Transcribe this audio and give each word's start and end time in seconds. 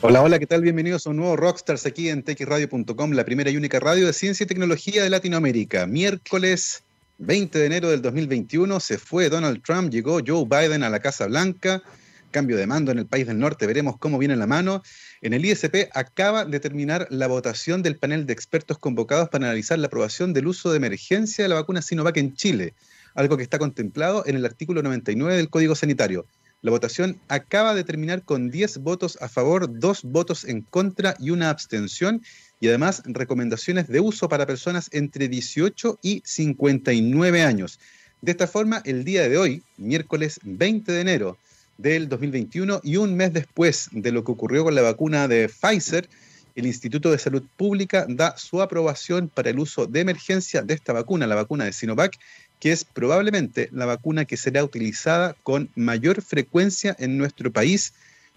Hola, 0.00 0.22
hola, 0.22 0.38
¿qué 0.38 0.46
tal? 0.46 0.62
Bienvenidos 0.62 1.06
a 1.06 1.10
un 1.10 1.16
nuevo 1.16 1.34
Rockstars 1.34 1.84
aquí 1.84 2.08
en 2.08 2.22
texradio.com, 2.22 3.10
la 3.10 3.24
primera 3.24 3.50
y 3.50 3.56
única 3.56 3.80
radio 3.80 4.06
de 4.06 4.12
ciencia 4.12 4.44
y 4.44 4.46
tecnología 4.46 5.02
de 5.02 5.10
Latinoamérica. 5.10 5.88
Miércoles 5.88 6.84
20 7.18 7.58
de 7.58 7.66
enero 7.66 7.90
del 7.90 8.00
2021 8.00 8.78
se 8.78 8.96
fue 8.96 9.28
Donald 9.28 9.60
Trump, 9.64 9.90
llegó 9.90 10.20
Joe 10.24 10.44
Biden 10.44 10.84
a 10.84 10.88
la 10.88 11.00
Casa 11.00 11.26
Blanca, 11.26 11.82
cambio 12.30 12.56
de 12.56 12.68
mando 12.68 12.92
en 12.92 13.00
el 13.00 13.06
país 13.06 13.26
del 13.26 13.40
norte, 13.40 13.66
veremos 13.66 13.96
cómo 13.98 14.18
viene 14.18 14.36
la 14.36 14.46
mano. 14.46 14.84
En 15.20 15.32
el 15.32 15.44
ISP 15.44 15.88
acaba 15.92 16.44
de 16.44 16.60
terminar 16.60 17.08
la 17.10 17.26
votación 17.26 17.82
del 17.82 17.96
panel 17.96 18.24
de 18.24 18.34
expertos 18.34 18.78
convocados 18.78 19.30
para 19.30 19.46
analizar 19.46 19.80
la 19.80 19.88
aprobación 19.88 20.32
del 20.32 20.46
uso 20.46 20.70
de 20.70 20.76
emergencia 20.76 21.44
de 21.44 21.48
la 21.48 21.56
vacuna 21.56 21.82
Sinovac 21.82 22.18
en 22.18 22.34
Chile, 22.34 22.74
algo 23.16 23.36
que 23.36 23.42
está 23.42 23.58
contemplado 23.58 24.22
en 24.26 24.36
el 24.36 24.44
artículo 24.44 24.80
99 24.80 25.36
del 25.36 25.50
Código 25.50 25.74
Sanitario. 25.74 26.24
La 26.60 26.72
votación 26.72 27.20
acaba 27.28 27.72
de 27.72 27.84
terminar 27.84 28.24
con 28.24 28.50
10 28.50 28.78
votos 28.78 29.16
a 29.20 29.28
favor, 29.28 29.78
2 29.78 30.02
votos 30.02 30.44
en 30.44 30.62
contra 30.62 31.14
y 31.20 31.30
una 31.30 31.50
abstención, 31.50 32.20
y 32.58 32.66
además 32.66 33.02
recomendaciones 33.06 33.86
de 33.86 34.00
uso 34.00 34.28
para 34.28 34.44
personas 34.44 34.88
entre 34.92 35.28
18 35.28 36.00
y 36.02 36.20
59 36.24 37.42
años. 37.42 37.78
De 38.22 38.32
esta 38.32 38.48
forma, 38.48 38.82
el 38.84 39.04
día 39.04 39.28
de 39.28 39.38
hoy, 39.38 39.62
miércoles 39.76 40.40
20 40.42 40.90
de 40.90 41.00
enero 41.00 41.38
del 41.76 42.08
2021 42.08 42.80
y 42.82 42.96
un 42.96 43.14
mes 43.14 43.32
después 43.32 43.88
de 43.92 44.10
lo 44.10 44.24
que 44.24 44.32
ocurrió 44.32 44.64
con 44.64 44.74
la 44.74 44.82
vacuna 44.82 45.28
de 45.28 45.48
Pfizer, 45.48 46.08
el 46.56 46.66
Instituto 46.66 47.12
de 47.12 47.18
Salud 47.18 47.44
Pública 47.56 48.04
da 48.08 48.36
su 48.36 48.60
aprobación 48.60 49.28
para 49.28 49.50
el 49.50 49.60
uso 49.60 49.86
de 49.86 50.00
emergencia 50.00 50.62
de 50.62 50.74
esta 50.74 50.92
vacuna, 50.92 51.28
la 51.28 51.36
vacuna 51.36 51.64
de 51.64 51.72
Sinovac, 51.72 52.18
que 52.60 52.72
es 52.72 52.84
probablemente 52.84 53.68
la 53.72 53.86
vacuna 53.86 54.24
que 54.24 54.36
será 54.36 54.64
utilizada 54.64 55.34
con 55.42 55.70
mayor 55.74 56.22
frecuencia 56.22 56.96
en 56.98 57.18
nuestro 57.18 57.52
país 57.52 57.92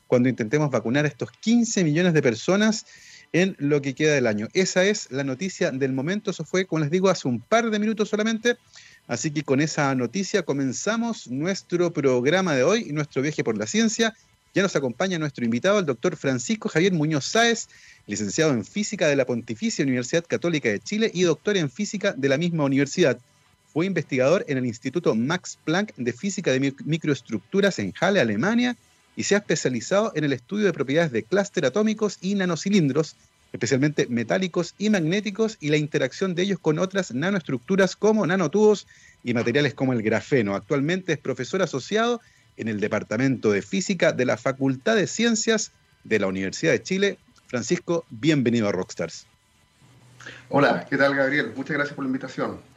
cuando 0.08 0.30
intentemos 0.30 0.70
vacunar 0.70 1.06
a 1.06 1.08
estos 1.08 1.32
15 1.32 1.84
millones 1.84 2.14
de 2.14 2.22
personas 2.22 2.86
en 3.34 3.56
lo 3.60 3.82
que 3.82 3.96
queda 3.96 4.14
del 4.14 4.28
año. 4.28 4.48
Esa 4.54 4.84
es 4.84 5.10
la 5.12 5.24
noticia 5.24 5.72
del 5.72 5.94
momento, 5.94 6.32
eso 6.32 6.44
fue, 6.44 6.66
como 6.66 6.82
les 6.82 6.92
digo, 6.92 7.10
hace 7.10 7.28
un 7.28 7.40
par 7.40 7.70
de 7.70 7.80
minutos 7.80 8.10
solamente. 8.10 8.58
Así 9.08 9.32
que 9.32 9.44
con 9.44 9.62
esa 9.62 9.94
noticia 9.96 10.44
comenzamos 10.44 11.28
nuestro 11.30 11.92
programa 11.92 12.56
de 12.56 12.64
hoy 12.64 12.92
nuestro 12.92 13.22
viaje 13.22 13.44
por 13.44 13.58
la 13.58 13.68
ciencia. 13.68 14.14
Ya 14.54 14.62
nos 14.62 14.76
acompaña 14.76 15.18
nuestro 15.18 15.46
invitado, 15.46 15.80
el 15.80 15.86
doctor 15.86 16.18
Francisco 16.18 16.68
Javier 16.68 16.92
Muñoz 16.92 17.26
Sáez, 17.26 17.70
licenciado 18.06 18.52
en 18.52 18.66
física 18.66 19.08
de 19.08 19.16
la 19.16 19.26
Pontificia 19.26 19.84
Universidad 19.84 20.26
Católica 20.28 20.68
de 20.68 20.80
Chile 20.80 21.10
y 21.14 21.24
doctor 21.24 21.56
en 21.56 21.72
física 21.72 22.14
de 22.18 22.28
la 22.28 22.38
misma 22.38 22.66
universidad. 22.66 23.18
Fue 23.74 23.86
investigador 23.86 24.44
en 24.50 24.58
el 24.58 24.66
Instituto 24.66 25.16
Max 25.16 25.58
Planck 25.64 25.94
de 25.96 26.12
Física 26.12 26.52
de 26.52 26.74
Microestructuras 26.84 27.80
en 27.80 27.94
Halle, 28.00 28.20
Alemania, 28.20 28.76
y 29.16 29.24
se 29.24 29.36
ha 29.36 29.38
especializado 29.38 30.12
en 30.16 30.26
el 30.26 30.34
estudio 30.34 30.66
de 30.66 30.74
propiedades 30.74 31.12
de 31.14 31.24
clúster 31.24 31.66
atómicos 31.66 32.18
y 32.22 32.36
nanocilindros, 32.36 33.16
especialmente 33.54 34.08
metálicos 34.08 34.76
y 34.78 34.90
magnéticos, 34.90 35.58
y 35.62 35.70
la 35.70 35.78
interacción 35.78 36.36
de 36.36 36.44
ellos 36.44 36.60
con 36.60 36.80
otras 36.80 37.14
nanoestructuras 37.14 37.96
como 37.96 38.28
nanotubos 38.28 38.88
y 39.24 39.34
materiales 39.34 39.74
como 39.74 39.94
el 39.94 40.02
grafeno. 40.02 40.56
Actualmente 40.56 41.14
es 41.14 41.20
profesor 41.20 41.62
asociado 41.62 42.20
en 42.58 42.68
el 42.68 42.82
Departamento 42.82 43.52
de 43.52 43.62
Física 43.62 44.12
de 44.12 44.26
la 44.26 44.36
Facultad 44.36 44.98
de 44.98 45.08
Ciencias 45.08 45.72
de 46.04 46.20
la 46.20 46.28
Universidad 46.28 46.74
de 46.74 46.84
Chile. 46.84 47.18
Francisco, 47.48 48.06
bienvenido 48.10 48.68
a 48.68 48.74
Rockstars. 48.74 49.26
Hola, 50.50 50.86
¿qué 50.90 50.98
tal 50.98 51.16
Gabriel? 51.16 51.54
Muchas 51.56 51.76
gracias 51.76 51.96
por 51.96 52.04
la 52.04 52.10
invitación. 52.10 52.71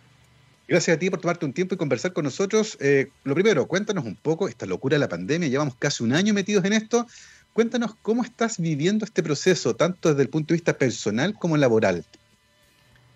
Gracias 0.67 0.97
a 0.97 0.99
ti 0.99 1.11
por 1.11 1.21
tomarte 1.21 1.45
un 1.45 1.53
tiempo 1.53 1.75
y 1.75 1.79
conversar 1.79 2.15
con 2.15 2.25
nosotros. 2.25 2.79
Eh, 2.81 3.11
lo 3.25 3.35
primero, 3.35 3.67
cuéntanos 3.67 4.05
un 4.05 4.17
poco 4.17 4.49
esta 4.49 4.65
locura 4.65 4.95
de 4.95 5.01
la 5.01 5.09
pandemia. 5.09 5.49
Llevamos 5.49 5.75
casi 5.79 6.03
un 6.03 6.15
año 6.15 6.33
metidos 6.33 6.65
en 6.65 6.73
esto. 6.73 7.07
Cuéntanos 7.53 7.95
cómo 8.01 8.25
estás 8.25 8.59
viviendo 8.59 9.05
este 9.05 9.23
proceso, 9.23 9.77
tanto 9.77 10.09
desde 10.09 10.23
el 10.23 10.31
punto 10.31 10.49
de 10.49 10.57
vista 10.57 10.73
personal 10.73 11.35
como 11.35 11.59
laboral. 11.59 12.05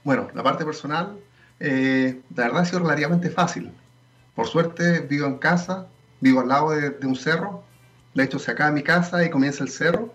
Bueno, 0.04 0.28
la 0.34 0.42
parte 0.42 0.64
personal, 0.64 1.18
eh, 1.58 2.20
la 2.36 2.44
verdad 2.44 2.62
ha 2.62 2.64
sido 2.66 2.80
relativamente 2.80 3.30
fácil. 3.30 3.72
Por 4.34 4.46
suerte 4.46 5.00
vivo 5.00 5.26
en 5.26 5.38
casa, 5.38 5.86
vivo 6.20 6.40
al 6.40 6.48
lado 6.48 6.70
de, 6.70 7.06
un 7.06 7.16
cerro. 7.16 7.64
De 8.14 8.24
hecho, 8.24 8.38
se 8.38 8.50
acaba 8.50 8.70
mi 8.70 8.82
casa 8.82 9.24
y 9.24 9.30
comienza 9.30 9.64
el 9.64 9.70
cerro. 9.70 10.12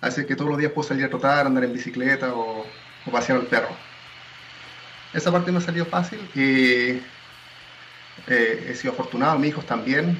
Así 0.00 0.26
que 0.26 0.34
todos 0.34 0.50
los 0.50 0.58
días 0.58 0.72
puedo 0.72 0.88
salir 0.88 1.04
a 1.04 1.10
trotar, 1.10 1.46
andar 1.46 1.62
en 1.62 1.72
bicicleta 1.72 2.34
o, 2.34 2.64
o 3.06 3.10
pasear 3.10 3.38
al 3.38 3.46
perro 3.46 3.89
esa 5.12 5.32
parte 5.32 5.50
me 5.50 5.58
ha 5.58 5.60
salido 5.60 5.86
fácil 5.86 6.20
y 6.34 7.00
eh, 8.26 8.66
he 8.68 8.74
sido 8.74 8.92
afortunado, 8.92 9.38
mis 9.38 9.50
hijos 9.50 9.66
también. 9.66 10.18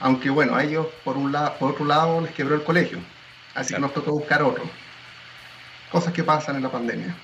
Aunque 0.00 0.30
bueno, 0.30 0.54
a 0.54 0.64
ellos 0.64 0.86
por, 1.04 1.16
un 1.16 1.32
lado, 1.32 1.56
por 1.58 1.72
otro 1.72 1.84
lado 1.84 2.20
les 2.20 2.32
quebró 2.32 2.54
el 2.56 2.64
colegio, 2.64 2.98
así 3.54 3.74
que 3.74 3.80
nos 3.80 3.94
tocó 3.94 4.12
buscar 4.12 4.42
otro. 4.42 4.64
Cosas 5.90 6.12
que 6.12 6.24
pasan 6.24 6.56
en 6.56 6.62
la 6.62 6.70
pandemia. 6.70 7.14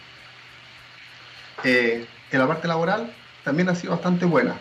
Eh, 1.65 2.07
en 2.31 2.39
la 2.39 2.47
parte 2.47 2.69
laboral 2.69 3.13
también 3.45 3.69
ha 3.69 3.75
sido 3.75 3.93
bastante 3.93 4.25
buena, 4.25 4.57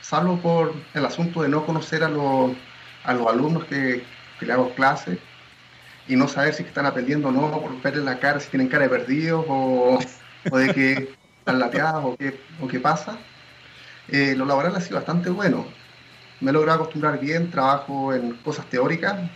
salvo 0.00 0.38
por 0.40 0.74
el 0.94 1.04
asunto 1.04 1.42
de 1.42 1.48
no 1.48 1.64
conocer 1.64 2.02
a 2.02 2.08
los, 2.08 2.52
a 3.04 3.12
los 3.12 3.26
alumnos 3.28 3.64
que, 3.64 4.04
que 4.40 4.46
le 4.46 4.52
hago 4.52 4.74
clase 4.74 5.18
y 6.08 6.16
no 6.16 6.26
saber 6.28 6.54
si 6.54 6.62
están 6.64 6.86
aprendiendo 6.86 7.28
o 7.28 7.32
no, 7.32 7.60
por 7.60 7.80
verles 7.82 8.04
la 8.04 8.18
cara, 8.18 8.40
si 8.40 8.50
tienen 8.50 8.68
cara 8.68 8.84
de 8.84 8.90
perdidos 8.90 9.44
o 9.48 9.98
o 10.50 10.58
de 10.58 10.74
que 10.74 11.16
están 11.38 11.58
lateadas 11.58 12.04
o 12.04 12.16
qué, 12.16 12.40
o 12.60 12.68
qué 12.68 12.80
pasa. 12.80 13.18
Eh, 14.08 14.34
lo 14.36 14.44
laboral 14.44 14.74
ha 14.76 14.80
sido 14.80 14.96
bastante 14.96 15.30
bueno. 15.30 15.66
Me 16.40 16.50
he 16.50 16.54
logrado 16.54 16.82
acostumbrar 16.82 17.18
bien, 17.20 17.50
trabajo 17.50 18.12
en 18.12 18.34
cosas 18.36 18.66
teóricas, 18.66 19.30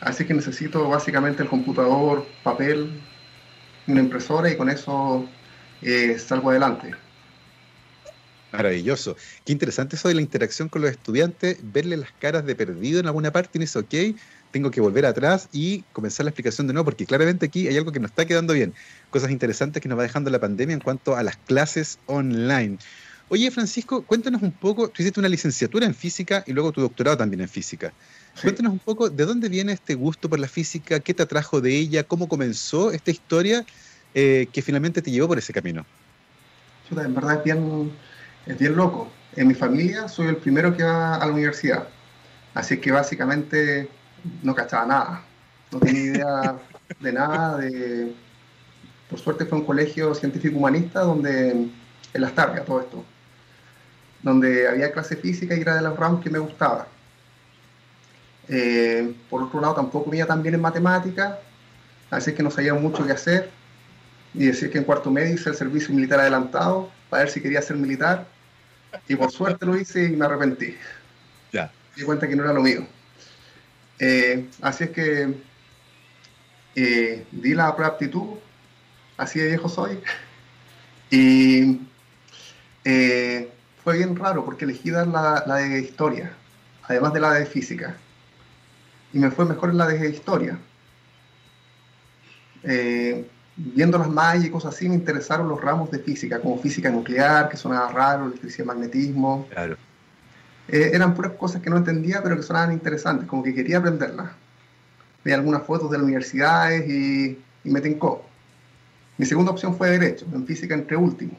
así 0.00 0.24
que 0.24 0.34
necesito 0.34 0.88
básicamente 0.88 1.42
el 1.42 1.48
computador, 1.48 2.26
papel, 2.42 3.00
una 3.86 4.00
impresora 4.00 4.50
y 4.50 4.56
con 4.56 4.68
eso 4.70 5.28
eh, 5.82 6.18
salgo 6.18 6.50
adelante. 6.50 6.94
Maravilloso. 8.52 9.16
Qué 9.44 9.52
interesante 9.52 9.96
eso 9.96 10.08
de 10.08 10.14
la 10.14 10.20
interacción 10.20 10.68
con 10.68 10.82
los 10.82 10.90
estudiantes, 10.90 11.58
verle 11.62 11.96
las 11.96 12.12
caras 12.12 12.44
de 12.44 12.54
perdido 12.54 13.00
en 13.00 13.06
alguna 13.06 13.32
parte 13.32 13.58
y 13.58 13.60
dice, 13.60 13.78
ok, 13.78 14.18
tengo 14.50 14.70
que 14.70 14.80
volver 14.80 15.06
atrás 15.06 15.48
y 15.52 15.82
comenzar 15.92 16.24
la 16.24 16.30
explicación 16.30 16.66
de 16.66 16.74
nuevo, 16.74 16.84
porque 16.84 17.06
claramente 17.06 17.46
aquí 17.46 17.66
hay 17.66 17.76
algo 17.76 17.92
que 17.92 18.00
no 18.00 18.06
está 18.06 18.26
quedando 18.26 18.52
bien. 18.52 18.74
Cosas 19.10 19.30
interesantes 19.30 19.82
que 19.82 19.88
nos 19.88 19.98
va 19.98 20.02
dejando 20.02 20.30
la 20.30 20.38
pandemia 20.38 20.74
en 20.74 20.80
cuanto 20.80 21.16
a 21.16 21.22
las 21.22 21.36
clases 21.36 21.98
online. 22.06 22.78
Oye, 23.28 23.50
Francisco, 23.50 24.02
cuéntanos 24.02 24.42
un 24.42 24.52
poco, 24.52 24.88
tú 24.88 25.00
hiciste 25.00 25.18
una 25.18 25.28
licenciatura 25.30 25.86
en 25.86 25.94
física 25.94 26.44
y 26.46 26.52
luego 26.52 26.70
tu 26.70 26.82
doctorado 26.82 27.16
también 27.16 27.40
en 27.40 27.48
física. 27.48 27.94
Cuéntanos 28.42 28.74
un 28.74 28.78
poco 28.78 29.08
de 29.08 29.24
dónde 29.24 29.48
viene 29.48 29.72
este 29.72 29.94
gusto 29.94 30.28
por 30.28 30.38
la 30.38 30.48
física, 30.48 31.00
qué 31.00 31.14
te 31.14 31.22
atrajo 31.22 31.62
de 31.62 31.74
ella, 31.74 32.04
cómo 32.04 32.28
comenzó 32.28 32.92
esta 32.92 33.10
historia 33.10 33.64
eh, 34.14 34.48
que 34.52 34.60
finalmente 34.60 35.00
te 35.00 35.10
llevó 35.10 35.28
por 35.28 35.38
ese 35.38 35.54
camino. 35.54 35.86
En 36.90 37.14
verdad 37.14 37.42
bien, 37.42 37.90
es 38.46 38.58
bien 38.58 38.76
loco. 38.76 39.08
En 39.34 39.48
mi 39.48 39.54
familia 39.54 40.08
soy 40.08 40.28
el 40.28 40.36
primero 40.36 40.76
que 40.76 40.82
va 40.82 41.16
a 41.16 41.26
la 41.26 41.32
universidad. 41.32 41.88
Así 42.54 42.78
que 42.78 42.92
básicamente 42.92 43.88
no 44.42 44.54
cachaba 44.54 44.86
nada, 44.86 45.22
no 45.70 45.78
tenía 45.78 46.02
idea 46.02 46.56
de 47.00 47.12
nada. 47.12 47.58
De... 47.58 48.14
Por 49.08 49.18
suerte 49.18 49.46
fue 49.46 49.58
un 49.58 49.64
colegio 49.64 50.14
científico 50.14 50.58
humanista 50.58 51.00
donde, 51.00 51.50
en 51.50 51.72
Las 52.14 52.34
Targas, 52.34 52.64
todo 52.64 52.80
esto, 52.80 53.04
donde 54.22 54.68
había 54.68 54.92
clase 54.92 55.16
física 55.16 55.56
y 55.56 55.60
era 55.60 55.76
de 55.76 55.82
las 55.82 55.96
ramos 55.96 56.22
que 56.22 56.30
me 56.30 56.38
gustaba. 56.38 56.86
Eh, 58.48 59.14
por 59.30 59.42
otro 59.42 59.60
lado, 59.60 59.74
tampoco 59.74 60.10
me 60.10 60.18
iba 60.18 60.26
tan 60.26 60.42
bien 60.42 60.54
en 60.54 60.60
matemáticas, 60.60 61.38
así 62.10 62.34
que 62.34 62.42
no 62.42 62.50
sabía 62.50 62.74
mucho 62.74 63.06
qué 63.06 63.12
hacer. 63.12 63.50
Y 64.34 64.46
decir 64.46 64.70
que 64.70 64.78
en 64.78 64.84
cuarto 64.84 65.10
medio 65.10 65.34
hice 65.34 65.50
el 65.50 65.56
servicio 65.56 65.94
militar 65.94 66.20
adelantado 66.20 66.90
para 67.10 67.24
ver 67.24 67.32
si 67.32 67.40
quería 67.40 67.60
ser 67.60 67.76
militar. 67.76 68.26
Y 69.08 69.16
por 69.16 69.30
suerte 69.30 69.66
lo 69.66 69.76
hice 69.76 70.04
y 70.04 70.16
me 70.16 70.24
arrepentí. 70.24 70.76
Ya. 71.52 71.72
Me 71.90 72.00
di 72.00 72.02
cuenta 72.04 72.26
que 72.26 72.36
no 72.36 72.44
era 72.44 72.52
lo 72.52 72.62
mío. 72.62 72.86
Eh, 74.04 74.48
así 74.62 74.84
es 74.84 74.90
que 74.90 75.32
eh, 76.74 77.24
di 77.30 77.54
la 77.54 77.72
prueba 77.76 77.92
aptitud, 77.92 78.38
así 79.16 79.38
de 79.38 79.46
viejo 79.46 79.68
soy, 79.68 80.00
y 81.08 81.80
eh, 82.84 83.48
fue 83.84 83.98
bien 83.98 84.16
raro 84.16 84.44
porque 84.44 84.64
elegí 84.64 84.90
dar 84.90 85.06
la, 85.06 85.56
de 85.56 85.78
historia, 85.78 86.32
además 86.82 87.12
de 87.12 87.20
la 87.20 87.34
de 87.34 87.46
física, 87.46 87.96
y 89.12 89.18
me 89.18 89.30
fue 89.30 89.44
mejor 89.44 89.70
en 89.70 89.78
la 89.78 89.86
de 89.86 90.08
historia. 90.10 90.58
Viendo 93.74 93.98
las 93.98 94.08
mallas 94.08 94.44
y 94.46 94.50
cosas 94.50 94.74
así, 94.74 94.88
me 94.88 94.94
interesaron 94.94 95.48
los 95.48 95.60
ramos 95.60 95.90
de 95.90 95.98
física, 95.98 96.40
como 96.40 96.58
física 96.58 96.90
nuclear, 96.90 97.48
que 97.48 97.56
sonaba 97.56 97.92
raro, 97.92 98.26
electricidad, 98.26 98.66
magnetismo. 98.66 99.46
Claro 99.50 99.76
eh, 100.68 100.90
eran 100.94 101.14
puras 101.14 101.32
cosas 101.32 101.60
que 101.62 101.70
no 101.70 101.76
entendía, 101.76 102.22
pero 102.22 102.36
que 102.36 102.42
sonaban 102.42 102.72
interesantes, 102.72 103.28
como 103.28 103.42
que 103.42 103.54
quería 103.54 103.78
aprenderlas. 103.78 104.30
Vi 105.24 105.32
algunas 105.32 105.64
fotos 105.64 105.90
de 105.90 105.98
las 105.98 106.04
universidades 106.04 106.88
y, 106.88 107.38
me 107.64 107.80
tincó. 107.80 108.24
Mi 109.18 109.26
segunda 109.26 109.52
opción 109.52 109.76
fue 109.76 109.90
Derecho, 109.90 110.26
en 110.32 110.46
física 110.46 110.74
entre 110.74 110.96
último. 110.96 111.38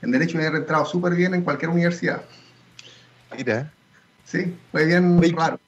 En 0.00 0.10
Derecho 0.10 0.38
me 0.38 0.46
había 0.46 0.60
entrado 0.60 0.86
súper 0.86 1.14
bien 1.14 1.34
en 1.34 1.42
cualquier 1.42 1.70
universidad. 1.70 2.22
Mira. 3.36 3.70
Sí, 4.24 4.56
fue 4.70 4.86
bien 4.86 5.20
raro. 5.36 5.60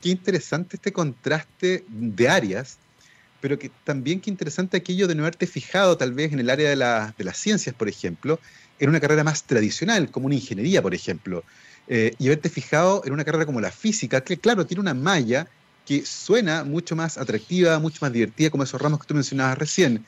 qué 0.00 0.10
interesante 0.10 0.76
este 0.76 0.92
contraste 0.92 1.84
de 1.88 2.28
áreas, 2.28 2.78
pero 3.40 3.58
que 3.58 3.70
también 3.84 4.20
qué 4.20 4.30
interesante 4.30 4.76
aquello 4.76 5.06
de 5.06 5.14
no 5.14 5.22
haberte 5.22 5.46
fijado 5.46 5.96
tal 5.96 6.12
vez 6.12 6.32
en 6.32 6.40
el 6.40 6.50
área 6.50 6.70
de, 6.70 6.76
las 7.24 7.36
ciencias, 7.36 7.74
por 7.74 7.88
ejemplo, 7.88 8.40
en 8.78 8.88
una 8.88 9.00
carrera 9.00 9.24
más 9.24 9.44
tradicional, 9.44 10.10
como 10.10 10.26
una 10.26 10.34
ingeniería, 10.34 10.82
por 10.82 10.94
ejemplo, 10.94 11.44
eh, 11.88 12.14
y 12.18 12.26
haberte 12.26 12.48
fijado 12.48 13.02
en 13.04 13.12
una 13.12 13.24
carrera 13.24 13.46
como 13.46 13.60
la 13.60 13.70
física, 13.70 14.20
que 14.22 14.36
claro, 14.36 14.66
tiene 14.66 14.80
una 14.80 14.94
malla 14.94 15.48
que 15.86 16.04
suena 16.04 16.64
mucho 16.64 16.96
más 16.96 17.16
atractiva, 17.16 17.78
mucho 17.78 17.98
más 18.00 18.12
divertida, 18.12 18.50
como 18.50 18.64
esos 18.64 18.80
ramos 18.80 19.00
que 19.00 19.06
tú 19.06 19.14
mencionabas 19.14 19.56
recién. 19.56 20.04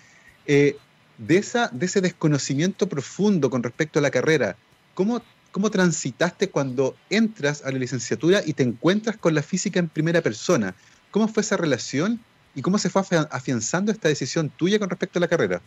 Eh, 0.46 0.76
de, 1.18 1.36
esa, 1.36 1.68
de 1.68 1.86
ese 1.86 2.00
desconocimiento 2.00 2.88
profundo 2.88 3.50
con 3.50 3.62
respecto 3.62 3.98
a 3.98 4.02
la 4.02 4.10
carrera, 4.10 4.56
¿cómo, 4.94 5.22
¿cómo 5.52 5.70
transitaste 5.70 6.50
cuando 6.50 6.96
entras 7.10 7.62
a 7.64 7.70
la 7.70 7.78
licenciatura 7.78 8.42
y 8.44 8.54
te 8.54 8.64
encuentras 8.64 9.16
con 9.16 9.34
la 9.34 9.42
física 9.42 9.78
en 9.78 9.88
primera 9.88 10.20
persona? 10.20 10.74
¿Cómo 11.10 11.28
fue 11.28 11.42
esa 11.42 11.56
relación 11.56 12.20
y 12.58 12.60
cómo 12.60 12.76
se 12.76 12.90
fue 12.90 13.02
afianzando 13.30 13.92
esta 13.92 14.08
decisión 14.08 14.50
tuya 14.50 14.80
con 14.80 14.90
respecto 14.90 15.20
a 15.20 15.20
la 15.20 15.28
carrera? 15.28 15.60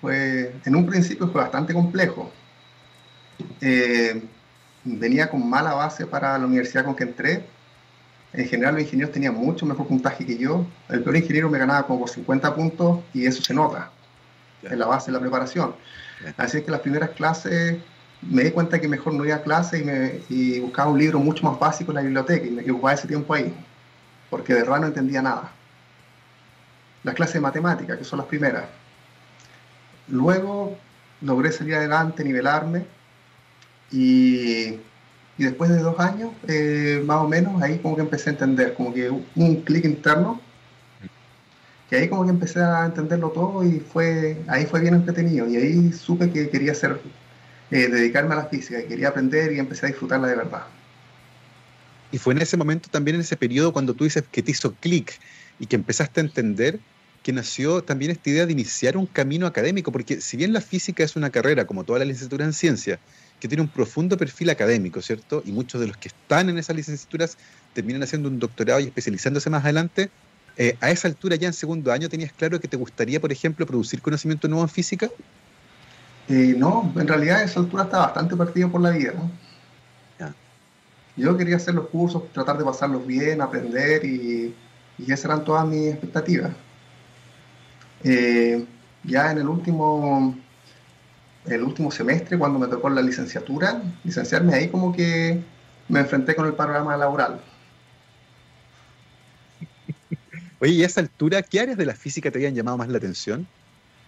Pues 0.00 0.48
en 0.64 0.74
un 0.74 0.84
principio 0.84 1.28
fue 1.28 1.42
bastante 1.42 1.72
complejo. 1.72 2.28
Eh, 3.60 4.20
venía 4.82 5.30
con 5.30 5.48
mala 5.48 5.74
base 5.74 6.04
para 6.04 6.36
la 6.36 6.44
universidad 6.44 6.84
con 6.84 6.96
que 6.96 7.04
entré. 7.04 7.44
En 8.32 8.48
general 8.48 8.74
los 8.74 8.82
ingenieros 8.82 9.12
tenían 9.12 9.36
mucho 9.36 9.64
mejor 9.64 9.86
puntaje 9.86 10.26
que 10.26 10.36
yo. 10.36 10.66
El 10.88 11.04
peor 11.04 11.18
ingeniero 11.18 11.48
me 11.48 11.60
ganaba 11.60 11.86
como 11.86 12.08
50 12.08 12.52
puntos 12.52 12.98
y 13.14 13.24
eso 13.26 13.40
se 13.40 13.54
nota 13.54 13.92
en 14.64 14.80
la 14.80 14.86
base 14.86 15.06
de 15.06 15.12
la 15.12 15.20
preparación. 15.20 15.72
Así 16.36 16.56
es 16.56 16.64
que 16.64 16.72
las 16.72 16.80
primeras 16.80 17.10
clases 17.10 17.76
me 18.22 18.42
di 18.42 18.50
cuenta 18.50 18.80
que 18.80 18.88
mejor 18.88 19.14
no 19.14 19.24
iba 19.24 19.36
a 19.36 19.42
clase 19.44 19.78
y, 19.78 19.84
me, 19.84 20.20
y 20.28 20.58
buscaba 20.58 20.90
un 20.90 20.98
libro 20.98 21.20
mucho 21.20 21.44
más 21.48 21.60
básico 21.60 21.92
en 21.92 21.94
la 21.94 22.02
biblioteca 22.02 22.44
y 22.44 22.50
me 22.50 22.68
ocupaba 22.72 22.94
ese 22.94 23.06
tiempo 23.06 23.34
ahí, 23.34 23.54
porque 24.30 24.52
de 24.52 24.62
verdad 24.62 24.80
no 24.80 24.88
entendía 24.88 25.22
nada. 25.22 25.52
Las 27.04 27.14
clases 27.14 27.34
de 27.34 27.40
matemática, 27.40 27.98
que 27.98 28.04
son 28.04 28.18
las 28.18 28.28
primeras. 28.28 28.64
Luego 30.08 30.78
logré 31.20 31.52
salir 31.52 31.74
adelante, 31.74 32.24
nivelarme 32.24 32.84
y, 33.90 34.78
y 35.38 35.44
después 35.44 35.70
de 35.70 35.78
dos 35.78 35.98
años, 35.98 36.30
eh, 36.48 37.02
más 37.04 37.18
o 37.18 37.28
menos, 37.28 37.62
ahí 37.62 37.78
como 37.78 37.96
que 37.96 38.02
empecé 38.02 38.30
a 38.30 38.32
entender, 38.32 38.74
como 38.74 38.92
que 38.92 39.10
un 39.10 39.62
clic 39.62 39.84
interno 39.84 40.40
y 41.92 41.94
ahí 41.94 42.08
como 42.08 42.24
que 42.24 42.30
empecé 42.30 42.58
a 42.58 42.86
entenderlo 42.86 43.28
todo 43.32 43.62
y 43.62 43.78
fue, 43.78 44.38
ahí 44.48 44.64
fue 44.64 44.80
bien 44.80 44.94
entretenido. 44.94 45.46
Y 45.46 45.56
ahí 45.56 45.92
supe 45.92 46.30
que 46.30 46.48
quería 46.48 46.72
hacer, 46.72 46.98
eh, 47.70 47.86
dedicarme 47.88 48.32
a 48.32 48.38
la 48.38 48.46
física, 48.46 48.82
quería 48.88 49.08
aprender 49.08 49.52
y 49.52 49.58
empecé 49.58 49.84
a 49.84 49.88
disfrutarla 49.90 50.26
de 50.28 50.36
verdad. 50.36 50.62
Y 52.10 52.16
fue 52.16 52.32
en 52.32 52.40
ese 52.40 52.56
momento 52.56 52.88
también, 52.88 53.16
en 53.16 53.20
ese 53.20 53.36
periodo, 53.36 53.74
cuando 53.74 53.92
tú 53.92 54.04
dices 54.04 54.24
que 54.32 54.42
te 54.42 54.52
hizo 54.52 54.74
clic 54.76 55.18
y 55.58 55.66
que 55.66 55.76
empezaste 55.76 56.20
a 56.20 56.24
entender 56.24 56.80
que 57.22 57.32
nació 57.32 57.82
también 57.82 58.10
esta 58.10 58.30
idea 58.30 58.46
de 58.46 58.52
iniciar 58.52 58.96
un 58.96 59.06
camino 59.06 59.46
académico, 59.46 59.92
porque 59.92 60.20
si 60.20 60.36
bien 60.36 60.52
la 60.52 60.60
física 60.60 61.04
es 61.04 61.16
una 61.16 61.30
carrera, 61.30 61.66
como 61.66 61.84
toda 61.84 62.00
la 62.00 62.04
licenciatura 62.04 62.44
en 62.44 62.52
ciencia, 62.52 62.98
que 63.38 63.48
tiene 63.48 63.62
un 63.62 63.68
profundo 63.68 64.16
perfil 64.16 64.50
académico, 64.50 65.00
¿cierto? 65.02 65.42
Y 65.44 65.52
muchos 65.52 65.80
de 65.80 65.88
los 65.88 65.96
que 65.96 66.08
están 66.08 66.48
en 66.48 66.58
esas 66.58 66.76
licenciaturas 66.76 67.36
terminan 67.74 68.02
haciendo 68.02 68.28
un 68.28 68.38
doctorado 68.38 68.80
y 68.80 68.84
especializándose 68.84 69.50
más 69.50 69.64
adelante, 69.64 70.10
eh, 70.56 70.76
a 70.80 70.90
esa 70.90 71.08
altura 71.08 71.36
ya 71.36 71.46
en 71.46 71.54
segundo 71.54 71.92
año 71.92 72.08
tenías 72.08 72.32
claro 72.32 72.60
que 72.60 72.68
te 72.68 72.76
gustaría, 72.76 73.20
por 73.20 73.32
ejemplo, 73.32 73.66
producir 73.66 74.02
conocimiento 74.02 74.48
nuevo 74.48 74.62
en 74.62 74.68
física? 74.68 75.08
Eh, 76.28 76.54
no, 76.56 76.92
en 76.96 77.08
realidad 77.08 77.38
a 77.38 77.44
esa 77.44 77.60
altura 77.60 77.84
estaba 77.84 78.06
bastante 78.06 78.36
perdido 78.36 78.70
por 78.70 78.80
la 78.80 78.90
vida. 78.90 79.14
Yo 81.14 81.36
quería 81.36 81.56
hacer 81.56 81.74
los 81.74 81.88
cursos, 81.88 82.22
tratar 82.32 82.56
de 82.56 82.64
pasarlos 82.64 83.06
bien, 83.06 83.42
aprender 83.42 84.02
y, 84.02 84.54
y 84.98 85.04
esas 85.04 85.26
eran 85.26 85.44
todas 85.44 85.66
mis 85.66 85.88
expectativas. 85.88 86.52
Eh, 88.04 88.64
ya 89.04 89.30
en 89.32 89.38
el 89.38 89.48
último, 89.48 90.36
el 91.46 91.62
último 91.62 91.90
semestre, 91.90 92.38
cuando 92.38 92.58
me 92.58 92.66
tocó 92.66 92.88
la 92.90 93.02
licenciatura, 93.02 93.82
licenciarme 94.04 94.54
ahí 94.54 94.68
como 94.68 94.92
que 94.92 95.42
me 95.88 96.00
enfrenté 96.00 96.34
con 96.34 96.46
el 96.46 96.54
panorama 96.54 96.96
laboral 96.96 97.40
Oye, 100.62 100.74
¿y 100.74 100.82
a 100.84 100.86
esa 100.86 101.00
altura 101.00 101.42
qué 101.42 101.58
áreas 101.58 101.76
de 101.76 101.84
la 101.84 101.94
física 101.96 102.30
te 102.30 102.38
habían 102.38 102.54
llamado 102.54 102.78
más 102.78 102.88
la 102.88 102.98
atención? 102.98 103.48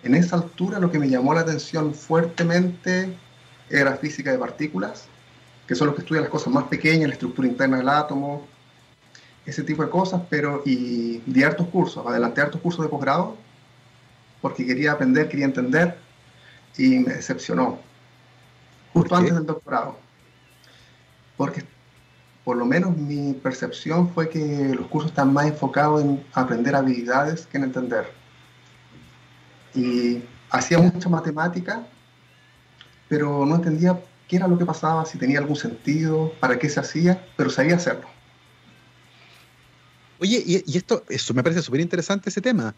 En 0.04 0.14
esa 0.14 0.36
altura 0.36 0.78
lo 0.78 0.88
que 0.88 1.00
me 1.00 1.08
llamó 1.08 1.34
la 1.34 1.40
atención 1.40 1.92
fuertemente 1.92 3.12
era 3.68 3.96
física 3.96 4.30
de 4.30 4.38
partículas, 4.38 5.06
que 5.66 5.74
son 5.74 5.88
los 5.88 5.96
que 5.96 6.02
estudian 6.02 6.22
las 6.22 6.30
cosas 6.30 6.52
más 6.52 6.64
pequeñas, 6.68 7.08
la 7.08 7.14
estructura 7.14 7.48
interna 7.48 7.78
del 7.78 7.88
átomo, 7.88 8.46
ese 9.44 9.64
tipo 9.64 9.82
de 9.82 9.90
cosas, 9.90 10.22
pero 10.30 10.62
y 10.64 11.20
di 11.26 11.42
hartos 11.42 11.66
cursos, 11.66 12.06
adelanté 12.06 12.42
hartos 12.42 12.60
cursos 12.60 12.84
de 12.84 12.88
posgrado, 12.88 13.36
porque 14.44 14.66
quería 14.66 14.92
aprender, 14.92 15.26
quería 15.30 15.46
entender, 15.46 15.96
y 16.76 16.98
me 16.98 17.14
decepcionó, 17.14 17.80
justo 18.92 19.16
antes 19.16 19.34
del 19.34 19.46
doctorado, 19.46 19.98
porque 21.38 21.64
por 22.44 22.58
lo 22.58 22.66
menos 22.66 22.94
mi 22.94 23.32
percepción 23.32 24.12
fue 24.12 24.28
que 24.28 24.74
los 24.74 24.86
cursos 24.88 25.12
están 25.12 25.32
más 25.32 25.46
enfocados 25.46 26.02
en 26.02 26.22
aprender 26.34 26.76
habilidades 26.76 27.46
que 27.46 27.56
en 27.56 27.64
entender. 27.64 28.12
Y 29.74 30.22
hacía 30.50 30.78
mucha 30.78 31.08
matemática, 31.08 31.86
pero 33.08 33.46
no 33.46 33.54
entendía 33.54 33.98
qué 34.28 34.36
era 34.36 34.46
lo 34.46 34.58
que 34.58 34.66
pasaba, 34.66 35.06
si 35.06 35.16
tenía 35.16 35.38
algún 35.38 35.56
sentido, 35.56 36.34
para 36.38 36.58
qué 36.58 36.68
se 36.68 36.80
hacía, 36.80 37.26
pero 37.38 37.48
sabía 37.48 37.76
hacerlo. 37.76 38.08
Oye, 40.20 40.42
y, 40.44 40.76
esto, 40.76 41.02
eso 41.08 41.32
me 41.32 41.42
parece 41.42 41.62
súper 41.62 41.80
interesante 41.80 42.28
ese 42.28 42.42
tema. 42.42 42.74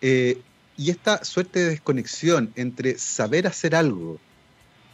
Eh, 0.00 0.40
y 0.78 0.90
esta 0.90 1.24
suerte 1.24 1.58
de 1.58 1.70
desconexión 1.70 2.52
entre 2.54 2.98
saber 2.98 3.48
hacer 3.48 3.74
algo 3.74 4.18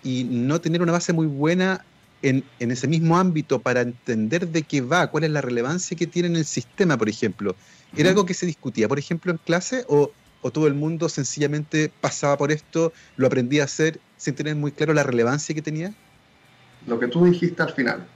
y 0.03 0.25
no 0.25 0.61
tener 0.61 0.81
una 0.81 0.93
base 0.93 1.13
muy 1.13 1.27
buena 1.27 1.85
en, 2.23 2.43
ese 2.59 2.89
mismo 2.89 3.19
ámbito 3.19 3.61
para 3.61 3.83
entender 3.83 4.49
de 4.49 4.63
qué 4.63 4.81
va, 4.81 5.09
cuál 5.09 5.25
es 5.25 5.31
la 5.31 5.43
relevancia 5.43 5.95
que 5.95 6.07
tiene 6.07 6.29
en 6.29 6.37
el 6.37 6.47
sistema, 6.47 6.97
por 6.97 7.11
ejemplo. 7.11 7.55
¿Era 7.95 8.09
algo 8.09 8.25
que 8.25 8.33
se 8.33 8.47
discutía, 8.47 8.89
por 8.89 8.99
ejemplo, 8.99 9.31
en 9.31 9.37
clase 9.37 9.85
o, 9.89 10.11
todo 10.53 10.67
el 10.67 10.75
mundo 10.75 11.09
sencillamente 11.09 11.91
pasaba 12.03 12.37
por 12.37 12.53
esto, 12.53 12.93
lo 13.17 13.27
aprendía 13.27 13.63
a 13.63 13.65
hacer 13.65 13.99
sin 14.19 14.35
tener 14.35 14.55
muy 14.57 14.73
claro 14.73 14.93
la 14.93 15.03
relevancia 15.03 15.55
que 15.55 15.63
tenía? 15.63 15.95
Lo 16.87 16.99
que 16.99 17.09
tú 17.09 17.25
dijiste 17.25 17.63
al 17.63 17.73
final. 17.73 18.07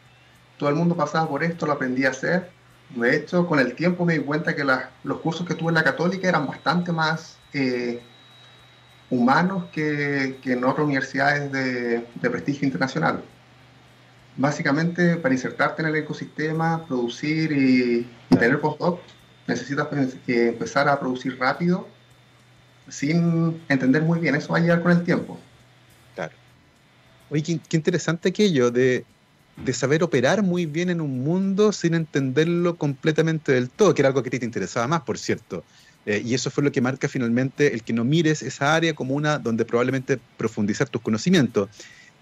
Todo 0.59 0.69
el 0.69 0.75
mundo 0.75 0.94
pasaba 0.94 1.26
por 1.26 1.43
esto, 1.43 1.65
lo 1.65 1.73
aprendía 1.73 2.09
a 2.09 2.11
hacer. 2.11 2.50
De 2.97 3.17
hecho, 3.17 3.47
con 3.47 3.59
el 3.59 3.75
tiempo 3.75 4.05
me 4.05 4.15
di 4.15 4.20
cuenta 4.20 4.55
que 4.55 4.65
los 4.65 5.20
cursos 5.20 5.47
que 5.47 5.55
tuve 5.55 5.70
en 5.70 5.76
la 5.76 5.85
católica 5.85 6.29
eran 6.29 6.46
bastante 6.46 6.93
más 6.93 7.37
eh, 7.52 8.00
humanos 9.10 9.64
que, 9.72 10.38
en 10.44 10.64
otras 10.64 10.84
universidades 10.84 11.52
de 11.52 12.31
prestigio 12.31 12.67
internacional 12.67 13.22
básicamente 14.38 15.17
para 15.17 15.34
insertarte 15.34 15.82
en 15.82 15.88
el 15.88 15.96
ecosistema, 15.96 16.86
producir 16.86 17.52
y, 17.52 18.06
tener 18.31 18.60
postdoc, 18.60 19.00
necesitas 19.46 19.88
empezar 20.26 20.88
a 20.88 20.98
producir 20.98 21.38
rápido 21.38 21.86
sin 22.88 23.60
entender 23.69 24.02
muy 24.02 24.20
bien. 24.20 24.34
Eso 24.34 24.52
va 24.52 24.58
a 24.58 24.60
llegar 24.60 24.82
con 24.82 24.93
el 24.93 25.02
tiempo. 25.02 25.38
Claro. 26.14 26.32
Oye, 27.31 27.43
qué, 27.43 27.76
interesante 27.76 28.28
aquello 28.28 28.70
de, 28.70 29.05
de, 29.56 29.72
saber 29.72 30.02
operar 30.02 30.43
muy 30.43 30.67
bien 30.67 30.88
en 30.88 31.00
un 31.00 31.22
mundo 31.24 31.72
sin 31.72 31.94
entenderlo 31.94 32.76
completamente 32.76 33.52
del 33.52 33.69
todo, 33.70 33.93
que 33.93 34.02
era 34.02 34.08
algo 34.08 34.22
que 34.22 34.28
a 34.28 34.31
ti 34.31 34.38
te 34.38 34.46
interesaba 34.46 34.86
más, 34.86 35.02
por 35.02 35.19
cierto. 35.19 35.64
Eh, 36.08 36.22
y 36.24 36.32
eso 36.32 36.50
fue 36.50 36.65
lo 36.65 36.72
que 36.72 36.81
marca 36.81 37.06
finalmente 37.06 37.74
el 37.74 37.82
que 37.82 37.93
no 37.93 38.03
mires 38.03 38.41
esa 38.41 38.74
área 38.74 38.94
como 38.94 39.15
una 39.15 39.38
donde 39.38 39.67
probablemente 39.67 40.19
profundizar 40.38 40.88
tus 40.88 41.03
conocimientos. 41.03 41.69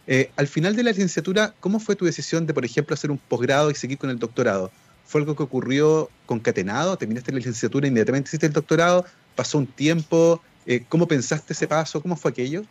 Eh, 0.09 0.29
al 0.35 0.49
final 0.49 0.75
de 0.75 0.83
la 0.83 0.91
licenciatura, 0.91 1.55
¿cómo 1.61 1.79
fue 1.79 1.95
tu 1.95 2.05
decisión 2.05 2.47
de, 2.47 2.53
por 2.53 2.65
ejemplo, 2.65 2.95
hacer 2.95 3.13
un 3.13 3.19
posgrado 3.19 3.71
y 3.71 3.77
seguir 3.77 3.97
con 3.97 4.11
el 4.11 4.19
doctorado? 4.19 4.73
¿Fue 5.05 5.21
algo 5.21 5.37
que 5.37 5.45
ocurrió 5.45 6.11
concatenado? 6.27 6.99
¿Terminaste 6.99 7.31
la 7.31 7.39
licenciatura, 7.39 7.87
inmediatamente 7.87 8.29
hiciste 8.29 8.47
el 8.47 8.53
doctorado? 8.53 9.05
¿Pasó 9.37 9.57
un 9.57 9.69
tiempo? 9.69 10.43
Eh, 10.67 10.83
¿Cómo 10.89 11.07
pensaste 11.07 11.53
ese 11.53 11.69
paso? 11.69 12.03
¿Cómo 12.03 12.17
fue 12.17 12.33
aquello? 12.33 12.65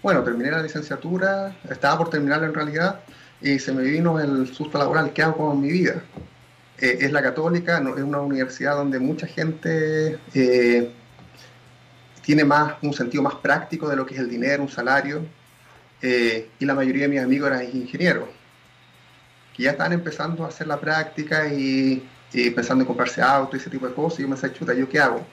Bueno, 0.00 0.22
terminé 0.22 0.52
la 0.52 0.62
licenciatura, 0.62 1.56
estaba 1.68 1.98
por 1.98 2.10
terminarla 2.10 2.46
en 2.46 2.54
realidad, 2.54 3.00
y 3.40 3.58
se 3.58 3.72
me 3.72 3.82
vino 3.82 4.20
el 4.20 4.46
susto 4.54 4.78
laboral. 4.78 5.12
¿Qué 5.12 5.22
hago 5.22 5.38
con 5.38 5.60
mi 5.60 5.72
vida? 5.72 6.04
Es 6.82 7.12
la 7.12 7.22
católica, 7.22 7.78
es 7.78 8.02
una 8.02 8.20
universidad 8.20 8.74
donde 8.74 8.98
mucha 8.98 9.26
gente 9.26 10.18
tiene 12.22 12.44
más 12.44 12.74
un 12.82 12.92
sentido 12.92 13.22
más 13.22 13.34
práctico 13.34 13.88
de 13.88 13.96
lo 13.96 14.06
que 14.06 14.14
es 14.14 14.20
el 14.20 14.30
dinero, 14.30 14.62
un 14.62 14.68
salario, 14.68 15.26
eh, 16.00 16.48
y 16.58 16.64
la 16.64 16.74
mayoría 16.74 17.02
de 17.02 17.08
mis 17.08 17.20
amigos 17.20 17.50
eran 17.50 17.64
ingenieros, 17.64 18.28
que 19.54 19.64
ya 19.64 19.72
estaban 19.72 19.92
empezando 19.92 20.44
a 20.44 20.48
hacer 20.48 20.66
la 20.66 20.80
práctica 20.80 21.46
y, 21.48 22.08
pensando 22.54 22.82
en 22.82 22.86
comprarse 22.86 23.20
auto 23.20 23.56
y 23.56 23.60
ese 23.60 23.70
tipo 23.70 23.86
de 23.86 23.94
cosas, 23.94 24.20
y 24.20 24.22
yo 24.22 24.28
me 24.28 24.36
decía, 24.36 24.52
chuta, 24.52 24.72
¿yo 24.72 24.88
qué 24.88 24.98
hago? 24.98 25.24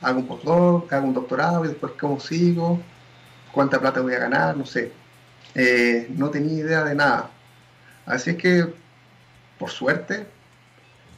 Hago 0.00 0.18
un 0.18 0.26
postdoc, 0.26 0.92
hago 0.92 1.06
un 1.06 1.14
doctorado 1.14 1.64
y 1.64 1.68
después 1.68 1.92
cómo 1.98 2.20
sigo, 2.20 2.80
cuánta 3.52 3.80
plata 3.80 4.00
voy 4.00 4.14
a 4.14 4.18
ganar, 4.18 4.56
no 4.56 4.66
sé. 4.66 4.92
Eh, 5.54 6.08
no 6.10 6.30
tenía 6.30 6.58
idea 6.58 6.84
de 6.84 6.94
nada. 6.94 7.30
Así 8.04 8.30
es 8.30 8.36
que 8.36 8.66
por 9.58 9.70
suerte, 9.70 10.26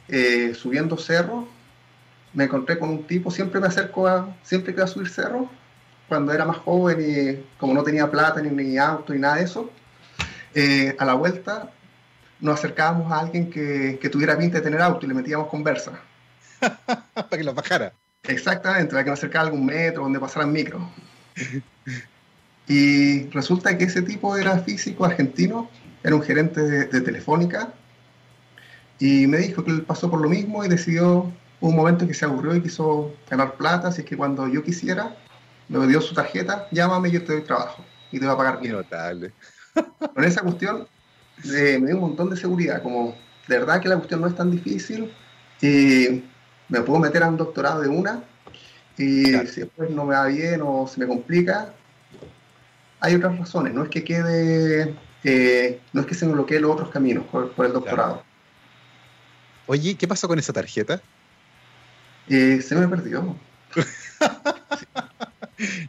eh, 0.07 0.53
subiendo 0.53 0.97
cerro, 0.97 1.47
me 2.33 2.43
encontré 2.43 2.77
con 2.77 2.89
un 2.89 3.07
tipo, 3.07 3.31
siempre 3.31 3.59
me 3.59 3.67
acerco 3.67 4.07
a, 4.07 4.35
siempre 4.43 4.75
que 4.75 4.81
a 4.81 4.87
subir 4.87 5.09
cerro, 5.09 5.49
cuando 6.07 6.31
era 6.31 6.45
más 6.45 6.57
joven 6.57 6.97
y 7.01 7.57
como 7.57 7.73
no 7.73 7.83
tenía 7.83 8.11
plata 8.11 8.41
ni, 8.41 8.49
ni 8.49 8.77
auto 8.77 9.13
ni 9.13 9.19
nada 9.19 9.37
de 9.37 9.43
eso, 9.43 9.71
eh, 10.53 10.95
a 10.99 11.05
la 11.05 11.13
vuelta 11.15 11.71
nos 12.39 12.59
acercábamos 12.59 13.11
a 13.11 13.19
alguien 13.19 13.49
que, 13.49 13.97
que 13.99 14.09
tuviera 14.09 14.37
pinta 14.37 14.57
de 14.57 14.63
tener 14.63 14.81
auto 14.81 15.05
y 15.05 15.09
le 15.09 15.15
metíamos 15.15 15.47
conversa. 15.47 15.99
para 17.13 17.29
que 17.29 17.43
lo 17.43 17.53
bajara. 17.53 17.93
Exactamente, 18.23 18.91
para 18.91 19.03
que 19.03 19.09
nos 19.09 19.19
acercara 19.19 19.43
a 19.43 19.47
algún 19.47 19.65
metro 19.65 20.03
donde 20.03 20.19
pasaran 20.19 20.51
micro. 20.51 20.87
y 22.67 23.29
resulta 23.29 23.77
que 23.77 23.85
ese 23.85 24.01
tipo 24.01 24.37
era 24.37 24.59
físico 24.59 25.05
argentino, 25.05 25.69
era 26.03 26.15
un 26.15 26.21
gerente 26.21 26.61
de, 26.61 26.85
de 26.85 27.01
Telefónica, 27.01 27.73
y 28.99 29.27
me 29.27 29.37
dijo 29.37 29.63
que 29.63 29.71
él 29.71 29.81
pasó 29.83 30.09
por 30.09 30.21
lo 30.21 30.29
mismo 30.29 30.63
y 30.63 30.69
decidió 30.69 31.31
un 31.61 31.75
momento 31.75 32.07
que 32.07 32.13
se 32.13 32.25
aburrió 32.25 32.55
y 32.55 32.61
quiso 32.61 33.13
ganar 33.29 33.55
plata, 33.55 33.89
así 33.89 34.03
que 34.03 34.15
cuando 34.15 34.47
yo 34.47 34.63
quisiera, 34.63 35.15
me 35.67 35.87
dio 35.87 36.01
su 36.01 36.13
tarjeta, 36.13 36.67
llámame 36.71 37.09
y 37.09 37.13
yo 37.13 37.23
te 37.23 37.33
doy 37.33 37.41
trabajo 37.41 37.83
y 38.11 38.19
te 38.19 38.25
voy 38.25 38.33
a 38.33 38.37
pagar 38.37 38.59
bien. 38.61 38.73
Notable. 38.73 39.33
Con 40.13 40.23
esa 40.23 40.41
cuestión 40.41 40.87
eh, 41.43 41.77
me 41.79 41.87
dio 41.87 41.95
un 41.95 42.01
montón 42.01 42.29
de 42.29 42.37
seguridad, 42.37 42.81
como 42.81 43.15
de 43.47 43.59
verdad 43.59 43.81
que 43.81 43.89
la 43.89 43.97
cuestión 43.97 44.21
no 44.21 44.27
es 44.27 44.35
tan 44.35 44.51
difícil 44.51 45.11
y 45.61 46.23
me 46.69 46.81
puedo 46.81 46.99
meter 46.99 47.23
a 47.23 47.29
un 47.29 47.37
doctorado 47.37 47.81
de 47.81 47.87
una 47.87 48.23
y 48.97 49.25
si 49.47 49.61
después 49.61 49.89
no 49.89 50.05
me 50.05 50.15
va 50.15 50.27
bien 50.27 50.61
o 50.63 50.87
se 50.87 50.99
me 50.99 51.07
complica, 51.07 51.73
hay 52.99 53.15
otras 53.15 53.37
razones, 53.37 53.73
no 53.73 53.83
es 53.83 53.89
que 53.89 54.03
quede, 54.03 54.95
eh, 55.23 55.81
no 55.91 56.01
es 56.01 56.07
que 56.07 56.15
se 56.15 56.25
me 56.25 56.33
bloqueen 56.33 56.61
los 56.61 56.71
otros 56.71 56.89
caminos 56.89 57.25
por, 57.25 57.51
por 57.51 57.65
el 57.65 57.73
doctorado. 57.73 58.23
Oye, 59.67 59.95
¿qué 59.95 60.07
pasó 60.07 60.27
con 60.27 60.39
esa 60.39 60.53
tarjeta? 60.53 61.01
Eh, 62.29 62.61
se 62.61 62.75
me 62.75 62.87
perdió. 62.87 63.35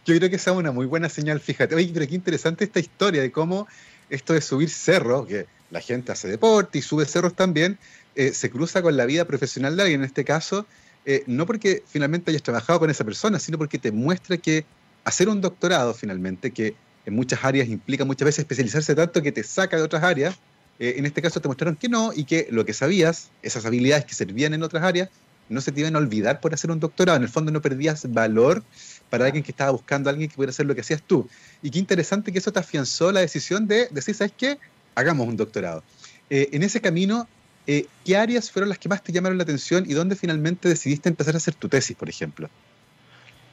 Yo 0.04 0.16
creo 0.16 0.30
que 0.30 0.37
esa 0.37 0.52
es 0.52 0.56
una 0.56 0.73
muy 0.73 0.87
buena 0.87 1.09
señal, 1.09 1.40
fíjate. 1.40 1.75
Oye, 1.75 1.90
pero 1.92 2.06
qué 2.06 2.14
interesante 2.14 2.64
esta 2.64 2.80
historia 2.80 3.23
de 3.23 3.33
cómo 3.33 3.66
esto 4.11 4.33
de 4.33 4.40
subir 4.40 4.71
cerros, 4.71 5.26
que 5.26 5.47
la 5.71 5.80
gente 5.80 6.12
hace 6.12 6.28
deporte 6.28 6.78
y 6.78 6.83
sube 6.83 7.04
cerros 7.06 7.35
también, 7.35 7.78
eh, 8.14 8.33
se 8.33 8.50
cruza 8.50 8.83
con 8.83 8.97
la 8.97 9.04
vida 9.04 9.25
profesional 9.25 9.76
de 9.76 9.83
alguien, 9.83 10.00
en 10.00 10.06
este 10.06 10.25
caso, 10.25 10.66
eh, 11.04 11.25
no 11.26 11.47
porque 11.47 11.83
finalmente 11.87 12.30
hayas 12.30 12.42
trabajado 12.42 12.78
con 12.78 12.90
esa 12.90 13.04
persona, 13.04 13.38
sino 13.38 13.59
porque 13.59 13.78
te 13.78 13.92
muestra 13.92 14.37
que 14.37 14.64
hacer 15.04 15.28
un 15.28 15.40
doctorado 15.40 15.92
finalmente, 15.95 16.50
que 16.50 16.75
en 17.04 17.14
muchas 17.14 17.45
áreas 17.45 17.68
implica 17.68 18.04
muchas 18.04 18.26
veces 18.26 18.40
especializarse 18.40 18.95
tanto 18.95 19.23
que 19.23 19.33
te 19.33 19.42
saca 19.42 19.76
de 19.76 19.83
otras 19.83 20.02
áreas, 20.02 20.37
eh, 20.78 20.95
en 20.99 21.06
este 21.06 21.23
caso 21.23 21.40
te 21.40 21.49
mostraron 21.49 21.76
que 21.76 21.88
no 21.88 22.12
y 22.14 22.25
que 22.25 22.49
lo 22.50 22.64
que 22.64 22.73
sabías, 22.73 23.30
esas 23.42 23.64
habilidades 23.64 24.04
que 24.04 24.14
servían 24.14 24.54
en 24.54 24.62
otras 24.62 24.83
áreas, 24.83 25.09
no 25.49 25.61
se 25.61 25.73
te 25.73 25.80
iban 25.80 25.95
a 25.95 25.99
olvidar 25.99 26.40
por 26.40 26.52
hacer 26.54 26.71
un 26.71 26.80
doctorado. 26.80 27.16
En 27.16 27.23
el 27.23 27.28
fondo 27.28 27.52
no 27.52 27.62
perdías 27.62 28.12
valor 28.12 28.62
para 29.11 29.26
alguien 29.26 29.45
que 29.45 29.52
estaba 29.52 29.71
buscando 29.71 30.11
a 30.11 30.12
alguien 30.12 30.28
que 30.28 30.37
pudiera 30.37 30.50
hacer 30.50 30.66
lo 30.66 30.75
que 30.75 30.80
hacías 30.80 31.02
tú. 31.02 31.28
Y 31.62 31.71
qué 31.71 31.78
interesante 31.78 32.33
que 32.33 32.38
eso 32.38 32.52
te 32.52 32.59
afianzó 32.59 33.12
la 33.12 33.21
decisión 33.21 33.66
de 33.66 33.88
decir, 33.90 34.14
¿sabes 34.14 34.33
qué? 34.37 34.59
Hagamos 34.95 35.28
un 35.28 35.37
doctorado. 35.37 35.85
Eh, 36.30 36.49
en 36.52 36.62
ese 36.62 36.80
camino, 36.80 37.28
eh, 37.66 37.87
¿qué 38.04 38.16
áreas 38.16 38.50
fueron 38.50 38.68
las 38.68 38.78
que 38.78 38.88
más 38.88 39.02
te 39.02 39.12
llamaron 39.12 39.38
la 39.38 39.45
atención 39.45 39.85
y 39.88 39.95
dónde 39.95 40.16
finalmente 40.16 40.68
decidiste 40.68 41.09
empezar 41.09 41.35
a 41.35 41.38
hacer 41.38 41.54
tu 41.54 41.68
tesis, 41.68 41.97
por 41.97 42.09
ejemplo? 42.09 42.49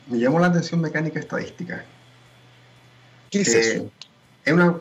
Me 0.07 0.17
llamó 0.17 0.39
la 0.39 0.47
atención 0.47 0.81
mecánica 0.81 1.19
estadística. 1.19 1.85
¿Qué 3.29 3.41
es 3.41 3.47
Eh, 3.49 3.59
eso? 3.59 3.91
Es 4.43 4.53
una, 4.53 4.75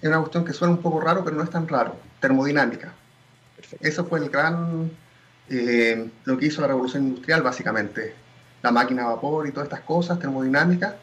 es 0.00 0.08
una 0.08 0.18
cuestión 0.18 0.44
que 0.44 0.52
suena 0.52 0.74
un 0.74 0.80
poco 0.80 1.00
raro, 1.00 1.22
pero 1.24 1.36
no 1.36 1.42
es 1.42 1.50
tan 1.50 1.68
raro. 1.68 1.96
Termodinámica. 2.20 2.92
Perfecto. 3.56 3.86
Eso 3.86 4.04
fue 4.06 4.20
el 4.20 4.30
gran, 4.30 4.90
eh, 5.48 6.10
lo 6.24 6.38
que 6.38 6.46
hizo 6.46 6.60
la 6.62 6.68
revolución 6.68 7.08
industrial, 7.08 7.42
básicamente. 7.42 8.14
La 8.62 8.70
máquina 8.70 9.04
a 9.04 9.08
vapor 9.14 9.46
y 9.46 9.52
todas 9.52 9.66
estas 9.66 9.80
cosas, 9.80 10.18
termodinámica, 10.18 10.96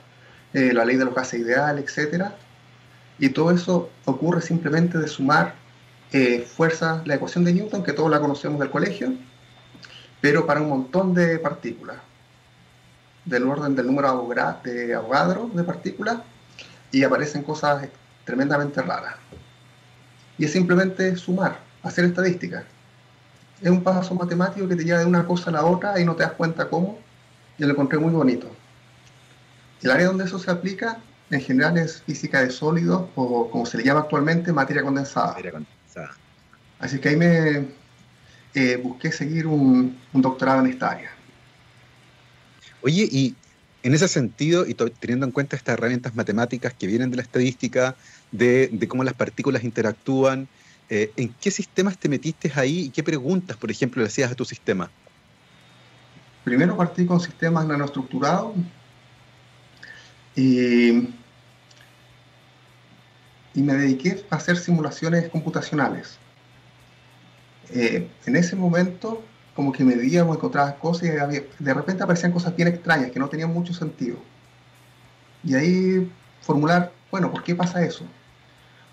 eh, 0.53 0.73
la 0.73 0.85
ley 0.85 0.95
de 0.95 1.05
los 1.05 1.13
gases 1.13 1.41
ideales, 1.41 1.97
etc. 1.97 2.25
Y 3.19 3.29
todo 3.29 3.51
eso 3.51 3.89
ocurre 4.05 4.41
simplemente 4.41 4.97
de 4.97 5.07
sumar 5.07 5.55
eh, 6.11 6.41
fuerza, 6.41 7.01
la 7.05 7.15
ecuación 7.15 7.43
de 7.43 7.53
Newton, 7.53 7.83
que 7.83 7.93
todos 7.93 8.09
la 8.09 8.19
conocemos 8.19 8.59
del 8.59 8.69
colegio, 8.69 9.13
pero 10.21 10.45
para 10.45 10.61
un 10.61 10.69
montón 10.69 11.13
de 11.13 11.37
partículas, 11.37 11.97
del 13.25 13.43
orden 13.43 13.75
del 13.75 13.87
número 13.87 14.07
de 14.63 14.95
Avogadro 14.95 15.51
de 15.53 15.63
partículas, 15.63 16.19
y 16.91 17.03
aparecen 17.03 17.43
cosas 17.43 17.89
tremendamente 18.27 18.81
raras. 18.81 19.15
Y 20.37 20.45
es 20.45 20.51
simplemente 20.51 21.15
sumar, 21.15 21.59
hacer 21.81 22.05
estadística. 22.05 22.65
Es 23.61 23.69
un 23.69 23.81
paso 23.81 24.13
matemático 24.13 24.67
que 24.67 24.75
te 24.75 24.83
lleva 24.83 24.99
de 24.99 25.05
una 25.05 25.25
cosa 25.25 25.49
a 25.49 25.53
la 25.53 25.65
otra 25.65 25.99
y 25.99 26.05
no 26.05 26.15
te 26.15 26.23
das 26.23 26.33
cuenta 26.33 26.69
cómo. 26.69 26.99
Yo 27.57 27.65
lo 27.65 27.73
encontré 27.73 27.97
muy 27.97 28.11
bonito. 28.11 28.51
El 29.81 29.91
área 29.91 30.07
donde 30.07 30.25
eso 30.25 30.37
se 30.37 30.51
aplica, 30.51 30.99
en 31.31 31.41
general, 31.41 31.77
es 31.77 32.01
física 32.03 32.43
de 32.43 32.51
sólidos, 32.51 33.09
o 33.15 33.49
como 33.49 33.65
se 33.65 33.77
le 33.77 33.83
llama 33.83 34.01
actualmente, 34.01 34.51
materia 34.51 34.83
condensada. 34.83 35.37
Así 36.79 36.99
que 36.99 37.09
ahí 37.09 37.15
me 37.15 37.67
eh, 38.53 38.77
busqué 38.83 39.11
seguir 39.11 39.47
un, 39.47 39.97
un 40.13 40.21
doctorado 40.21 40.59
en 40.59 40.67
esta 40.67 40.91
área. 40.91 41.11
Oye, 42.81 43.07
y 43.09 43.35
en 43.83 43.93
ese 43.93 44.07
sentido, 44.07 44.67
y 44.67 44.73
teniendo 44.73 45.25
en 45.25 45.31
cuenta 45.31 45.55
estas 45.55 45.73
herramientas 45.75 46.13
matemáticas 46.13 46.73
que 46.73 46.87
vienen 46.87 47.09
de 47.09 47.15
la 47.15 47.21
estadística, 47.21 47.95
de, 48.37 48.87
cómo 48.87 49.03
las 49.03 49.13
partículas 49.13 49.63
interactúan, 49.63 50.47
eh, 50.89 51.11
¿en 51.17 51.33
qué 51.41 51.51
sistemas 51.51 51.97
te 51.97 52.09
metiste 52.09 52.51
ahí 52.55 52.85
y 52.85 52.89
qué 52.89 53.03
preguntas, 53.03 53.57
por 53.57 53.71
ejemplo, 53.71 54.01
le 54.01 54.07
hacías 54.07 54.31
a 54.31 54.35
tu 54.35 54.45
sistema? 54.45 54.89
Primero 56.43 56.77
partí 56.77 57.05
con 57.05 57.19
sistemas 57.19 57.65
nanoestructurados 57.65 58.53
y, 60.35 61.09
me 63.53 63.73
dediqué 63.73 64.23
a 64.29 64.35
hacer 64.35 64.55
simulaciones 64.55 65.29
computacionales. 65.29 66.19
Eh, 67.71 68.07
en 68.25 68.35
ese 68.35 68.55
momento, 68.55 69.23
como 69.55 69.71
que 69.71 69.83
medíamos, 69.83 70.37
encontraba 70.37 70.75
cosas 70.75 71.09
y 71.09 71.63
de 71.63 71.73
repente 71.73 72.03
aparecían 72.03 72.31
cosas 72.31 72.55
bien 72.55 72.67
extrañas 72.67 73.11
que 73.11 73.19
no 73.19 73.27
tenían 73.27 73.51
mucho 73.51 73.73
sentido. 73.73 74.17
Y 75.43 75.55
ahí 75.55 76.11
formular, 76.41 76.93
bueno, 77.11 77.31
¿por 77.31 77.43
qué 77.43 77.55
pasa 77.55 77.83
eso? 77.83 78.05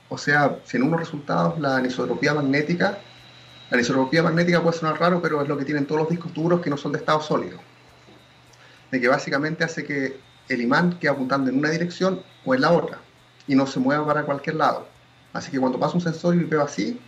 O 0.08 0.18
sea, 0.18 0.58
si 0.64 0.76
en 0.76 0.84
unos 0.84 1.00
resultados 1.00 1.58
la 1.58 1.76
anisotropía 1.76 2.34
magnética 2.34 2.98
la 3.70 3.78
anisotropía 3.78 4.22
magnética 4.22 4.62
puede 4.62 4.76
sonar 4.76 5.00
raro, 5.00 5.22
pero 5.22 5.42
es 5.42 5.48
lo 5.48 5.56
que 5.56 5.64
tienen 5.64 5.86
todos 5.86 6.02
los 6.02 6.10
discos 6.10 6.32
duros 6.34 6.60
que 6.60 6.70
no 6.70 6.76
son 6.76 6.92
de 6.92 6.98
estado 6.98 7.20
sólido. 7.20 7.58
De 8.90 9.00
que 9.00 9.08
básicamente 9.08 9.64
hace 9.64 9.84
que 9.84 10.20
el 10.48 10.60
imán 10.60 10.98
quede 10.98 11.10
apuntando 11.10 11.50
en 11.50 11.58
una 11.58 11.70
dirección 11.70 12.22
o 12.44 12.54
en 12.54 12.60
la 12.60 12.70
otra 12.70 12.98
y 13.46 13.54
no 13.54 13.66
se 13.66 13.80
mueva 13.80 14.06
para 14.06 14.24
cualquier 14.24 14.56
lado. 14.56 14.86
Así 15.32 15.50
que 15.50 15.58
cuando 15.58 15.80
pasa 15.80 15.94
un 15.94 16.02
sensor 16.02 16.36
y 16.36 16.44
veo 16.44 16.62
así, 16.62 17.00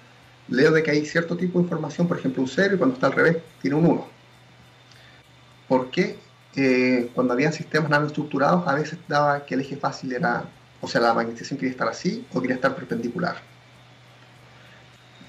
leo 0.48 0.72
de 0.72 0.82
que 0.82 0.90
hay 0.90 1.04
cierto 1.04 1.36
tipo 1.36 1.58
de 1.58 1.64
información, 1.64 2.08
por 2.08 2.18
ejemplo 2.18 2.42
un 2.42 2.48
0 2.48 2.74
y 2.74 2.78
cuando 2.78 2.94
está 2.94 3.08
al 3.08 3.12
revés 3.12 3.36
tiene 3.60 3.76
un 3.76 3.86
1. 3.86 4.08
¿Por 5.68 5.90
qué? 5.90 6.18
Eh, 6.56 7.10
cuando 7.14 7.34
habían 7.34 7.52
sistemas 7.52 7.90
nanoestructurados 7.90 8.66
a 8.66 8.74
veces 8.74 8.98
daba 9.06 9.44
que 9.44 9.54
el 9.54 9.60
eje 9.60 9.76
fácil 9.76 10.12
era, 10.12 10.44
o 10.80 10.88
sea, 10.88 11.00
la 11.00 11.14
magnetización 11.14 11.58
quería 11.58 11.72
estar 11.72 11.88
así 11.88 12.26
o 12.32 12.40
quería 12.40 12.56
estar 12.56 12.74
perpendicular. 12.74 13.36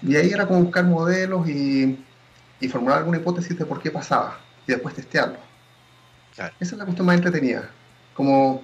Y 0.01 0.15
ahí 0.15 0.29
era 0.29 0.47
como 0.47 0.61
buscar 0.63 0.83
modelos 0.85 1.47
y, 1.47 2.03
y 2.59 2.67
formular 2.67 2.99
alguna 2.99 3.17
hipótesis 3.17 3.57
de 3.57 3.65
por 3.65 3.81
qué 3.81 3.91
pasaba 3.91 4.39
y 4.67 4.71
después 4.71 4.95
testearlo. 4.95 5.37
Claro. 6.35 6.53
Esa 6.59 6.75
es 6.75 6.77
la 6.77 6.85
cuestión 6.85 7.07
más 7.07 7.15
entretenida, 7.15 7.69
como 8.13 8.61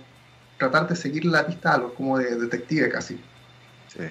tratar 0.58 0.88
de 0.88 0.96
seguir 0.96 1.26
la 1.26 1.46
pista 1.48 1.72
a 1.72 1.76
algo, 1.76 1.94
como 1.96 2.18
de 2.18 2.36
detective 2.36 2.90
casi. 2.90 3.20
Sí. 3.88 4.04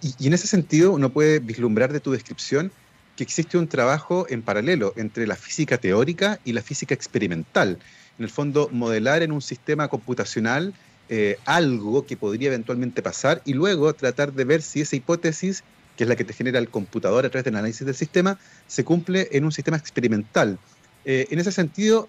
Y, 0.00 0.14
y 0.18 0.26
en 0.28 0.32
ese 0.32 0.46
sentido, 0.46 0.92
uno 0.92 1.10
puede 1.10 1.40
vislumbrar 1.40 1.92
de 1.92 2.00
tu 2.00 2.12
descripción 2.12 2.72
que 3.16 3.22
existe 3.22 3.58
un 3.58 3.68
trabajo 3.68 4.26
en 4.28 4.42
paralelo 4.42 4.92
entre 4.96 5.26
la 5.26 5.36
física 5.36 5.78
teórica 5.78 6.40
y 6.44 6.52
la 6.52 6.62
física 6.62 6.94
experimental. 6.94 7.78
En 8.18 8.24
el 8.24 8.30
fondo, 8.30 8.68
modelar 8.72 9.22
en 9.22 9.32
un 9.32 9.42
sistema 9.42 9.88
computacional 9.88 10.74
eh, 11.08 11.38
algo 11.44 12.06
que 12.06 12.16
podría 12.16 12.48
eventualmente 12.48 13.02
pasar 13.02 13.42
y 13.44 13.52
luego 13.52 13.92
tratar 13.92 14.32
de 14.32 14.44
ver 14.44 14.62
si 14.62 14.80
esa 14.80 14.96
hipótesis, 14.96 15.62
que 15.96 16.04
es 16.04 16.08
la 16.08 16.16
que 16.16 16.24
te 16.24 16.32
genera 16.32 16.58
el 16.58 16.70
computador 16.70 17.26
a 17.26 17.28
través 17.28 17.44
del 17.44 17.56
análisis 17.56 17.84
del 17.86 17.94
sistema, 17.94 18.38
se 18.66 18.84
cumple 18.84 19.28
en 19.32 19.44
un 19.44 19.52
sistema 19.52 19.76
experimental. 19.76 20.58
Eh, 21.04 21.26
en 21.30 21.38
ese 21.38 21.52
sentido, 21.52 22.08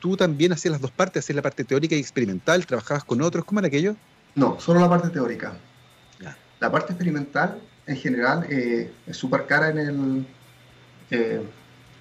tú 0.00 0.16
también 0.16 0.52
hacías 0.52 0.72
las 0.72 0.80
dos 0.80 0.90
partes, 0.90 1.24
hacías 1.24 1.36
la 1.36 1.42
parte 1.42 1.62
teórica 1.64 1.94
y 1.94 2.00
experimental, 2.00 2.66
trabajabas 2.66 3.04
con 3.04 3.22
otros, 3.22 3.44
¿cómo 3.44 3.60
era 3.60 3.68
aquello? 3.68 3.94
No, 4.34 4.58
solo 4.60 4.80
la 4.80 4.88
parte 4.88 5.10
teórica. 5.10 5.54
La 6.60 6.70
parte 6.70 6.92
experimental, 6.92 7.60
en 7.88 7.96
general, 7.96 8.46
eh, 8.48 8.92
es 9.06 9.16
súper 9.16 9.46
cara 9.46 9.70
en, 9.70 9.78
el, 11.10 11.46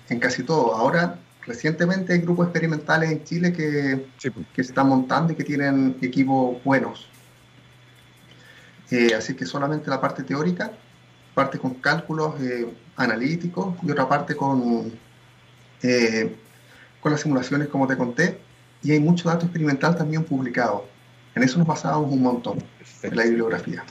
en 0.07 0.19
casi 0.19 0.43
todo. 0.43 0.75
Ahora, 0.75 1.17
recientemente 1.45 2.13
hay 2.13 2.19
grupos 2.19 2.48
experimentales 2.48 3.12
en 3.12 3.24
Chile 3.24 3.53
que, 3.53 4.05
Sí, 4.17 4.29
pues. 4.29 4.45
que 4.53 4.63
se 4.63 4.71
están 4.71 4.88
montando 4.88 5.33
y 5.33 5.36
que 5.36 5.43
tienen 5.43 5.98
equipos 6.01 6.63
buenos. 6.63 7.07
Eh, 8.91 9.13
así 9.15 9.33
que 9.36 9.45
solamente 9.45 9.89
la 9.89 10.01
parte 10.01 10.24
teórica. 10.24 10.71
parte 11.33 11.57
con 11.57 11.75
cálculos 11.75 12.39
eh, 12.41 12.67
analíticos 12.98 13.75
y 13.83 13.89
otra 13.89 14.07
parte 14.07 14.36
con, 14.36 14.91
eh, 15.81 16.36
con 17.00 17.12
las 17.12 17.21
simulaciones, 17.21 17.69
como 17.69 17.88
te 17.88 17.95
conté, 17.95 18.38
y 18.83 18.91
hay 18.91 19.00
mucho 19.00 19.29
dato 19.29 19.45
experimental 19.45 19.95
también 19.95 20.25
publicado. 20.25 20.86
En 21.33 21.43
eso 21.43 21.57
nos 21.57 21.67
basábamos 21.67 22.12
un 22.12 22.21
montón, 22.21 22.62
en 23.01 23.15
la 23.15 23.24
bibliografía. 23.24 23.83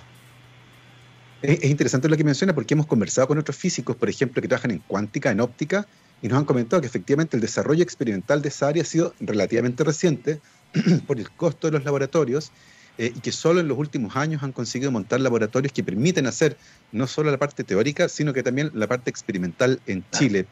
Es, 1.43 1.65
interesante 1.65 2.09
lo 2.09 2.17
que 2.17 2.25
menciona 2.25 2.55
porque 2.55 2.75
hemos 2.75 2.87
conversado 2.87 3.27
con 3.29 3.39
otros 3.39 3.57
físicos, 3.57 3.97
por 3.97 4.11
ejemplo, 4.11 4.43
que 4.43 4.49
trabajan 4.49 4.73
en 4.73 4.79
cuántica, 4.81 5.31
en 5.31 5.41
óptica, 5.41 5.87
y 6.23 6.29
nos 6.29 6.39
han 6.39 6.45
comentado 6.45 6.81
que 6.81 6.87
efectivamente 6.87 7.37
el 7.37 7.41
desarrollo 7.41 7.83
experimental 7.83 8.43
de 8.43 8.49
esa 8.49 8.69
área 8.69 8.83
ha 8.83 8.87
sido 8.87 9.15
relativamente 9.21 9.85
reciente 9.85 10.41
por 11.07 11.19
el 11.19 11.31
costo 11.31 11.69
de 11.69 11.73
los 11.73 11.85
laboratorios 11.85 12.53
eh, 12.99 13.13
y 13.15 13.21
que 13.21 13.33
solo 13.33 13.61
en 13.61 13.69
los 13.69 13.79
últimos 13.79 14.17
años 14.17 14.43
han 14.43 14.53
conseguido 14.53 14.91
montar 14.91 15.21
laboratorios 15.21 15.73
que 15.73 15.83
permiten 15.83 16.27
hacer 16.27 16.57
no 16.93 17.07
solo 17.07 17.31
la 17.31 17.39
parte 17.39 17.65
teórica, 17.65 18.09
sino 18.09 18.33
que 18.33 18.43
también 18.43 18.71
la 18.75 18.87
parte 18.87 19.09
experimental 19.09 19.81
en 19.87 20.05
Chile. 20.11 20.47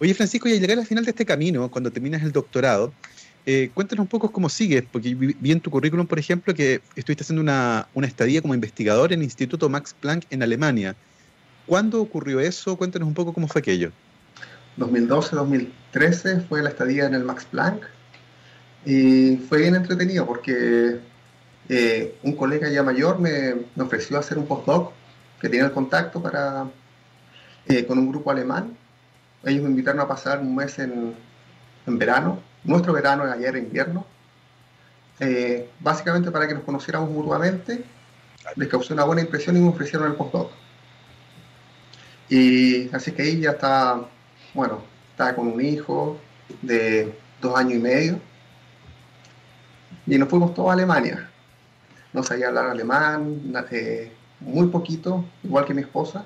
Oye, 0.00 0.14
Francisco, 0.14 0.48
y 0.48 0.52
al 0.52 0.60
llegar 0.60 0.78
al 0.78 0.86
final 0.86 1.04
de 1.04 1.10
este 1.10 1.24
camino, 1.24 1.70
cuando 1.70 1.90
terminas 1.90 2.22
el 2.22 2.32
doctorado, 2.32 2.92
eh, 3.46 3.70
cuéntanos 3.74 4.02
un 4.02 4.08
poco 4.08 4.30
cómo 4.30 4.48
sigues, 4.48 4.84
porque 4.90 5.14
vi 5.14 5.52
en 5.52 5.60
tu 5.60 5.70
currículum, 5.70 6.06
por 6.06 6.18
ejemplo, 6.18 6.54
que 6.54 6.80
estuviste 6.96 7.22
haciendo 7.22 7.42
una, 7.42 7.88
una 7.94 8.06
estadía 8.06 8.42
como 8.42 8.54
investigador 8.54 9.12
en 9.12 9.20
el 9.20 9.24
Instituto 9.24 9.68
Max 9.68 9.94
Planck 9.98 10.24
en 10.30 10.42
Alemania. 10.42 10.96
¿Cuándo 11.66 12.00
ocurrió 12.00 12.40
eso? 12.40 12.76
Cuéntanos 12.76 13.08
un 13.08 13.14
poco 13.14 13.32
cómo 13.32 13.48
fue 13.48 13.60
aquello. 13.60 13.92
2012-2013 14.78 16.46
fue 16.48 16.62
la 16.62 16.70
estadía 16.70 17.06
en 17.06 17.14
el 17.14 17.24
Max 17.24 17.46
Planck 17.50 17.84
y 18.84 19.36
fue 19.36 19.58
bien 19.58 19.74
entretenido 19.74 20.26
porque 20.26 21.00
eh, 21.68 22.18
un 22.22 22.32
colega 22.36 22.68
ya 22.70 22.82
mayor 22.82 23.18
me, 23.18 23.54
me, 23.74 23.84
ofreció 23.84 24.18
hacer 24.18 24.38
un 24.38 24.46
postdoc 24.46 24.92
que 25.40 25.48
tenía 25.48 25.66
el 25.66 25.72
contacto 25.72 26.22
para, 26.22 26.66
eh, 27.66 27.84
con 27.86 27.98
un 27.98 28.08
grupo 28.08 28.30
alemán. 28.30 28.76
Ellos 29.44 29.62
me 29.62 29.70
invitaron 29.70 30.00
a 30.00 30.08
pasar 30.08 30.40
un 30.40 30.54
mes 30.54 30.78
en, 30.78 31.14
en 31.86 31.98
verano, 31.98 32.40
nuestro 32.64 32.92
verano 32.92 33.24
ayer 33.24 33.56
invierno, 33.56 34.06
eh, 35.20 35.68
básicamente 35.80 36.30
para 36.30 36.48
que 36.48 36.54
nos 36.54 36.64
conociéramos 36.64 37.10
mutuamente. 37.10 37.84
Les 38.56 38.68
causó 38.68 38.94
una 38.94 39.04
buena 39.04 39.22
impresión 39.22 39.56
y 39.56 39.60
me 39.60 39.68
ofrecieron 39.68 40.08
el 40.10 40.16
postdoc. 40.16 40.50
Y 42.30 42.94
así 42.94 43.12
que 43.12 43.22
ahí 43.22 43.40
ya 43.40 43.50
estaba, 43.50 44.08
bueno, 44.54 44.82
estaba 45.10 45.34
con 45.34 45.48
un 45.48 45.60
hijo 45.60 46.18
de 46.62 47.12
dos 47.40 47.56
años 47.56 47.74
y 47.74 47.78
medio. 47.78 48.20
Y 50.06 50.18
nos 50.18 50.28
fuimos 50.28 50.54
todos 50.54 50.70
a 50.70 50.72
Alemania. 50.72 51.30
No 52.12 52.22
sabía 52.22 52.48
hablar 52.48 52.66
alemán, 52.66 53.52
eh, 53.70 54.12
muy 54.40 54.68
poquito, 54.68 55.24
igual 55.42 55.64
que 55.64 55.74
mi 55.74 55.82
esposa, 55.82 56.24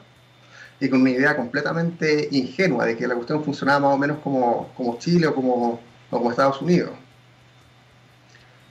y 0.79 0.89
con 0.89 1.01
una 1.01 1.11
idea 1.11 1.37
completamente 1.37 2.29
ingenua 2.31 2.85
de 2.85 2.97
que 2.97 3.07
la 3.07 3.15
cuestión 3.15 3.45
funcionaba 3.45 3.81
más 3.81 3.95
o 3.95 3.99
menos 3.99 4.19
como, 4.19 4.69
como 4.77 4.99
Chile 4.99 5.27
o 5.27 5.35
como, 5.35 5.81
Estados 6.31 6.61
Unidos. 6.63 6.91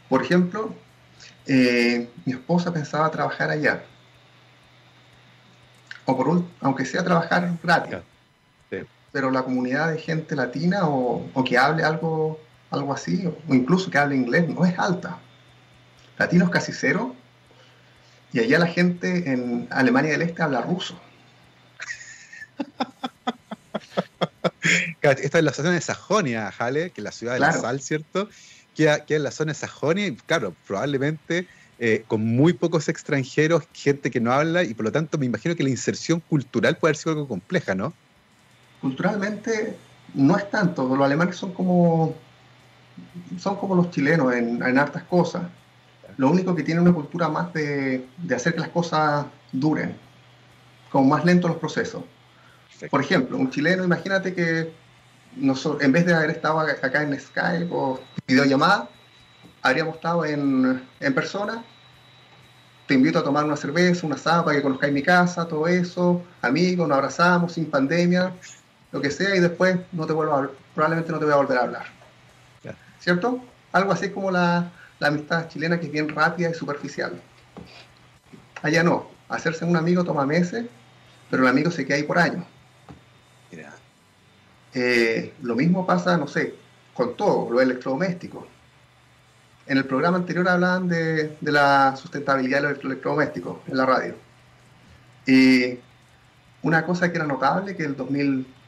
Por 0.08 0.24
ejemplo, 0.24 0.74
eh, 1.46 2.10
mi 2.26 2.34
esposa 2.34 2.72
pensaba 2.72 3.12
trabajar 3.12 3.50
allá, 3.50 3.84
o 6.06 6.16
por 6.16 6.28
un, 6.30 6.50
aunque 6.62 6.86
sea 6.86 7.04
trabajar 7.04 7.58
gratis, 7.64 7.98
pero 9.12 9.32
la 9.32 9.44
comunidad 9.44 9.92
de 9.92 10.00
gente 10.00 10.36
latina 10.36 10.88
o, 10.88 11.30
o, 11.34 11.44
que 11.44 11.58
hable 11.58 11.84
algo, 11.84 12.40
algo 12.70 12.94
así, 12.94 13.26
o 13.26 13.54
incluso 13.54 13.92
que 13.92 13.98
hable 13.98 14.16
inglés, 14.16 14.48
no 14.48 14.66
es 14.66 14.78
alta. 14.80 15.18
Latinos 16.18 16.50
casi 16.50 16.72
cero, 16.72 17.16
y 18.34 18.40
allá 18.40 18.60
la 18.60 18.68
gente 18.68 19.32
en 19.32 19.68
Alemania 19.72 20.12
del 20.12 20.22
Este 20.22 20.42
habla 20.42 20.62
ruso. 20.62 21.00
Esta 25.02 25.40
es 25.40 25.44
la 25.44 25.54
zona 25.54 25.72
de 25.72 25.82
Sajonia, 25.82 26.52
Jale, 26.52 26.92
que 26.92 27.02
es 27.02 27.04
la 27.04 27.12
ciudad 27.12 27.34
de 27.34 27.40
la 27.40 27.52
sal, 27.52 27.82
¿cierto? 27.82 28.30
Que 28.76 29.04
es 29.08 29.22
la 29.22 29.32
zona 29.32 29.52
de 29.52 29.60
Sajonia 29.60 30.08
y, 30.08 30.16
claro, 30.16 30.56
probablemente 30.66 31.48
eh, 31.80 32.06
con 32.08 32.24
muy 32.24 32.54
pocos 32.54 32.88
extranjeros, 32.88 33.64
gente 33.74 34.12
que 34.12 34.22
no 34.22 34.32
habla, 34.32 34.64
y 34.64 34.74
por 34.74 34.86
lo 34.86 34.92
tanto 34.92 35.18
me 35.18 35.26
imagino 35.26 35.56
que 35.56 35.64
la 35.64 35.70
inserción 35.70 36.20
cultural 36.20 36.78
puede 36.78 36.92
haber 36.92 36.98
sido 36.98 37.12
algo 37.14 37.28
compleja, 37.28 37.76
¿no? 37.76 37.94
Culturalmente 38.82 39.78
no 40.14 40.38
es 40.38 40.50
tanto, 40.50 40.88
los 40.96 41.06
alemanes 41.06 41.36
son 41.36 41.54
como, 41.54 42.16
son 43.38 43.56
como 43.58 43.76
los 43.76 43.92
chilenos 43.92 44.34
en, 44.34 44.62
en 44.62 44.78
hartas 44.78 45.04
cosas 45.04 45.44
lo 46.18 46.30
único 46.30 46.56
que 46.56 46.64
tiene 46.64 46.82
una 46.82 46.94
cultura 46.94 47.30
más 47.30 47.54
de, 47.54 48.08
hacer 48.36 48.54
que 48.54 48.60
las 48.60 48.70
cosas 48.70 49.26
duren, 49.52 49.96
como 50.92 51.10
más 51.10 51.26
lentos 51.26 51.50
los 51.50 51.60
procesos. 51.60 52.04
Por 52.90 53.02
ejemplo, 53.02 53.38
un 53.38 53.50
chileno, 53.50 53.84
imagínate 53.84 54.34
que 54.34 54.74
nosotros, 55.36 55.84
en 55.84 55.92
vez 55.92 56.06
de 56.06 56.14
haber 56.14 56.32
estado 56.32 56.60
acá 56.60 57.04
en 57.04 57.20
Skype 57.20 57.70
o 57.72 58.00
videollamada, 58.28 58.90
habríamos 59.62 59.96
estado 59.96 60.26
en, 60.26 60.82
en 61.00 61.14
persona. 61.14 61.64
Te 62.88 62.96
invito 62.96 63.20
a 63.20 63.24
tomar 63.24 63.46
una 63.46 63.56
cerveza, 63.56 64.06
una 64.06 64.18
para 64.18 64.54
que 64.54 64.62
conozcáis 64.62 64.94
mi 64.94 65.04
casa, 65.04 65.48
todo 65.48 65.68
eso, 65.68 66.22
amigos, 66.42 66.88
nos 66.88 66.98
abrazamos 66.98 67.54
sin 67.54 67.66
pandemia, 67.70 68.34
lo 68.92 69.02
que 69.02 69.12
sea, 69.12 69.36
y 69.36 69.40
después 69.40 69.78
no 69.92 70.06
te 70.06 70.14
vuelvo 70.14 70.34
a, 70.34 70.50
probablemente 70.74 71.12
no 71.12 71.20
te 71.20 71.26
voy 71.26 71.34
a 71.34 71.38
volver 71.38 71.58
a 71.58 71.62
hablar. 71.64 71.86
¿Cierto? 73.00 73.44
Algo 73.72 73.92
así 73.92 74.10
como 74.10 74.30
la, 74.30 74.72
la 75.00 75.08
amistad 75.08 75.48
chilena 75.48 75.80
que 75.80 75.88
es 75.88 75.92
bien 75.92 76.08
rápida 76.10 76.50
y 76.50 76.54
superficial. 76.54 77.20
Allá 78.62 78.84
no, 78.84 79.10
hacerse 79.28 79.66
un 79.66 79.76
amigo 79.76 80.04
toma 80.04 80.26
meses, 80.26 80.66
pero 81.32 81.44
el 81.44 81.50
amigo 81.50 81.72
se 81.72 81.86
queda 81.86 81.98
ahí 81.98 82.04
por 82.04 82.20
años. 82.20 82.46
Eh, 84.74 85.34
lo 85.42 85.56
mismo 85.56 85.86
pasa, 85.86 86.16
no 86.18 86.28
sé, 86.28 86.56
con 86.94 87.18
todo, 87.18 87.50
lo 87.50 87.60
electrodoméstico. 87.60 88.48
En 89.68 89.78
el 89.78 89.86
programa 89.86 90.18
anterior 90.18 90.48
hablaban 90.48 90.88
de, 90.88 91.38
la 91.42 91.96
sustentabilidad 91.96 92.62
de 92.62 92.74
los 92.74 92.84
electrodomésticos 92.84 93.58
en 93.68 93.78
la 93.78 93.86
radio. 93.86 94.16
Y 95.26 95.78
una 96.62 96.86
cosa 96.86 97.12
que 97.12 97.18
era 97.18 97.28
notable, 97.28 97.76
que 97.76 97.84
el 97.84 97.96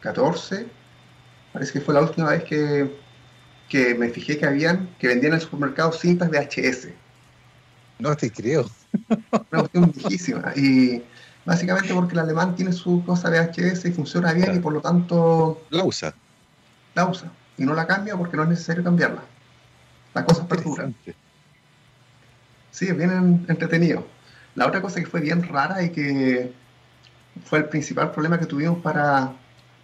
2014, 0.03 0.67
parece 1.53 1.73
que 1.73 1.81
fue 1.81 1.93
la 1.93 2.01
última 2.01 2.31
vez 2.31 2.43
que 2.43 3.03
que 3.73 3.95
me 3.95 4.09
fijé 4.09 4.37
que 4.37 4.45
habían, 4.45 4.87
que 4.99 5.07
vendían 5.07 5.33
en 5.33 5.39
el 5.39 5.41
supermercado 5.41 5.91
cintas 5.91 6.29
VHS. 6.29 6.89
No 7.97 8.15
te 8.15 8.31
creo. 8.31 8.69
Una 9.31 9.61
cuestión 9.61 9.91
viejísima. 9.91 10.53
Y 10.55 11.03
básicamente 11.43 11.91
porque 11.91 12.13
el 12.13 12.19
alemán 12.19 12.55
tiene 12.55 12.71
su 12.71 13.03
cosa 13.03 13.31
VHS 13.31 13.85
y 13.85 13.91
funciona 13.91 14.31
bien 14.33 14.55
y 14.55 14.59
por 14.59 14.73
lo 14.73 14.81
tanto... 14.81 15.65
La 15.71 15.83
usa. 15.83 16.13
La 16.93 17.07
usa. 17.07 17.31
Y 17.57 17.63
no 17.63 17.73
la 17.73 17.87
cambia 17.87 18.15
porque 18.15 18.37
no 18.37 18.43
es 18.43 18.49
necesario 18.49 18.83
cambiarla. 18.83 19.23
Las 20.13 20.25
cosas 20.25 20.45
perduran. 20.45 20.95
Sí, 22.69 22.87
es 22.87 22.95
bien 22.95 23.43
entretenido. 23.47 24.05
La 24.53 24.67
otra 24.67 24.83
cosa 24.83 24.99
que 24.99 25.07
fue 25.07 25.21
bien 25.21 25.41
rara 25.47 25.81
y 25.81 25.89
que 25.89 26.53
fue 27.43 27.57
el 27.57 27.65
principal 27.65 28.11
problema 28.11 28.39
que 28.39 28.45
tuvimos 28.45 28.79
para, 28.83 29.33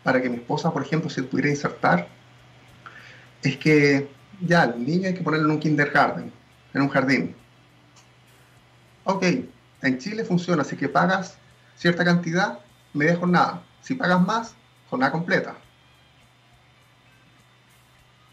para 0.04 0.22
que 0.22 0.30
mi 0.30 0.38
esposa, 0.38 0.72
por 0.72 0.82
ejemplo, 0.82 1.10
se 1.10 1.24
pudiera 1.24 1.50
insertar 1.50 2.08
es 3.44 3.58
que 3.58 4.10
ya, 4.42 4.64
el 4.64 4.86
niño 4.86 5.08
hay 5.08 5.14
que 5.14 5.22
ponerlo 5.22 5.48
en 5.48 5.52
un 5.56 5.60
kindergarten, 5.60 6.32
en 6.74 6.82
un 6.82 6.90
jardín. 6.90 7.36
Ok, 9.04 9.24
en 9.82 9.98
Chile 9.98 10.24
funciona, 10.24 10.62
así 10.62 10.76
que 10.76 10.90
pagas 10.90 11.38
cierta 11.76 12.04
cantidad, 12.04 12.60
media 12.94 13.16
jornada. 13.16 13.64
Si 13.82 13.96
pagas 13.96 14.22
más, 14.22 14.56
jornada 14.90 15.12
completa. 15.12 15.56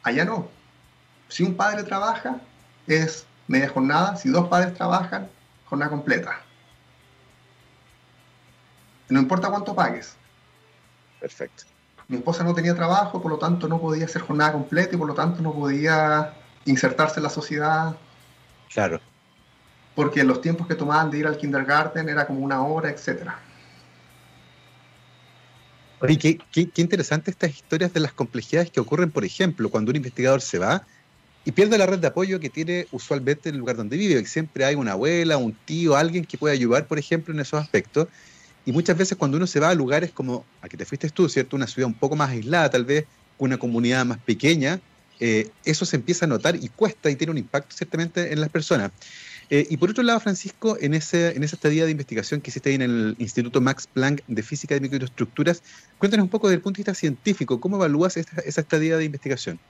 Allá 0.03 0.25
no. 0.25 0.49
Si 1.29 1.43
un 1.43 1.57
padre 1.57 1.83
trabaja, 1.83 2.41
es 2.87 3.27
media 3.49 3.69
jornada. 3.69 4.17
Si 4.17 4.29
dos 4.29 4.49
padres 4.49 4.75
trabajan, 4.75 5.29
jornada 5.65 5.91
completa. 5.91 6.41
No 9.09 9.21
importa 9.21 9.51
cuánto 9.51 9.75
pagues. 9.75 10.17
Perfecto 11.21 11.65
mi 12.09 12.17
esposa 12.19 12.45
no 12.45 12.55
tenía 12.55 12.75
trabajo, 12.75 13.21
por 13.21 13.31
lo 13.31 13.39
tanto 13.39 13.69
no 13.69 13.81
podía 13.81 14.05
hacer 14.05 14.23
jornada 14.23 14.53
completa 14.53 14.95
y 14.95 14.99
por 14.99 15.09
lo 15.09 15.15
tanto 15.15 15.43
no 15.43 15.53
podía 15.53 16.35
insertarse 16.65 17.19
en 17.19 17.25
la 17.25 17.31
sociedad. 17.31 17.97
Claro. 18.73 19.01
Porque 19.95 20.23
los 20.23 20.41
tiempos 20.41 20.67
que 20.67 20.75
tomaban 20.75 21.11
de 21.11 21.19
ir 21.19 21.27
al 21.27 21.37
kindergarten 21.37 22.09
era 22.09 22.27
como 22.27 22.41
una 22.41 22.63
hora, 22.63 22.91
etc. 22.91 23.31
Oye, 26.01 26.19
qué, 26.19 26.39
qué, 26.53 26.69
qué 26.69 26.83
interesante 26.83 27.31
estas 27.31 27.51
historias 27.51 27.93
de 27.93 28.01
las 28.01 28.13
complejidades 28.13 28.71
que 28.71 28.81
ocurren, 28.81 29.11
por 29.11 29.25
ejemplo, 29.25 29.71
cuando 29.71 29.91
un 29.91 29.97
investigador 29.97 30.43
se 30.43 30.59
va 30.59 30.87
y 31.45 31.53
pierde 31.53 31.79
la 31.79 31.87
red 31.87 31.99
de 31.99 32.09
apoyo 32.09 32.39
que 32.39 32.51
tiene 32.51 32.87
usualmente 32.93 33.49
en 33.49 33.55
el 33.55 33.61
lugar 33.61 33.77
donde 33.77 33.97
vive, 33.97 34.25
siempre 34.27 34.65
hay 34.65 34.75
una 34.75 34.93
abuela, 34.93 35.39
un 35.39 35.55
tío, 35.55 35.97
alguien 35.97 36.25
que 36.25 36.37
puede 36.39 36.55
ayudar, 36.55 36.87
por 36.87 36.99
ejemplo, 36.99 37.33
en 37.33 37.41
esos 37.41 37.61
aspectos. 37.61 38.09
Y 38.67 38.73
muchas 38.73 38.99
veces 38.99 39.17
cuando 39.17 39.37
uno 39.37 39.47
se 39.47 39.61
va 39.61 39.71
a 39.71 39.75
lugares 39.75 40.11
como 40.11 40.45
a 40.61 40.69
que 40.69 40.77
te 40.77 40.85
fuiste 40.85 41.09
tú, 41.09 41.29
¿cierto? 41.29 41.57
Una 41.57 41.69
ciudad 41.69 41.87
un 41.87 41.95
poco 41.95 42.17
más 42.17 42.31
aislada 42.31 42.69
tal 42.69 42.85
vez, 42.85 43.07
una 43.39 43.59
comunidad 43.59 44.05
más 44.05 44.19
pequeña, 44.19 44.81
eh, 45.21 45.49
eso 45.65 45.87
se 45.87 45.97
empieza 45.97 46.27
a 46.27 46.29
notar 46.29 46.57
y 46.57 46.69
cuesta 46.69 47.09
y 47.09 47.17
tiene 47.17 47.31
un 47.31 47.39
impacto 47.39 47.75
ciertamente 47.75 48.33
en 48.33 48.41
las 48.41 48.51
personas. 48.51 48.91
Eh, 49.49 49.67
y 49.71 49.77
por 49.77 49.91
otro 49.91 50.03
lado, 50.03 50.19
Francisco, 50.19 50.77
en, 50.81 50.95
ese, 50.95 51.37
en 51.37 51.45
esa 51.45 51.55
estadía 51.55 51.85
de 51.85 51.93
investigación 51.93 52.41
que 52.41 52.51
hiciste 52.51 52.71
ahí 52.71 52.75
en 52.75 52.83
el 52.83 53.17
Instituto 53.19 53.61
Max 53.61 53.89
Planck 53.93 54.23
de 54.27 54.43
Física 54.43 54.75
de 54.75 54.81
Microestructuras, 54.81 55.63
cuéntanos 55.99 56.25
un 56.25 56.31
poco 56.31 56.49
desde 56.49 56.57
el 56.57 56.63
punto 56.63 56.79
de 56.79 56.81
vista 56.81 56.95
científico, 56.95 57.61
¿cómo 57.61 57.77
evalúas 57.77 58.17
esa 58.17 58.61
estadía 58.61 58.97
de 58.97 59.05
investigación? 59.05 59.61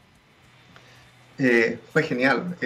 Eh, 1.39 1.79
fue 1.93 2.03
genial. 2.03 2.57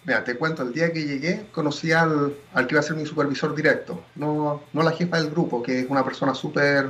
Eh, 0.00 0.06
mira, 0.06 0.24
te 0.24 0.36
cuento, 0.36 0.62
el 0.62 0.72
día 0.72 0.92
que 0.92 1.04
llegué 1.04 1.46
conocí 1.52 1.92
al, 1.92 2.34
al, 2.54 2.66
que 2.66 2.74
iba 2.74 2.80
a 2.80 2.84
ser 2.84 2.96
mi 2.96 3.06
supervisor 3.06 3.54
directo, 3.54 4.02
no, 4.16 4.62
no 4.72 4.82
la 4.82 4.92
jefa 4.92 5.18
del 5.18 5.30
grupo, 5.30 5.62
que 5.62 5.80
es 5.80 5.90
una 5.90 6.04
persona 6.04 6.34
súper 6.34 6.88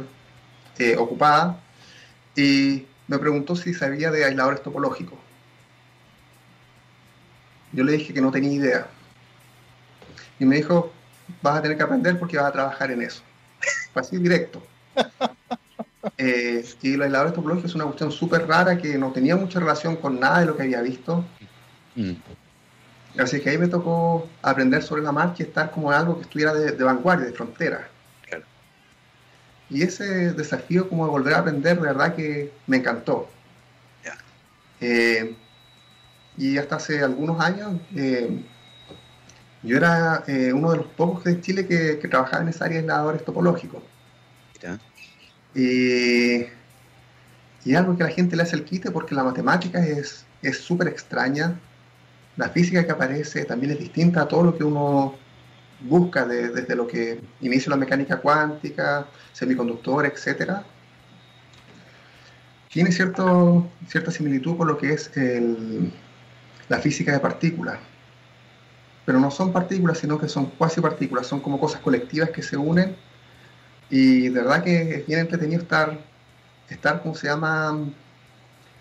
ocupada, 0.98 1.60
y 2.34 2.86
me 3.06 3.18
preguntó 3.18 3.54
si 3.54 3.74
sabía 3.74 4.10
de 4.10 4.24
aisladores 4.24 4.62
topológicos. 4.62 5.18
Yo 7.72 7.84
le 7.84 7.92
dije 7.92 8.14
que 8.14 8.20
no 8.20 8.30
tenía 8.30 8.52
idea. 8.52 8.86
Y 10.38 10.44
me 10.44 10.56
dijo, 10.56 10.92
vas 11.42 11.58
a 11.58 11.62
tener 11.62 11.76
que 11.76 11.82
aprender 11.82 12.18
porque 12.18 12.36
vas 12.36 12.46
a 12.46 12.52
trabajar 12.52 12.90
en 12.90 13.02
eso. 13.02 13.22
Fue 13.92 14.02
así 14.02 14.16
directo. 14.16 14.62
Eh, 16.16 16.64
y 16.82 16.96
los 16.96 17.04
aisladores 17.04 17.34
topológicos 17.34 17.70
es 17.70 17.74
una 17.74 17.84
cuestión 17.84 18.10
súper 18.10 18.46
rara 18.46 18.76
que 18.76 18.96
no 18.96 19.12
tenía 19.12 19.36
mucha 19.36 19.58
relación 19.58 19.96
con 19.96 20.18
nada 20.18 20.40
de 20.40 20.46
lo 20.46 20.56
que 20.56 20.62
había 20.62 20.80
visto. 20.80 21.24
Así 23.18 23.40
que 23.40 23.50
ahí 23.50 23.58
me 23.58 23.68
tocó 23.68 24.28
aprender 24.42 24.82
sobre 24.82 25.02
la 25.02 25.12
marcha 25.12 25.42
y 25.42 25.46
estar 25.46 25.70
como 25.70 25.90
algo 25.90 26.16
que 26.16 26.22
estuviera 26.22 26.52
de, 26.54 26.84
vanguardia, 26.84 27.26
de 27.26 27.32
frontera. 27.32 27.88
Y 29.68 29.82
ese 29.82 30.32
desafío 30.32 30.88
como 30.88 31.04
de 31.04 31.10
volver 31.12 31.34
a 31.34 31.38
aprender, 31.38 31.76
de 31.76 31.86
verdad 31.86 32.14
que 32.14 32.52
me 32.66 32.78
encantó. 32.78 33.28
Eh, 34.82 35.36
y 36.38 36.56
hasta 36.56 36.76
hace 36.76 37.04
algunos 37.04 37.38
años 37.38 37.74
eh, 37.94 38.42
yo 39.62 39.76
era 39.76 40.24
eh, 40.26 40.54
uno 40.54 40.70
de 40.70 40.78
los 40.78 40.86
pocos 40.86 41.22
de 41.24 41.38
Chile 41.42 41.66
que, 41.66 41.96
trabajaba 42.08 42.42
en 42.42 42.48
esa 42.48 42.64
área 42.64 42.78
de 42.78 42.84
aisladores 42.84 43.24
topológicos. 43.24 43.82
Y, 45.54 46.46
y 47.64 47.74
algo 47.74 47.96
que 47.96 48.04
la 48.04 48.10
gente 48.10 48.36
le 48.36 48.42
hace 48.42 48.56
el 48.56 48.64
quite 48.64 48.90
porque 48.90 49.14
la 49.14 49.22
matemática 49.22 49.80
es 49.84 50.24
súper 50.58 50.88
extraña, 50.88 51.60
la 52.40 52.48
física 52.48 52.84
que 52.84 52.92
aparece 52.92 53.44
también 53.44 53.72
es 53.72 53.78
distinta 53.78 54.22
a 54.22 54.28
todo 54.28 54.42
lo 54.42 54.56
que 54.56 54.64
uno 54.64 55.14
busca 55.82 56.26
desde 56.26 56.74
lo 56.74 56.86
que 56.86 57.20
inicia 57.40 57.70
la 57.70 57.76
mecánica 57.76 58.20
cuántica, 58.20 59.06
semiconductor, 59.32 60.04
etcétera 60.06 60.64
tiene 62.70 62.92
cierto, 62.92 63.68
cierta 63.88 64.12
similitud 64.12 64.56
con 64.56 64.68
lo 64.68 64.78
que 64.78 64.92
es 64.92 65.10
la 66.68 66.78
física 66.78 67.12
de 67.12 67.18
partículas. 67.18 67.78
Pero 69.04 69.18
no 69.18 69.30
son 69.30 69.52
partículas, 69.52 69.98
sino 69.98 70.18
que 70.18 70.28
son 70.28 70.46
cuasi 70.50 70.80
partículas, 70.80 71.26
son 71.26 71.40
como 71.40 71.58
cosas 71.58 71.80
colectivas 71.80 72.30
que 72.30 72.42
se 72.42 72.56
unen. 72.56 72.96
Y 73.90 74.28
de 74.28 74.40
verdad 74.40 74.62
que 74.62 74.94
es 74.94 75.06
bien 75.06 75.18
entretenido 75.18 75.62
estar, 75.62 75.98
estar 76.68 77.02
¿cómo 77.02 77.16
se 77.16 77.26
llama? 77.26 77.76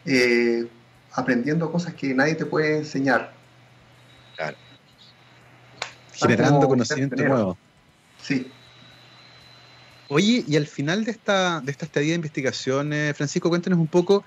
Eh, 0.06 0.68
aprendiendo 1.14 1.72
cosas 1.72 1.96
que 1.96 2.14
nadie 2.14 2.36
te 2.36 2.46
puede 2.46 2.78
enseñar. 2.78 3.34
Generando 6.20 6.68
conocimiento 6.68 7.16
nuevo. 7.24 7.58
Sí. 8.22 8.52
Oye, 10.10 10.44
y 10.48 10.56
al 10.56 10.66
final 10.66 11.06
de 11.06 11.12
esta, 11.12 11.62
de 11.62 11.72
esta 11.72 11.86
estadía 11.86 12.10
de 12.10 12.16
investigación, 12.16 12.94
eh, 12.94 13.14
Francisco, 13.14 13.50
cuéntanos 13.50 13.80
un 13.80 13.88
poco 13.88 14.24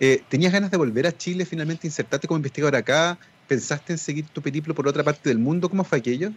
eh, 0.00 0.22
¿Tenías 0.28 0.52
ganas 0.52 0.70
de 0.70 0.76
volver 0.76 1.06
a 1.06 1.16
Chile, 1.16 1.44
finalmente 1.44 1.86
insertarte 1.86 2.26
como 2.26 2.38
investigador 2.38 2.76
acá? 2.76 3.18
¿Pensaste 3.46 3.92
en 3.92 3.98
seguir 3.98 4.26
tu 4.28 4.42
periplo 4.42 4.74
por 4.74 4.88
otra 4.88 5.04
parte 5.04 5.28
del 5.28 5.38
mundo? 5.38 5.68
¿Cómo 5.68 5.84
fue 5.84 5.98
aquello? 5.98 6.32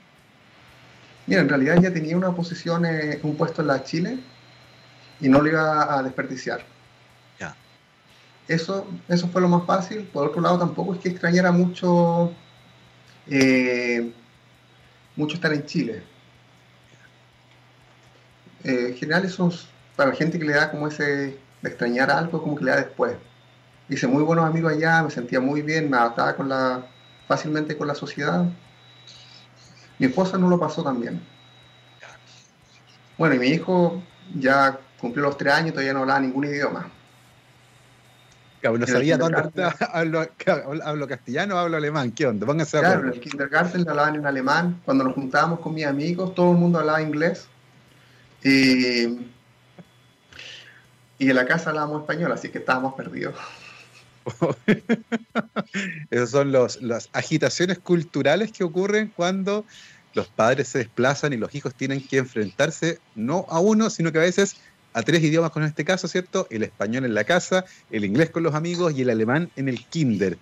Mira, 1.25 1.41
en 1.41 1.49
realidad 1.49 1.81
ya 1.81 1.91
tenía 1.91 2.15
una 2.15 2.33
posición, 2.35 2.85
eh, 2.85 3.19
un 3.23 3.35
puesto 3.35 3.61
en 3.61 3.67
la 3.67 3.83
Chile 3.83 4.19
y 5.19 5.27
no 5.27 5.41
lo 5.41 5.49
iba 5.49 5.97
a 5.97 6.03
desperdiciar. 6.03 6.63
Ya. 7.39 7.55
Eso, 8.47 8.87
eso 9.07 9.27
fue 9.29 9.41
lo 9.41 9.49
más 9.49 9.65
fácil. 9.65 10.03
Por 10.03 10.27
otro 10.27 10.41
lado, 10.41 10.59
tampoco 10.59 10.93
es 10.93 10.99
que 10.99 11.09
extrañara 11.09 11.51
mucho, 11.51 12.31
eh, 13.27 14.11
mucho 15.17 15.35
estar 15.35 15.53
en 15.53 15.65
Chile. 15.65 16.03
en 18.63 18.95
general, 18.95 19.25
eso 19.25 19.51
para 19.95 20.11
la 20.11 20.15
gente 20.15 20.39
que 20.39 20.45
le 20.45 20.53
da 20.53 20.71
como 20.71 20.87
ese 20.87 21.37
de 21.61 21.69
extrañar 21.69 22.09
algo, 22.09 22.41
como 22.41 22.55
que 22.55 22.63
le 22.63 22.71
da 22.71 22.77
después 22.77 23.17
hice 23.89 24.07
muy 24.07 24.23
buenos 24.23 24.45
amigos 24.45 24.73
allá, 24.73 25.03
me 25.03 25.09
sentía 25.09 25.39
muy 25.39 25.61
bien, 25.61 25.89
me 25.89 25.97
adaptaba 25.97 26.35
con 26.35 26.49
la, 26.49 26.85
fácilmente 27.27 27.77
con 27.77 27.87
la 27.87 27.95
sociedad. 27.95 28.45
Mi 29.99 30.07
esposa 30.07 30.37
no 30.37 30.49
lo 30.49 30.59
pasó 30.59 30.83
tan 30.83 30.99
bien. 30.99 31.21
Bueno, 33.17 33.35
y 33.35 33.39
mi 33.39 33.47
hijo 33.47 34.01
ya 34.35 34.79
cumplió 34.99 35.23
los 35.23 35.37
tres 35.37 35.53
años 35.53 35.71
todavía 35.71 35.93
no 35.93 36.01
hablaba 36.01 36.19
ningún 36.19 36.45
idioma. 36.45 36.91
Claro, 38.61 38.77
no 38.77 38.87
sabía 38.87 39.17
dónde 39.17 39.41
está, 39.41 39.69
hablo, 39.93 41.07
castellano 41.07 41.55
o 41.55 41.57
hablo 41.59 41.77
alemán, 41.77 42.11
¿qué 42.11 42.25
onda? 42.25 42.45
Pónganse 42.45 42.79
claro, 42.79 43.07
en 43.07 43.13
el 43.13 43.19
kindergarten 43.19 43.87
hablaban 43.87 44.15
en 44.15 44.25
alemán, 44.25 44.81
cuando 44.83 45.03
nos 45.03 45.13
juntábamos 45.13 45.59
con 45.59 45.73
mis 45.73 45.85
amigos 45.85 46.33
todo 46.33 46.51
el 46.51 46.57
mundo 46.57 46.79
hablaba 46.79 47.01
inglés. 47.01 47.47
Y, 48.43 49.29
y 51.19 51.29
en 51.29 51.35
la 51.35 51.45
casa 51.45 51.69
hablábamos 51.69 52.01
español, 52.01 52.31
así 52.31 52.49
que 52.49 52.59
estábamos 52.59 52.95
perdidos. 52.95 53.35
Esas 56.09 56.29
son 56.31 56.51
las 56.51 57.09
agitaciones 57.13 57.79
culturales 57.79 58.51
que 58.51 58.63
ocurren 58.63 59.11
cuando 59.15 59.65
los 60.13 60.27
padres 60.27 60.69
se 60.69 60.79
desplazan 60.79 61.33
y 61.33 61.37
los 61.37 61.53
hijos 61.53 61.75
tienen 61.75 62.05
que 62.05 62.17
enfrentarse 62.17 62.99
no 63.15 63.45
a 63.49 63.59
uno, 63.59 63.89
sino 63.89 64.11
que 64.11 64.17
a 64.17 64.21
veces 64.21 64.57
a 64.93 65.03
tres 65.03 65.23
idiomas, 65.23 65.51
con 65.51 65.63
este 65.63 65.85
caso, 65.85 66.07
¿cierto? 66.07 66.47
El 66.49 66.63
español 66.63 67.05
en 67.05 67.13
la 67.13 67.23
casa, 67.23 67.65
el 67.91 68.05
inglés 68.05 68.29
con 68.29 68.43
los 68.43 68.55
amigos 68.55 68.93
y 68.95 69.01
el 69.01 69.09
alemán 69.09 69.49
en 69.55 69.69
el 69.69 69.85
kinder. 69.85 70.37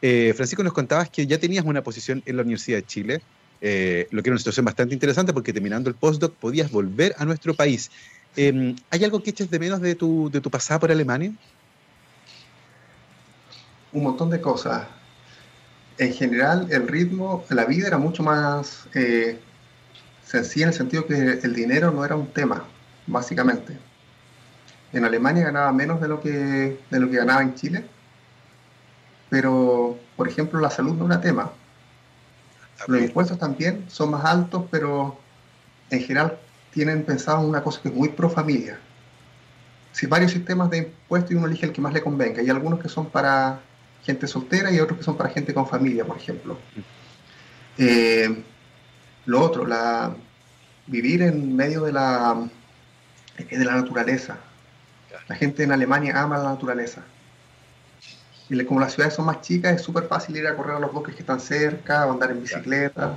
Eh, 0.00 0.32
Francisco, 0.34 0.62
nos 0.62 0.72
contabas 0.72 1.10
que 1.10 1.26
ya 1.26 1.38
tenías 1.38 1.64
una 1.64 1.82
posición 1.82 2.22
en 2.26 2.36
la 2.36 2.42
Universidad 2.42 2.78
de 2.78 2.86
Chile, 2.86 3.22
eh, 3.60 4.08
lo 4.10 4.22
que 4.22 4.30
era 4.30 4.34
una 4.34 4.38
situación 4.38 4.64
bastante 4.64 4.94
interesante 4.94 5.32
porque 5.32 5.52
terminando 5.52 5.88
el 5.88 5.94
postdoc 5.94 6.34
podías 6.34 6.70
volver 6.70 7.14
a 7.18 7.24
nuestro 7.24 7.54
país. 7.54 7.90
Em, 8.34 8.74
¿Hay 8.90 9.04
algo 9.04 9.22
que 9.22 9.30
eches 9.30 9.50
de 9.50 9.58
menos 9.58 9.80
de 9.80 9.94
tu, 9.94 10.30
de 10.30 10.40
tu 10.40 10.50
pasada 10.50 10.80
por 10.80 10.90
Alemania? 10.90 11.32
un 13.92 14.02
montón 14.02 14.30
de 14.30 14.40
cosas. 14.40 14.86
En 15.98 16.12
general, 16.12 16.66
el 16.70 16.88
ritmo, 16.88 17.44
la 17.50 17.64
vida 17.66 17.86
era 17.86 17.98
mucho 17.98 18.22
más 18.22 18.86
eh, 18.94 19.38
sencilla 20.24 20.64
en 20.64 20.68
el 20.70 20.74
sentido 20.74 21.06
que 21.06 21.40
el 21.42 21.54
dinero 21.54 21.90
no 21.90 22.04
era 22.04 22.16
un 22.16 22.28
tema, 22.28 22.64
básicamente. 23.06 23.78
En 24.92 25.04
Alemania 25.04 25.44
ganaba 25.44 25.72
menos 25.72 26.00
de 26.00 26.08
lo 26.08 26.20
que, 26.20 26.78
de 26.90 27.00
lo 27.00 27.10
que 27.10 27.16
ganaba 27.16 27.42
en 27.42 27.54
Chile, 27.54 27.84
pero, 29.30 29.98
por 30.16 30.28
ejemplo, 30.28 30.60
la 30.60 30.70
salud 30.70 30.94
no 30.94 31.06
era 31.06 31.20
tema. 31.20 31.50
Los 32.86 33.00
impuestos 33.00 33.38
también 33.38 33.84
son 33.88 34.10
más 34.10 34.24
altos, 34.24 34.64
pero 34.70 35.18
en 35.90 36.00
general 36.00 36.38
tienen 36.72 37.04
pensado 37.04 37.42
en 37.42 37.48
una 37.48 37.62
cosa 37.62 37.80
que 37.80 37.88
es 37.88 37.94
muy 37.94 38.10
pro 38.10 38.28
familia. 38.28 38.78
Si 39.92 40.06
varios 40.06 40.32
sistemas 40.32 40.70
de 40.70 40.78
impuestos 40.78 41.30
y 41.30 41.34
uno 41.34 41.46
elige 41.46 41.66
el 41.66 41.72
que 41.72 41.80
más 41.80 41.92
le 41.92 42.02
convenga, 42.02 42.40
hay 42.40 42.50
algunos 42.50 42.80
que 42.80 42.88
son 42.88 43.06
para 43.06 43.60
gente 44.04 44.26
soltera 44.26 44.70
y 44.72 44.80
otros 44.80 44.98
que 44.98 45.04
son 45.04 45.16
para 45.16 45.30
gente 45.30 45.54
con 45.54 45.66
familia, 45.66 46.04
por 46.04 46.16
ejemplo. 46.16 46.58
Eh, 47.78 48.42
lo 49.26 49.40
otro, 49.40 49.66
la, 49.66 50.14
vivir 50.86 51.22
en 51.22 51.54
medio 51.54 51.82
de 51.82 51.92
la, 51.92 52.48
de 53.38 53.64
la 53.64 53.76
naturaleza. 53.76 54.38
La 55.28 55.36
gente 55.36 55.62
en 55.62 55.72
Alemania 55.72 56.20
ama 56.20 56.38
la 56.38 56.50
naturaleza. 56.50 57.02
Y 58.48 58.64
como 58.64 58.80
las 58.80 58.92
ciudades 58.92 59.14
son 59.14 59.26
más 59.26 59.40
chicas, 59.40 59.76
es 59.76 59.82
súper 59.82 60.04
fácil 60.04 60.36
ir 60.36 60.46
a 60.46 60.56
correr 60.56 60.76
a 60.76 60.78
los 60.78 60.92
bosques 60.92 61.14
que 61.14 61.22
están 61.22 61.40
cerca, 61.40 62.06
o 62.06 62.12
andar 62.12 62.30
en 62.30 62.42
bicicleta, 62.42 63.16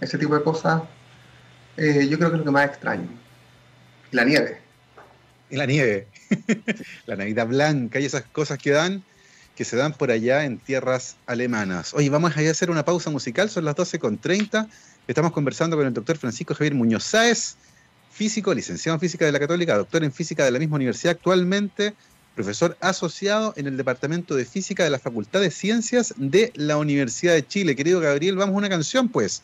ese 0.00 0.18
tipo 0.18 0.34
de 0.34 0.42
cosas. 0.42 0.82
Eh, 1.76 2.08
yo 2.08 2.18
creo 2.18 2.30
que 2.30 2.36
es 2.36 2.38
lo 2.40 2.44
que 2.44 2.50
más 2.50 2.66
extraño. 2.66 3.08
la 4.10 4.24
nieve. 4.24 4.60
Y 5.50 5.56
la 5.56 5.66
nieve. 5.66 6.08
la 7.06 7.16
Navidad 7.16 7.46
blanca 7.46 8.00
y 8.00 8.06
esas 8.06 8.24
cosas 8.24 8.58
que 8.58 8.70
dan 8.70 9.04
que 9.54 9.64
se 9.64 9.76
dan 9.76 9.92
por 9.92 10.10
allá 10.10 10.44
en 10.44 10.58
tierras 10.58 11.16
alemanas. 11.26 11.92
Oye, 11.94 12.08
vamos 12.08 12.36
a 12.36 12.40
hacer 12.40 12.70
una 12.70 12.84
pausa 12.84 13.10
musical, 13.10 13.50
son 13.50 13.64
las 13.64 13.76
12.30. 13.76 14.68
Estamos 15.06 15.32
conversando 15.32 15.76
con 15.76 15.86
el 15.86 15.92
doctor 15.92 16.16
Francisco 16.16 16.54
Javier 16.54 16.74
Muñoz 16.74 17.04
Sáez, 17.04 17.56
físico, 18.12 18.52
licenciado 18.54 18.94
en 18.94 19.00
física 19.00 19.24
de 19.24 19.32
la 19.32 19.40
Católica, 19.40 19.76
doctor 19.76 20.04
en 20.04 20.12
física 20.12 20.44
de 20.44 20.50
la 20.50 20.58
misma 20.58 20.76
universidad 20.76 21.12
actualmente, 21.12 21.94
profesor 22.34 22.76
asociado 22.80 23.54
en 23.56 23.66
el 23.66 23.76
Departamento 23.76 24.34
de 24.34 24.44
Física 24.44 24.84
de 24.84 24.90
la 24.90 24.98
Facultad 24.98 25.40
de 25.40 25.50
Ciencias 25.50 26.14
de 26.16 26.52
la 26.54 26.76
Universidad 26.76 27.34
de 27.34 27.46
Chile. 27.46 27.74
Querido 27.74 28.00
Gabriel, 28.00 28.36
vamos 28.36 28.54
a 28.54 28.58
una 28.58 28.68
canción, 28.68 29.08
pues. 29.08 29.42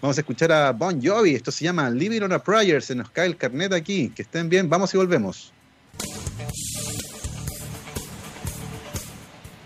Vamos 0.00 0.16
a 0.16 0.20
escuchar 0.20 0.52
a 0.52 0.72
Bon 0.72 1.00
Jovi, 1.02 1.34
esto 1.34 1.50
se 1.50 1.64
llama 1.64 1.90
Living 1.90 2.22
on 2.22 2.32
a 2.32 2.42
Prayer, 2.42 2.80
se 2.82 2.94
nos 2.94 3.10
cae 3.10 3.26
el 3.26 3.36
carnet 3.36 3.72
aquí, 3.72 4.10
que 4.14 4.22
estén 4.22 4.48
bien, 4.48 4.68
vamos 4.68 4.94
y 4.94 4.96
volvemos. 4.96 5.52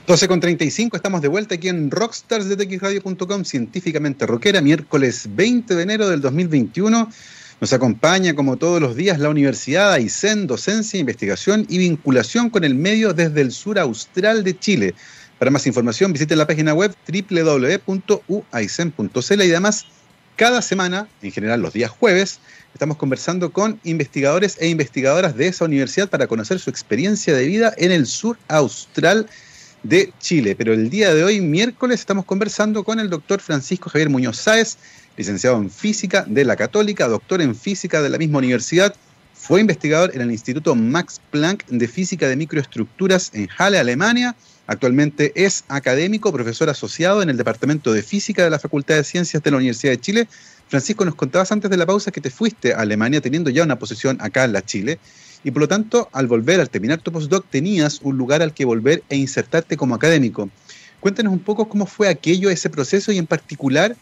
12 0.06 0.28
con 0.28 0.40
35, 0.40 0.96
estamos 0.96 1.22
de 1.22 1.28
vuelta 1.28 1.54
aquí 1.54 1.68
en 1.68 1.90
Rockstars 1.90 2.48
de 2.48 2.56
TXRadio.com, 2.56 3.44
científicamente 3.44 4.26
rockera, 4.26 4.60
miércoles 4.60 5.28
20 5.30 5.74
de 5.74 5.82
enero 5.82 6.08
del 6.08 6.20
2021. 6.20 7.08
Nos 7.62 7.72
acompaña, 7.72 8.34
como 8.34 8.56
todos 8.56 8.82
los 8.82 8.96
días, 8.96 9.20
la 9.20 9.28
Universidad 9.28 9.92
Aysén, 9.92 10.48
docencia, 10.48 10.98
investigación 10.98 11.64
y 11.68 11.78
vinculación 11.78 12.50
con 12.50 12.64
el 12.64 12.74
medio 12.74 13.14
desde 13.14 13.40
el 13.40 13.52
sur 13.52 13.78
austral 13.78 14.42
de 14.42 14.58
Chile. 14.58 14.96
Para 15.38 15.52
más 15.52 15.64
información, 15.68 16.12
visite 16.12 16.34
la 16.34 16.48
página 16.48 16.74
web 16.74 16.92
www.uaisen.cl 17.06 17.92
y 19.44 19.50
además, 19.52 19.86
cada 20.34 20.60
semana, 20.60 21.06
en 21.22 21.30
general 21.30 21.62
los 21.62 21.72
días 21.72 21.92
jueves, 21.92 22.40
estamos 22.74 22.96
conversando 22.96 23.52
con 23.52 23.78
investigadores 23.84 24.56
e 24.58 24.66
investigadoras 24.66 25.36
de 25.36 25.46
esa 25.46 25.64
universidad 25.64 26.10
para 26.10 26.26
conocer 26.26 26.58
su 26.58 26.68
experiencia 26.68 27.32
de 27.32 27.46
vida 27.46 27.72
en 27.76 27.92
el 27.92 28.06
sur 28.06 28.36
austral 28.48 29.28
de 29.84 30.12
Chile. 30.18 30.56
Pero 30.56 30.72
el 30.72 30.90
día 30.90 31.14
de 31.14 31.22
hoy, 31.22 31.40
miércoles, 31.40 32.00
estamos 32.00 32.24
conversando 32.24 32.82
con 32.82 32.98
el 32.98 33.08
doctor 33.08 33.40
Francisco 33.40 33.88
Javier 33.88 34.10
Muñoz 34.10 34.38
Sáez, 34.38 34.78
licenciado 35.16 35.56
en 35.58 35.70
física 35.70 36.24
de 36.26 36.44
la 36.44 36.56
Católica, 36.56 37.08
doctor 37.08 37.42
en 37.42 37.54
física 37.54 38.02
de 38.02 38.08
la 38.08 38.18
misma 38.18 38.38
universidad. 38.38 38.94
Fue 39.34 39.60
investigador 39.60 40.12
en 40.14 40.20
el 40.20 40.30
Instituto 40.30 40.74
Max 40.74 41.20
Planck 41.30 41.66
de 41.66 41.88
Física 41.88 42.28
de 42.28 42.36
Microestructuras 42.36 43.30
en 43.34 43.48
Halle, 43.58 43.78
Alemania. 43.78 44.36
Actualmente 44.66 45.32
es 45.34 45.64
académico, 45.68 46.32
profesor 46.32 46.70
asociado 46.70 47.22
en 47.22 47.30
el 47.30 47.36
Departamento 47.36 47.92
de 47.92 48.02
Física 48.02 48.44
de 48.44 48.50
la 48.50 48.58
Facultad 48.58 48.94
de 48.94 49.04
Ciencias 49.04 49.42
de 49.42 49.50
la 49.50 49.56
Universidad 49.56 49.92
de 49.92 50.00
Chile. 50.00 50.28
Francisco, 50.68 51.04
nos 51.04 51.16
contabas 51.16 51.50
antes 51.52 51.70
de 51.70 51.76
la 51.76 51.86
pausa 51.86 52.10
que 52.10 52.20
te 52.20 52.30
fuiste 52.30 52.72
a 52.72 52.78
Alemania 52.78 53.20
teniendo 53.20 53.50
ya 53.50 53.64
una 53.64 53.78
posición 53.78 54.16
acá 54.20 54.44
en 54.44 54.52
la 54.52 54.62
Chile 54.62 54.98
y 55.44 55.50
por 55.50 55.62
lo 55.62 55.68
tanto, 55.68 56.08
al 56.12 56.26
volver, 56.26 56.60
al 56.60 56.70
terminar 56.70 57.00
tu 57.00 57.10
postdoc, 57.10 57.46
tenías 57.50 58.00
un 58.02 58.16
lugar 58.16 58.42
al 58.42 58.54
que 58.54 58.64
volver 58.64 59.02
e 59.08 59.16
insertarte 59.16 59.76
como 59.76 59.94
académico. 59.94 60.48
Cuéntanos 61.00 61.32
un 61.32 61.40
poco 61.40 61.68
cómo 61.68 61.86
fue 61.86 62.08
aquello, 62.08 62.48
ese 62.48 62.70
proceso 62.70 63.10
y 63.10 63.18
en 63.18 63.26
particular 63.26 63.96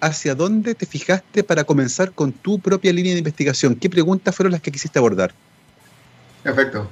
hacia 0.00 0.34
dónde 0.34 0.74
te 0.74 0.86
fijaste 0.86 1.44
para 1.44 1.64
comenzar 1.64 2.12
con 2.12 2.32
tu 2.32 2.58
propia 2.58 2.92
línea 2.92 3.12
de 3.12 3.18
investigación. 3.18 3.74
¿Qué 3.74 3.90
preguntas 3.90 4.34
fueron 4.34 4.52
las 4.52 4.60
que 4.60 4.70
quisiste 4.70 4.98
abordar? 4.98 5.32
Perfecto. 6.42 6.88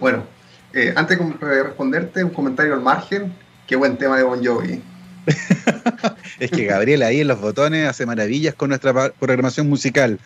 Bueno, 0.00 0.24
eh, 0.72 0.92
antes 0.96 1.18
de 1.18 1.62
responderte, 1.62 2.24
un 2.24 2.30
comentario 2.30 2.74
al 2.74 2.82
margen. 2.82 3.32
Qué 3.66 3.76
buen 3.76 3.96
tema 3.96 4.16
de 4.16 4.24
Bon 4.24 4.44
Jovi. 4.44 4.82
es 6.38 6.50
que 6.50 6.64
Gabriel 6.66 7.02
ahí 7.02 7.20
en 7.20 7.28
los 7.28 7.40
botones 7.40 7.88
hace 7.88 8.04
maravillas 8.04 8.54
con 8.54 8.68
nuestra 8.68 9.12
programación 9.12 9.68
musical. 9.68 10.18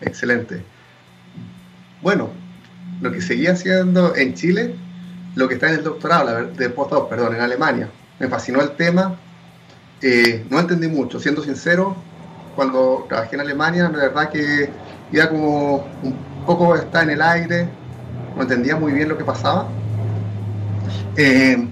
Excelente. 0.00 0.62
Bueno, 2.02 2.30
lo 3.00 3.12
que 3.12 3.20
seguía 3.20 3.52
haciendo 3.52 4.16
en 4.16 4.34
Chile, 4.34 4.74
lo 5.34 5.48
que 5.48 5.54
está 5.54 5.68
en 5.68 5.74
el 5.74 5.84
doctorado, 5.84 6.46
de 6.46 6.70
postdoc, 6.70 7.08
perdón, 7.08 7.34
en 7.34 7.42
Alemania. 7.42 7.88
Me 8.18 8.28
fascinó 8.28 8.62
el 8.62 8.70
tema. 8.70 9.18
Eh, 10.08 10.46
no 10.50 10.60
entendí 10.60 10.86
mucho, 10.86 11.18
siendo 11.18 11.42
sincero, 11.42 11.96
cuando 12.54 13.06
trabajé 13.08 13.34
en 13.34 13.40
Alemania, 13.40 13.88
la 13.88 13.98
verdad 13.98 14.30
que 14.30 14.70
iba 15.10 15.28
como 15.28 15.86
un 16.02 16.16
poco 16.46 16.76
está 16.76 17.02
en 17.02 17.10
el 17.10 17.22
aire, 17.22 17.68
no 18.36 18.42
entendía 18.42 18.76
muy 18.76 18.92
bien 18.92 19.08
lo 19.08 19.18
que 19.18 19.24
pasaba. 19.24 19.66
Eh, 21.16 21.66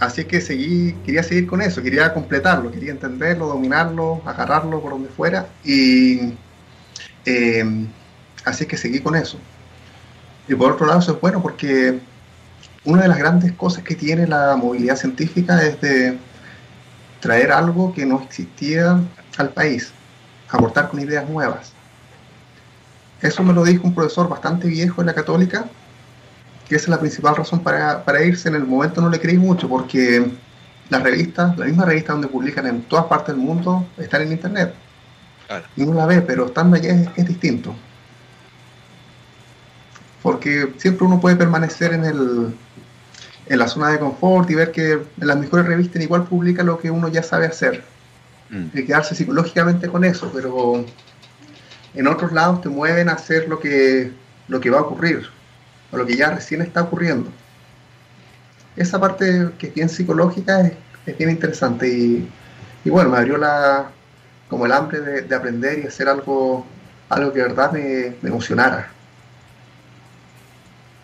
así 0.00 0.24
que 0.24 0.40
seguí, 0.40 0.94
quería 1.04 1.22
seguir 1.22 1.46
con 1.46 1.62
eso, 1.62 1.82
quería 1.82 2.12
completarlo, 2.12 2.72
quería 2.72 2.90
entenderlo, 2.90 3.46
dominarlo, 3.46 4.20
agarrarlo 4.26 4.80
por 4.80 4.90
donde 4.90 5.08
fuera. 5.08 5.46
Y 5.62 6.34
eh, 7.26 7.86
Así 8.44 8.66
que 8.66 8.76
seguí 8.76 9.00
con 9.00 9.16
eso. 9.16 9.38
Y 10.48 10.54
por 10.54 10.72
otro 10.72 10.86
lado, 10.86 11.00
eso 11.00 11.12
es 11.12 11.20
bueno 11.20 11.40
porque 11.40 11.98
una 12.84 13.02
de 13.02 13.08
las 13.08 13.18
grandes 13.18 13.52
cosas 13.52 13.82
que 13.84 13.94
tiene 13.94 14.26
la 14.26 14.56
movilidad 14.56 14.96
científica 14.96 15.64
es 15.64 15.80
de 15.80 16.18
traer 17.24 17.52
algo 17.52 17.94
que 17.94 18.04
no 18.04 18.20
existía 18.20 19.00
al 19.38 19.48
país, 19.48 19.92
aportar 20.50 20.90
con 20.90 21.00
ideas 21.00 21.26
nuevas. 21.26 21.72
Eso 23.22 23.42
me 23.42 23.54
lo 23.54 23.64
dijo 23.64 23.86
un 23.86 23.94
profesor 23.94 24.28
bastante 24.28 24.68
viejo 24.68 25.00
en 25.00 25.06
la 25.06 25.14
católica, 25.14 25.64
que 26.68 26.76
esa 26.76 26.84
es 26.84 26.88
la 26.90 27.00
principal 27.00 27.34
razón 27.34 27.60
para, 27.60 28.04
para 28.04 28.22
irse. 28.22 28.50
En 28.50 28.56
el 28.56 28.66
momento 28.66 29.00
no 29.00 29.08
le 29.08 29.18
creí 29.18 29.38
mucho 29.38 29.70
porque 29.70 30.32
las 30.90 31.02
revistas, 31.02 31.56
la 31.56 31.64
misma 31.64 31.86
revista 31.86 32.12
donde 32.12 32.28
publican 32.28 32.66
en 32.66 32.82
todas 32.82 33.06
partes 33.06 33.34
del 33.34 33.42
mundo, 33.42 33.86
están 33.96 34.20
en 34.20 34.32
internet. 34.32 34.74
Y 35.76 35.82
uno 35.82 35.94
la 35.94 36.04
ve, 36.04 36.20
pero 36.20 36.44
estando 36.44 36.76
allá 36.76 37.10
es 37.16 37.26
distinto 37.26 37.74
porque 40.22 40.72
siempre 40.78 41.06
uno 41.06 41.20
puede 41.20 41.36
permanecer 41.36 41.92
en, 41.92 42.02
el, 42.02 42.54
en 43.46 43.58
la 43.58 43.68
zona 43.68 43.90
de 43.90 43.98
confort 43.98 44.50
y 44.50 44.54
ver 44.54 44.72
que 44.72 44.92
en 44.92 45.26
las 45.26 45.36
mejores 45.36 45.66
revistas 45.66 46.02
igual 46.02 46.24
publica 46.24 46.62
lo 46.62 46.78
que 46.78 46.90
uno 46.90 47.08
ya 47.08 47.22
sabe 47.22 47.46
hacer 47.46 47.84
mm. 48.50 48.66
y 48.72 48.84
quedarse 48.84 49.14
psicológicamente 49.14 49.88
con 49.88 50.04
eso, 50.04 50.30
pero 50.32 50.84
en 51.94 52.06
otros 52.06 52.32
lados 52.32 52.62
te 52.62 52.68
mueven 52.68 53.08
a 53.08 53.12
hacer 53.12 53.48
lo 53.48 53.60
que, 53.60 54.12
lo 54.48 54.60
que 54.60 54.70
va 54.70 54.78
a 54.78 54.82
ocurrir 54.82 55.28
o 55.92 55.96
lo 55.96 56.06
que 56.06 56.16
ya 56.16 56.30
recién 56.30 56.62
está 56.62 56.82
ocurriendo. 56.82 57.30
Esa 58.76 58.98
parte 58.98 59.50
que 59.58 59.68
es 59.68 59.74
bien 59.74 59.88
psicológica 59.88 60.60
es, 61.06 61.18
bien 61.18 61.30
interesante 61.30 61.86
y, 61.86 62.28
bueno, 62.90 63.10
me 63.10 63.18
abrió 63.18 63.36
la, 63.36 63.90
como 64.48 64.66
el 64.66 64.72
hambre 64.72 65.00
de, 65.00 65.34
aprender 65.34 65.80
y 65.80 65.86
hacer 65.86 66.08
algo, 66.08 66.66
algo 67.10 67.32
que 67.32 67.40
de 67.40 67.48
verdad 67.48 67.72
me 67.72 68.16
emocionara. 68.28 68.93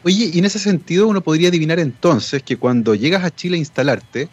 Oye, 0.03 0.31
y 0.33 0.39
en 0.39 0.45
ese 0.47 0.59
sentido 0.59 1.09
uno 1.09 1.21
podría 1.21 1.49
adivinar 1.49 1.79
entonces 1.79 2.43
que 2.43 2.57
cuando 2.57 2.95
llegas 2.95 3.23
a 3.23 3.31
Chile 3.31 3.57
a 3.57 3.59
instalarte, 3.59 4.29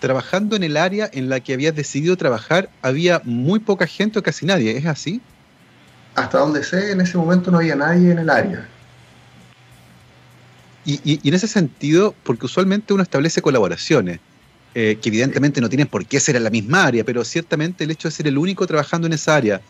trabajando 0.00 0.54
en 0.54 0.62
el 0.62 0.76
área 0.76 1.08
en 1.12 1.28
la 1.28 1.40
que 1.40 1.54
habías 1.54 1.74
decidido 1.74 2.16
trabajar, 2.16 2.68
había 2.82 3.22
muy 3.24 3.58
poca 3.58 3.86
gente 3.86 4.18
o 4.18 4.22
casi 4.22 4.44
nadie, 4.44 4.76
¿es 4.76 4.86
así? 4.86 5.22
Hasta 6.14 6.38
donde 6.38 6.62
sé, 6.62 6.92
en 6.92 7.00
ese 7.00 7.16
momento 7.16 7.50
no 7.50 7.58
había 7.58 7.74
nadie 7.74 8.10
en 8.10 8.18
el 8.18 8.30
área. 8.30 8.68
Y, 10.84 11.28
en 11.28 11.34
ese 11.34 11.46
sentido, 11.46 12.14
porque 12.22 12.46
usualmente 12.46 12.94
uno 12.94 13.02
establece 13.02 13.42
colaboraciones, 13.42 14.20
eh, 14.74 14.98
que 15.00 15.10
evidentemente 15.10 15.60
no 15.60 15.68
tienen 15.68 15.86
por 15.86 16.06
qué 16.06 16.18
ser 16.18 16.36
en 16.36 16.44
la 16.44 16.50
misma 16.50 16.84
área, 16.84 17.04
pero 17.04 17.24
ciertamente 17.24 17.84
el 17.84 17.90
hecho 17.90 18.08
de 18.08 18.12
ser 18.12 18.26
el 18.26 18.38
único 18.38 18.66
trabajando 18.66 19.06
en 19.06 19.12
esa 19.12 19.36
área, 19.36 19.60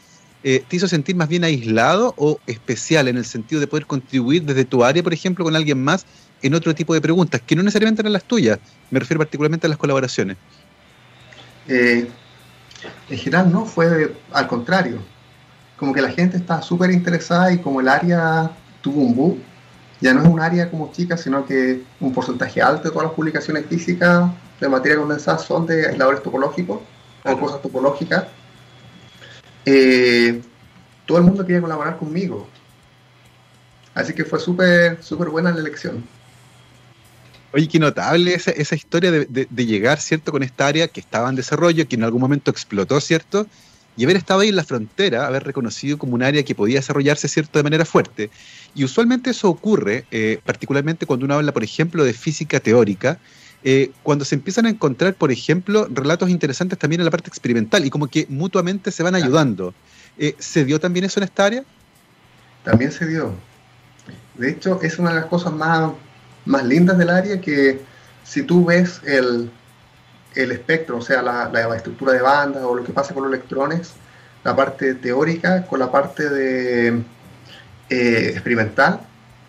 eh, 0.45 0.65
¿te 0.69 0.77
hizo 0.77 0.87
sentir 0.87 1.17
más 1.17 1.29
bien 1.29 1.45
aislado 1.45 2.15
o 2.17 2.39
especial 2.47 3.09
en 3.09 3.17
el 3.17 3.25
sentido 3.25 3.61
de 3.61 3.67
poder 3.67 3.87
contribuir 3.87 4.45
desde 4.45 4.65
tu 4.65 4.85
área, 4.85 5.03
por 5.03 5.13
ejemplo, 5.13 5.45
con 5.45 5.57
alguien 5.57 5.83
más 5.83 6.07
en 6.43 6.55
otro 6.55 6.75
tipo 6.75 6.95
de 6.95 7.01
preguntas, 7.01 7.41
que 7.45 7.57
no 7.57 7.63
necesariamente 7.63 8.03
eran 8.03 8.13
las 8.13 8.25
tuyas? 8.25 8.59
Me 8.91 9.01
refiero 9.01 9.19
particularmente 9.19 9.67
a 9.67 9.71
las 9.71 9.79
colaboraciones. 9.79 10.37
Eh, 11.67 12.09
en 13.11 13.19
general 13.19 13.53
no, 13.53 13.65
fue 13.65 14.15
al 14.33 14.47
contrario. 14.47 14.99
Como 15.77 15.93
que 15.93 16.01
la 16.01 16.11
gente 16.11 16.37
está 16.37 16.63
súper 16.63 16.93
interesada 16.93 17.53
y 17.53 17.59
como 17.59 17.81
el 17.81 17.89
área 17.89 18.51
tuvo 18.81 19.03
un 19.03 19.17
boom, 19.17 19.39
ya 20.01 20.15
no 20.15 20.23
es 20.23 20.29
un 20.29 20.41
área 20.41 20.71
como 20.71 20.93
chica, 20.93 21.17
sino 21.17 21.45
que 21.45 21.83
un 21.99 22.13
porcentaje 22.13 22.63
alto 22.63 22.85
de 22.85 22.91
todas 22.91 23.09
las 23.09 23.15
publicaciones 23.15 23.67
físicas 23.67 24.31
de 24.61 24.69
materia 24.69 24.99
condensada 24.99 25.39
son 25.39 25.67
de 25.67 25.89
aisladores 25.89 26.23
topológicos 26.23 26.79
o 27.25 27.39
cosas 27.39 27.61
topológicas 27.61 28.27
eh, 29.71 30.41
todo 31.07 31.19
el 31.19 31.25
mundo 31.25 31.45
quería 31.45 31.61
colaborar 31.61 31.99
conmigo. 31.99 32.49
Así 33.95 34.15
que 34.15 34.25
fue 34.25 34.39
súper, 34.39 35.03
súper 35.03 35.29
buena 35.29 35.51
la 35.51 35.61
elección. 35.61 36.05
Oye, 37.53 37.67
qué 37.67 37.79
notable 37.79 38.35
esa, 38.35 38.51
esa 38.51 38.75
historia 38.75 39.11
de, 39.11 39.67
llegar, 39.67 40.01
¿cierto?, 40.01 40.33
con 40.33 40.43
esta 40.43 40.67
área 40.67 40.87
que 40.89 41.01
estaba 41.01 41.29
en 41.31 41.35
desarrollo, 41.35 41.89
que 41.89 41.97
en 41.97 42.05
algún 42.05 42.21
momento 42.21 42.51
explotó, 42.51 43.01
¿cierto? 43.01 43.47
Y 43.97 44.05
haber 44.05 44.17
estado 44.17 44.41
ahí 44.41 44.51
en 44.51 44.57
la 44.57 44.65
frontera, 44.65 45.27
haber 45.27 45.45
reconocido 45.45 45.99
como 45.99 46.15
un 46.15 46.23
área 46.23 46.43
que 46.45 46.55
podía 46.55 46.77
desarrollarse, 46.77 47.27
¿cierto?, 47.27 47.59
de 47.59 47.63
manera 47.63 47.85
fuerte. 47.85 48.31
Y 48.75 48.85
usualmente 48.85 49.31
eso 49.31 49.49
ocurre, 49.49 50.05
eh, 50.11 50.41
particularmente 50.45 51.07
cuando 51.07 51.25
uno 51.25 51.35
habla, 51.35 51.53
por 51.53 51.65
ejemplo, 51.65 52.05
de 52.05 52.13
física 52.13 52.61
teórica, 52.61 53.19
eh, 53.65 53.91
cuando 54.03 54.25
se 54.25 54.37
empiezan 54.37 54.67
a 54.67 54.71
encontrar, 54.71 55.15
por 55.15 55.33
ejemplo, 55.33 55.89
relatos 55.91 56.31
interesantes 56.31 56.79
también 56.79 57.01
en 57.01 57.07
la 57.07 57.11
parte 57.11 57.29
experimental 57.29 57.85
y 57.85 57.91
como 57.91 58.07
que 58.07 58.27
mutuamente 58.29 58.91
se 58.91 59.03
van 59.03 59.15
ayudando. 59.15 59.75
Eh, 60.17 60.35
¿Se 60.39 60.65
dio 60.65 60.79
también 60.79 61.05
eso 61.05 61.21
en 61.21 61.25
esta 61.25 61.47
área? 61.47 61.65
También 62.65 62.93
se 62.93 63.07
dio. 63.07 63.33
De 64.35 64.51
hecho, 64.51 64.81
es 64.83 64.99
una 64.99 65.11
de 65.11 65.17
las 65.17 65.27
cosas 65.27 65.53
más, 65.53 65.93
más 66.45 66.65
lindas 66.65 66.99
del 66.99 67.11
área 67.11 67.41
que 67.41 67.81
si 68.25 68.43
tú 68.43 68.65
ves 68.65 69.01
el, 69.05 69.51
el 70.35 70.53
espectro, 70.53 70.99
o 70.99 71.03
sea, 71.03 71.23
la, 71.23 71.49
la, 71.49 71.77
estructura 71.77 72.13
de 72.13 72.21
banda 72.21 72.67
o 72.67 72.75
lo 72.75 72.85
que 72.85 72.93
pasa 72.93 73.15
con 73.15 73.25
los 73.25 73.33
electrones, 73.33 73.95
la 74.45 74.55
parte 74.55 74.95
teórica 74.95 75.67
con 75.67 75.81
la 75.81 75.91
parte 75.91 76.29
de 76.29 77.03
eh, 77.91 78.31
experimental, 78.33 79.01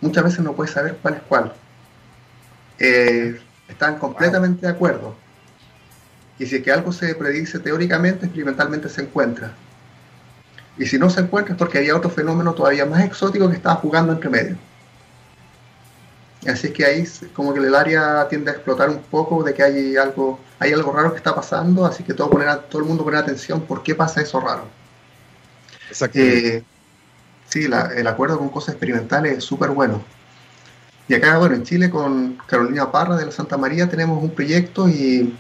muchas 0.02 0.24
veces 0.24 0.40
no 0.40 0.54
puedes 0.54 0.74
saber 0.74 0.98
cuál 1.02 1.14
es 1.16 1.22
cuál. 1.28 1.54
Eh, 2.80 3.40
están 3.70 3.98
completamente 3.98 4.66
de 4.66 4.72
acuerdo. 4.72 5.16
Y 6.38 6.46
si 6.46 6.58
es 6.58 6.64
que 6.64 6.72
algo 6.72 6.92
se 6.92 7.14
predice 7.16 7.60
teóricamente, 7.60 8.26
experimentalmente 8.26 8.90
se 8.90 9.02
encuentra. 9.02 9.54
Y 10.78 10.86
si 10.86 10.98
no 10.98 11.10
se 11.10 11.22
encuentra 11.22 11.54
es 11.54 11.60
porque 11.60 11.78
había 11.78 11.96
otro 11.96 12.10
fenómeno 12.10 12.54
todavía 12.54 12.86
más 12.86 13.04
exótico 13.04 13.50
que 13.50 13.58
estaba 13.58 13.76
jugando 13.76 14.14
entre 14.14 14.30
medio. 14.30 14.58
Así 16.48 16.68
es 16.68 16.74
que 16.74 16.86
ahí 16.86 17.04
como 17.34 17.54
que 17.54 17.60
el 17.60 17.76
área 17.76 18.26
tiende 18.30 18.52
a 18.52 18.54
explotar 18.54 18.90
un 18.90 19.00
poco 19.00 19.44
de 19.44 19.54
que 19.54 19.62
hay 19.62 19.98
algo, 19.98 20.40
hay 20.58 20.72
algo 20.72 20.94
raro 20.94 21.12
que 21.12 21.18
está 21.18 21.36
pasando, 21.36 21.86
así 21.86 22.04
que 22.04 22.14
todo, 22.14 22.30
poner 22.30 22.58
todo 22.70 22.82
el 22.82 22.88
mundo 22.88 23.04
pone 23.04 23.18
atención 23.18 23.62
por 23.62 23.84
qué 23.84 23.94
pasa 23.94 24.22
eso 24.22 24.40
raro. 24.40 24.64
Exacto. 25.90 26.18
Eh, 26.18 26.64
sí, 27.50 27.66
el 27.66 28.08
acuerdo 28.08 28.38
con 28.38 28.48
cosas 28.48 28.76
experimentales 28.76 29.40
es 29.40 29.44
súper 29.44 29.72
bueno. 29.72 30.02
Y 31.10 31.16
acá, 31.16 31.40
bueno, 31.40 31.56
en 31.56 31.64
Chile 31.64 31.90
con 31.90 32.38
Carolina 32.48 32.92
Parra 32.92 33.18
de 33.18 33.26
la 33.26 33.32
Santa 33.32 33.58
María 33.58 33.90
tenemos 33.90 34.24
un 34.24 34.30
proyecto 34.30 34.88
y, 34.88 35.36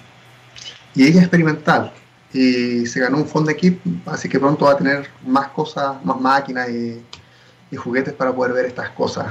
y 0.95 1.03
ella 1.03 1.19
es 1.19 1.21
experimental 1.21 1.93
y 2.34 2.88
se 2.88 2.99
ganó 2.99 3.17
un 3.17 3.27
fondo 3.27 3.47
de 3.47 3.53
equipo, 3.53 3.89
así 4.08 4.27
que 4.27 4.39
pronto 4.39 4.65
va 4.65 4.71
a 4.71 4.77
tener 4.77 5.08
más 5.25 5.49
cosas, 5.49 6.03
más 6.03 6.19
máquinas 6.19 6.69
y, 6.69 6.99
y 7.71 7.75
juguetes 7.75 8.13
para 8.15 8.34
poder 8.34 8.53
ver 8.53 8.65
estas 8.65 8.89
cosas. 8.89 9.27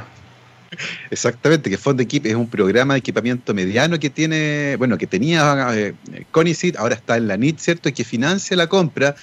Exactamente, 1.10 1.70
que 1.70 1.78
Fond 1.78 2.00
Equip 2.00 2.26
es 2.26 2.34
un 2.34 2.48
programa 2.48 2.94
de 2.94 2.98
equipamiento 2.98 3.52
mediano 3.52 3.98
que 3.98 4.10
tiene, 4.10 4.76
bueno, 4.76 4.96
que 4.96 5.08
tenía 5.08 5.68
eh, 5.74 5.94
Conicet, 6.30 6.76
ahora 6.76 6.94
está 6.94 7.16
en 7.16 7.26
la 7.26 7.36
NIT, 7.36 7.58
¿cierto? 7.58 7.88
Y 7.88 7.92
que 7.92 8.04
financia 8.04 8.56
la 8.56 8.68
compra 8.68 9.16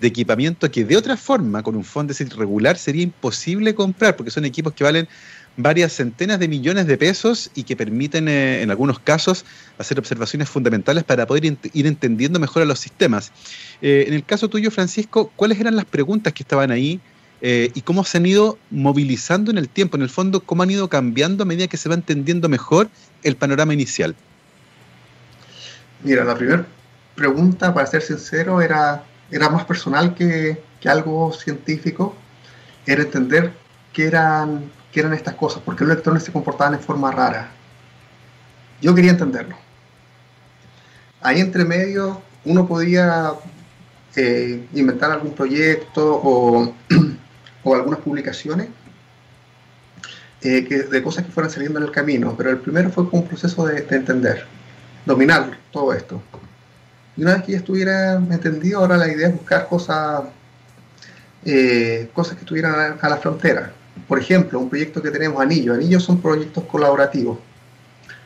de 0.00 0.08
equipamiento 0.08 0.70
que 0.70 0.84
de 0.84 0.96
otra 0.96 1.16
forma, 1.16 1.62
con 1.62 1.76
un 1.76 1.84
fondo 1.84 2.14
regular, 2.36 2.78
sería 2.78 3.02
imposible 3.02 3.74
comprar, 3.74 4.16
porque 4.16 4.30
son 4.30 4.44
equipos 4.44 4.72
que 4.72 4.84
valen 4.84 5.08
varias 5.56 5.92
centenas 5.92 6.38
de 6.38 6.48
millones 6.48 6.86
de 6.86 6.96
pesos 6.96 7.50
y 7.54 7.64
que 7.64 7.76
permiten, 7.76 8.28
eh, 8.28 8.62
en 8.62 8.70
algunos 8.70 8.98
casos, 8.98 9.44
hacer 9.78 9.98
observaciones 9.98 10.48
fundamentales 10.48 11.04
para 11.04 11.26
poder 11.26 11.44
ir 11.44 11.86
entendiendo 11.86 12.40
mejor 12.40 12.62
a 12.62 12.64
los 12.64 12.78
sistemas. 12.78 13.32
Eh, 13.80 14.04
en 14.08 14.14
el 14.14 14.24
caso 14.24 14.48
tuyo, 14.48 14.70
Francisco, 14.70 15.30
¿cuáles 15.36 15.60
eran 15.60 15.76
las 15.76 15.84
preguntas 15.84 16.32
que 16.32 16.42
estaban 16.42 16.70
ahí? 16.70 17.00
Eh, 17.44 17.72
y 17.74 17.80
cómo 17.80 18.04
se 18.04 18.18
han 18.18 18.26
ido 18.26 18.56
movilizando 18.70 19.50
en 19.50 19.58
el 19.58 19.68
tiempo, 19.68 19.96
en 19.96 20.02
el 20.02 20.08
fondo, 20.08 20.40
cómo 20.40 20.62
han 20.62 20.70
ido 20.70 20.88
cambiando 20.88 21.42
a 21.42 21.46
medida 21.46 21.66
que 21.66 21.76
se 21.76 21.88
va 21.88 21.96
entendiendo 21.96 22.48
mejor 22.48 22.88
el 23.24 23.34
panorama 23.34 23.74
inicial. 23.74 24.14
Mira, 26.04 26.24
la 26.24 26.36
primera 26.36 26.64
pregunta, 27.16 27.74
para 27.74 27.86
ser 27.86 28.02
sincero, 28.02 28.62
era, 28.62 29.04
era 29.30 29.48
más 29.48 29.64
personal 29.64 30.14
que, 30.14 30.62
algo 30.84 31.32
científico, 31.32 32.14
era 32.86 33.02
entender 33.02 33.52
qué 33.92 34.06
eran, 34.06 34.70
qué 34.92 35.00
eran 35.00 35.14
estas 35.14 35.34
cosas, 35.34 35.62
por 35.62 35.74
qué 35.74 35.84
los 35.84 35.92
electrones 35.92 36.22
se 36.22 36.32
comportaban 36.32 36.74
en 36.74 36.80
forma 36.80 37.10
rara. 37.10 37.50
Yo 38.80 38.94
quería 38.94 39.12
entenderlo. 39.12 39.56
Ahí 41.20 41.40
entre 41.40 41.64
medio 41.64 42.20
uno 42.44 42.66
podía 42.66 43.32
eh, 44.16 44.66
inventar 44.74 45.10
algún 45.10 45.32
proyecto 45.32 46.20
o 46.22 46.74
o 47.64 47.74
algunas 47.74 48.00
publicaciones 48.00 48.68
eh, 50.40 50.62
de 50.90 51.02
cosas 51.02 51.24
que 51.24 51.30
fueran 51.30 51.50
saliendo 51.50 51.78
en 51.78 51.84
el 51.84 51.92
camino, 51.92 52.34
pero 52.36 52.50
el 52.50 52.58
primero 52.58 52.90
fue 52.90 53.08
como 53.08 53.22
un 53.22 53.28
proceso 53.28 53.64
de, 53.64 53.86
entender, 53.90 54.44
dominar 55.06 55.56
todo 55.70 55.92
esto. 55.92 56.20
Y 57.16 57.22
una 57.22 57.34
vez 57.34 57.44
que 57.44 57.52
ya 57.52 57.58
estuviera 57.58 58.14
entendido, 58.14 58.80
ahora 58.80 58.96
la 58.96 59.06
idea 59.06 59.28
es 59.28 59.34
buscar 59.34 59.68
cosas, 59.68 60.24
eh, 61.44 62.10
cosas 62.12 62.34
que 62.34 62.40
estuvieran 62.40 62.98
a, 63.00 63.08
la 63.08 63.16
frontera. 63.18 63.72
Por 64.08 64.18
ejemplo, 64.18 64.58
un 64.58 64.68
proyecto 64.68 65.02
que 65.02 65.10
tenemos, 65.10 65.40
Anillo. 65.40 65.74
Anillos 65.74 66.02
son 66.02 66.20
proyectos 66.20 66.64
colaborativos. 66.64 67.38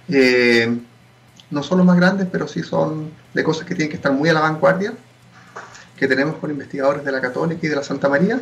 Eh, 0.09 0.79
no 1.51 1.63
son 1.63 1.79
los 1.79 1.87
más 1.87 1.97
grandes, 1.97 2.29
pero 2.31 2.49
sí 2.49 2.63
son 2.63 3.11
de 3.35 3.45
cosas 3.45 3.67
que 3.67 3.75
tienen 3.75 3.91
que 3.91 3.97
estar 3.97 4.13
muy 4.13 4.29
a 4.29 4.33
la 4.33 4.41
vanguardia, 4.41 4.93
que 5.97 6.07
tenemos 6.07 6.37
con 6.37 6.51
investigadores 6.51 7.05
de 7.05 7.13
la 7.13 7.21
Católica 7.21 7.67
y 7.67 7.69
de 7.69 7.77
la 7.77 7.83
Santa 7.83 8.09
María, 8.09 8.41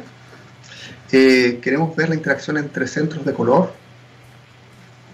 eh, 1.12 1.60
queremos 1.62 1.94
ver 1.94 2.08
la 2.08 2.14
interacción 2.14 2.56
entre 2.56 2.86
centros 2.86 3.24
de 3.24 3.32
color 3.32 3.72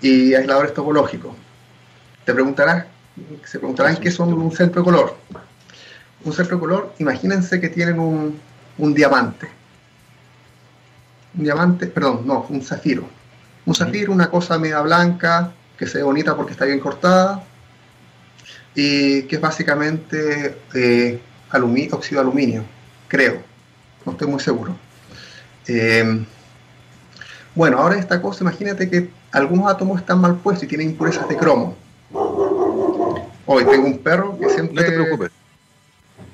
y 0.01 0.35
aisladores 0.35 0.73
topológicos. 0.73 1.35
Te 2.25 2.33
preguntarás, 2.33 2.87
se 3.45 3.59
preguntarán 3.59 3.97
qué 3.97 4.11
son 4.11 4.33
un 4.33 4.53
centro 4.53 4.81
de 4.81 4.85
color. 4.85 5.17
Un 6.25 6.33
centro 6.33 6.57
de 6.57 6.61
color, 6.61 6.95
imagínense 6.99 7.61
que 7.61 7.69
tienen 7.69 7.99
un, 7.99 8.41
un 8.79 8.95
diamante. 8.95 9.49
Un 11.37 11.45
diamante, 11.45 11.87
perdón, 11.87 12.23
no, 12.27 12.47
un 12.49 12.63
zafiro. 12.63 13.05
Un 13.67 13.75
zafiro, 13.75 14.13
una 14.13 14.31
cosa 14.31 14.59
media 14.59 14.81
blanca, 14.81 15.53
que 15.79 15.87
se 15.87 15.99
ve 15.99 16.05
bonita 16.05 16.37
porque 16.37 16.53
está 16.53 16.65
bien 16.65 16.81
cortada, 16.81 17.45
y 18.75 19.23
que 19.23 19.37
es 19.37 19.41
básicamente 19.41 20.57
eh, 20.75 21.21
óxido 21.93 22.21
de 22.23 22.29
aluminio, 22.29 22.65
creo, 23.09 23.43
no 24.05 24.13
estoy 24.13 24.29
muy 24.29 24.41
seguro. 24.41 24.77
Eh, 25.67 26.25
bueno, 27.55 27.79
ahora 27.79 27.97
esta 27.97 28.23
cosa, 28.23 28.45
imagínate 28.45 28.89
que 28.89 29.11
algunos 29.33 29.71
átomos 29.71 30.01
están 30.01 30.21
mal 30.21 30.37
puestos 30.37 30.65
y 30.65 30.69
tienen 30.69 30.91
impurezas 30.91 31.29
de 31.29 31.37
cromo. 31.37 31.77
Hoy 33.47 33.65
tengo 33.65 33.87
un 33.87 33.99
perro 33.99 34.39
que 34.39 34.49
siempre... 34.49 34.77
No 34.77 34.83
te 34.83 34.93
preocupes. 34.93 35.31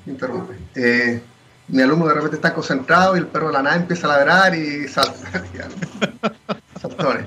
Interrumpe. 0.05 0.53
Eh, 0.75 1.21
mi 1.67 1.81
alumno 1.81 2.07
de 2.07 2.13
repente 2.13 2.37
está 2.37 2.53
concentrado 2.53 3.15
y 3.15 3.19
el 3.19 3.27
perro 3.27 3.47
de 3.47 3.53
la 3.53 3.61
nada 3.61 3.75
empieza 3.75 4.07
a 4.07 4.17
ladrar 4.17 4.55
y 4.55 4.87
salta. 4.87 5.43
Saltones. 6.81 7.25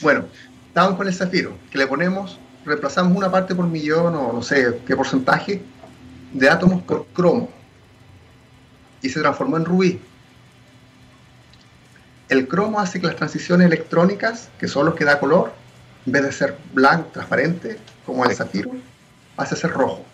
Bueno, 0.00 0.24
estamos 0.68 0.96
con 0.96 1.06
el 1.06 1.14
zafiro, 1.14 1.56
que 1.70 1.78
le 1.78 1.86
ponemos, 1.86 2.38
reemplazamos 2.64 3.16
una 3.16 3.30
parte 3.30 3.54
por 3.54 3.66
millón 3.66 4.14
o 4.14 4.32
no 4.32 4.42
sé 4.42 4.80
qué 4.86 4.96
porcentaje 4.96 5.62
de 6.32 6.48
átomos 6.48 6.82
por 6.82 7.06
cromo. 7.08 7.50
Y 9.02 9.10
se 9.10 9.20
transformó 9.20 9.58
en 9.58 9.66
rubí. 9.66 10.00
El 12.30 12.48
cromo 12.48 12.80
hace 12.80 13.00
que 13.00 13.06
las 13.06 13.16
transiciones 13.16 13.66
electrónicas, 13.66 14.48
que 14.58 14.66
son 14.66 14.86
los 14.86 14.94
que 14.94 15.04
da 15.04 15.20
color, 15.20 15.52
en 16.06 16.12
vez 16.12 16.22
de 16.22 16.32
ser 16.32 16.56
blanco, 16.72 17.10
transparente, 17.12 17.78
como 18.06 18.24
el 18.24 18.34
zafiro, 18.34 18.70
hace 19.36 19.56
ser 19.56 19.72
rojo. 19.72 20.04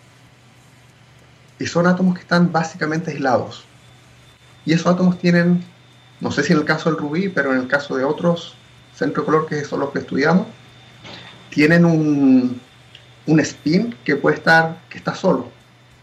Y 1.61 1.67
son 1.67 1.85
átomos 1.85 2.15
que 2.15 2.21
están 2.21 2.51
básicamente 2.51 3.11
aislados. 3.11 3.65
Y 4.65 4.73
esos 4.73 4.87
átomos 4.87 5.19
tienen, 5.19 5.63
no 6.19 6.31
sé 6.31 6.43
si 6.43 6.53
en 6.53 6.59
el 6.59 6.65
caso 6.65 6.89
del 6.89 6.99
rubí, 6.99 7.29
pero 7.29 7.53
en 7.53 7.59
el 7.59 7.67
caso 7.67 7.95
de 7.95 8.03
otros 8.03 8.55
centro 8.95 9.21
de 9.21 9.25
color 9.25 9.47
que 9.47 9.63
son 9.63 9.79
los 9.79 9.91
que 9.91 9.99
estudiamos, 9.99 10.47
tienen 11.49 11.85
un, 11.85 12.59
un 13.27 13.39
spin 13.39 13.95
que 14.03 14.15
puede 14.15 14.37
estar, 14.37 14.79
que 14.89 14.97
está 14.97 15.15
solo, 15.15 15.49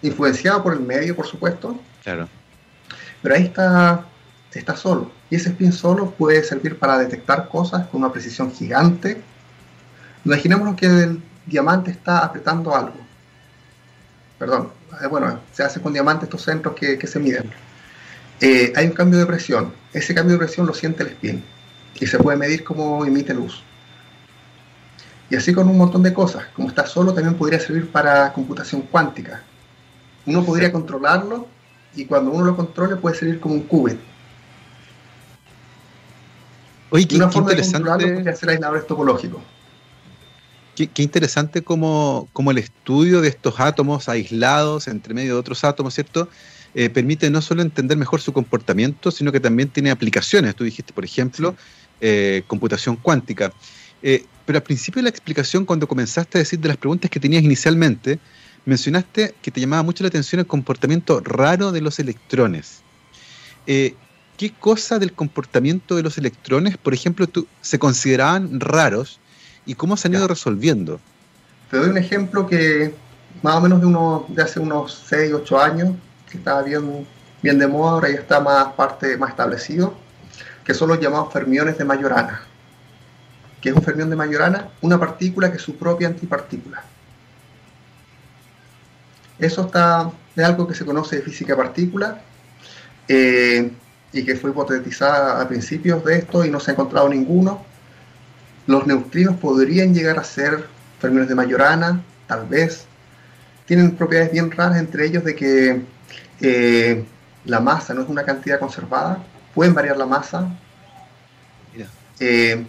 influenciado 0.03 0.63
por 0.63 0.75
el 0.75 0.81
medio, 0.81 1.15
por 1.17 1.27
supuesto. 1.27 1.79
Claro. 2.03 2.29
Pero 3.23 3.35
ahí 3.35 3.45
está, 3.45 4.05
está 4.53 4.77
solo. 4.77 5.11
Y 5.31 5.37
ese 5.37 5.51
spin 5.51 5.73
solo 5.73 6.11
puede 6.13 6.43
servir 6.45 6.79
para 6.79 6.99
detectar 6.99 7.49
cosas 7.49 7.87
con 7.89 8.03
una 8.03 8.13
precisión 8.13 8.53
gigante. 8.53 9.21
Imaginémonos 10.25 10.77
que 10.77 10.87
el 10.87 11.23
diamante 11.47 11.91
está 11.91 12.25
apretando 12.25 12.75
algo. 12.75 13.08
Perdón, 14.39 14.71
eh, 15.03 15.07
bueno, 15.07 15.41
se 15.53 15.63
hace 15.63 15.81
con 15.81 15.93
diamantes 15.93 16.25
estos 16.25 16.43
centros 16.43 16.75
que, 16.75 17.07
se 17.07 17.19
miden. 17.19 17.51
Eh, 18.41 18.73
hay 18.77 18.87
un 18.87 18.93
cambio 18.93 19.19
de 19.19 19.27
presión. 19.27 19.73
Ese 19.93 20.15
cambio 20.15 20.35
de 20.35 20.39
presión 20.39 20.67
lo 20.67 20.75
siente 20.75 21.03
el 21.03 21.11
spin 21.11 21.45
y 21.99 22.07
se 22.07 22.19
puede 22.19 22.39
medir 22.39 22.63
cómo 22.63 23.05
emite 23.05 23.35
luz. 23.35 23.63
Y 25.31 25.37
así 25.37 25.53
con 25.53 25.69
un 25.69 25.77
montón 25.77 26.03
de 26.03 26.15
cosas. 26.15 26.45
Como 26.55 26.69
está 26.69 26.87
solo, 26.87 27.13
también 27.13 27.35
podría 27.35 27.61
servir 27.61 27.91
para 27.91 28.33
computación 28.33 28.83
cuántica. 28.83 29.43
Uno 30.25 30.45
podría 30.45 30.73
controlarlo 30.73 31.49
y 31.95 32.05
cuando 32.05 32.31
uno 32.31 32.45
lo 32.45 32.57
controle 32.57 32.97
puede 32.97 33.17
servir 33.17 33.41
como 33.41 33.55
un 33.55 33.63
qubit 33.63 33.99
Oye, 36.91 37.07
qué, 37.07 37.17
una 37.17 37.31
forma 37.31 37.53
interesante. 37.53 38.23
De 38.23 38.31
hacer 38.31 38.49
aisladores 38.49 38.87
topológicos. 38.87 39.43
Qué, 40.87 41.03
interesante 41.03 41.63
como, 41.63 42.29
como, 42.33 42.51
el 42.51 42.59
estudio 42.59 43.21
de 43.21 43.29
estos 43.29 43.59
átomos 43.59 44.09
aislados 44.09 44.87
entre 44.87 45.15
medio 45.15 45.35
de 45.35 45.41
otros 45.41 45.65
átomos, 45.65 45.95
¿cierto? 45.95 46.29
Eh, 46.75 46.89
permite 46.91 47.31
no 47.31 47.43
solo 47.43 47.63
entender 47.63 47.97
mejor 47.97 48.21
su 48.21 48.33
comportamiento, 48.33 49.11
sino 49.11 49.33
que 49.33 49.41
también 49.41 49.69
tiene 49.71 49.91
aplicaciones. 49.91 50.55
Tú 50.55 50.65
dijiste, 50.65 50.93
por 50.93 51.05
ejemplo, 51.05 51.57
eh, 52.01 52.43
computación 52.47 52.97
cuántica. 52.97 53.53
Eh, 54.03 54.25
pero 54.47 54.59
al 54.59 54.63
principio 54.63 55.01
de 55.01 55.05
la 55.05 55.11
explicación, 55.11 55.65
cuando 55.65 55.89
comenzaste 55.89 56.39
a 56.39 56.41
decir 56.41 56.61
de 56.61 56.69
las 56.69 56.77
preguntas 56.77 57.11
que 57.11 57.19
tenías 57.19 57.43
inicialmente, 57.43 58.21
mencionaste 58.65 59.35
que 59.43 59.51
te 59.51 59.61
llamaba 59.61 59.83
mucho 59.83 60.05
la 60.05 60.09
atención 60.09 60.41
el 60.41 60.47
comportamiento 60.47 61.21
raro 61.21 61.73
de 61.73 61.81
los 61.81 61.99
electrones 61.99 62.83
qué 64.39 64.53
cosa 64.53 64.99
del 64.99 65.13
comportamiento 65.13 65.97
de 65.97 66.03
los 66.03 66.17
electrones, 66.17 66.79
por 66.79 66.95
ejemplo, 66.95 67.27
se 67.61 67.79
consideraban 67.79 68.61
raros 68.61 69.21
y 69.69 69.75
cómo 69.75 69.97
se 69.99 70.09
han 70.09 70.15
ido 70.15 70.27
resolviendo. 70.27 70.99
Te 71.71 71.77
doy 71.77 71.91
un 71.91 71.99
ejemplo 71.99 72.47
que 72.47 72.95
más 73.43 73.57
o 73.57 73.61
menos 73.61 73.81
de, 73.81 73.87
uno, 73.87 74.25
de 74.29 74.43
hace 74.43 74.59
unos 74.59 75.05
6, 75.07 75.33
8 75.35 75.61
años, 75.61 75.95
que 76.31 76.39
estaba 76.39 76.63
bien, 76.63 77.07
bien 77.43 77.59
de 77.59 77.69
moda, 77.69 77.93
ahora 77.93 78.09
ya 78.09 78.17
está 78.17 78.41
más 78.41 78.73
parte 78.73 79.19
más 79.19 79.31
establecido, 79.31 79.95
que 80.65 80.73
son 80.73 80.89
los 80.89 80.99
llamados 80.99 81.31
fermiones 81.33 81.77
de 81.77 81.85
Majorana. 81.85 82.41
¿Qué 83.61 83.69
es 83.69 83.77
un 83.77 83.83
fermión 83.83 84.09
de 84.09 84.17
Majorana? 84.17 84.71
Una 84.81 84.99
partícula 84.99 85.51
que 85.51 85.59
es 85.59 85.63
su 85.63 85.77
propia 85.77 86.09
antipartícula. 86.09 86.83
Eso 89.39 89.67
está, 89.67 90.11
es 90.35 90.45
algo 90.45 90.67
que 90.67 90.75
se 90.75 90.87
conoce 90.87 91.17
de 91.17 91.23
física 91.23 91.55
partícula. 91.55 92.23
Eh, 93.07 93.71
y 94.13 94.25
que 94.25 94.37
fue 94.37 94.51
hipotetizada 94.51 95.43
a 95.43 95.47
principios 95.47 96.03
de 96.05 96.19
esto 96.19 96.45
y 96.45 96.51
no 96.51 96.59
se 96.59 96.71
ha 96.71 96.75
encontrado 96.75 97.09
ninguno. 97.09 97.65
Los 98.69 98.87
neutrinos 98.87 99.37
podrían 99.37 99.95
llegar 99.95 100.19
a 100.19 100.25
ser 100.25 100.67
fermiones 101.01 101.31
de 101.31 101.35
Majorana, 101.35 102.03
tal 102.27 102.47
vez. 102.47 102.85
Tienen 103.65 103.97
propiedades 103.97 104.31
bien 104.31 104.51
raras, 104.51 104.77
entre 104.77 105.07
ellos 105.07 105.25
de 105.25 105.35
que 105.35 105.81
eh, 106.43 107.03
la 107.47 107.61
masa 107.61 107.95
no 107.95 108.03
es 108.03 108.11
una 108.11 108.25
cantidad 108.25 108.61
conservada, 108.61 109.25
pueden 109.55 109.73
variar 109.73 109.97
la 109.97 110.05
masa. 110.05 110.55
Eh, 112.21 112.67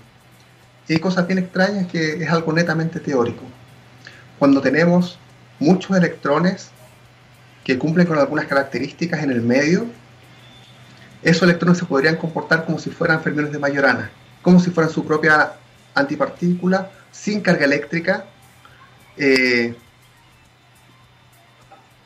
y 0.87 0.93
hay 0.93 0.99
cosas 0.99 1.27
bien 1.27 1.39
extrañas 1.39 1.87
que 1.87 2.23
es 2.23 2.29
algo 2.29 2.53
netamente 2.53 3.01
teórico. 3.01 3.43
Cuando 4.37 4.61
tenemos 4.61 5.19
muchos 5.59 5.97
electrones 5.97 6.69
que 7.65 7.77
cumplen 7.77 8.07
con 8.07 8.17
algunas 8.17 8.45
características 8.45 9.21
en 9.21 9.31
el 9.31 9.41
medio, 9.41 9.85
esos 11.23 11.43
electrones 11.43 11.77
se 11.77 11.85
podrían 11.85 12.15
comportar 12.15 12.65
como 12.65 12.79
si 12.79 12.89
fueran 12.89 13.21
fermiones 13.21 13.51
de 13.51 13.59
Majorana, 13.59 14.09
como 14.41 14.61
si 14.61 14.71
fueran 14.71 14.93
su 14.93 15.03
propia 15.03 15.59
antipartícula, 15.95 16.91
sin 17.11 17.41
carga 17.41 17.65
eléctrica. 17.65 18.25
Eh, 19.17 19.75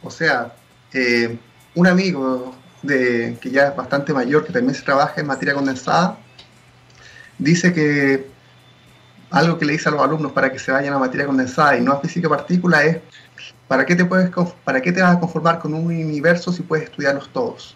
o 0.02 0.10
sea, 0.10 0.54
eh, 0.94 1.38
un 1.76 1.88
amigo 1.88 2.56
de, 2.82 3.38
que 3.40 3.50
ya 3.50 3.68
es 3.68 3.76
bastante 3.76 4.14
mayor, 4.14 4.46
que 4.46 4.54
también 4.54 4.76
se 4.76 4.84
trabaja 4.84 5.22
en 5.22 5.28
materia 5.28 5.54
condensada, 5.54 6.18
dice 7.38 7.74
que 7.74 8.28
algo 9.32 9.58
que 9.58 9.66
le 9.66 9.74
dice 9.74 9.90
a 9.90 9.92
los 9.92 10.02
alumnos 10.02 10.32
para 10.32 10.52
que 10.52 10.60
se 10.60 10.72
vayan 10.72 10.94
a 10.94 11.00
materia 11.00 11.26
condensada 11.26 11.76
y 11.78 11.82
no 11.82 11.94
a 11.94 12.00
física 12.00 12.30
partícula 12.30 12.84
es 12.84 12.98
¿para 13.68 13.86
qué 13.86 13.96
te 13.96 14.06
puedes 14.06 14.30
para 14.64 14.82
qué 14.82 14.92
te 14.92 15.02
vas 15.02 15.16
a 15.16 15.20
conformar 15.20 15.58
con 15.58 15.74
un 15.74 15.88
universo 15.88 16.52
si 16.52 16.62
puedes 16.62 16.86
estudiarlos 16.86 17.32
todos? 17.34 17.76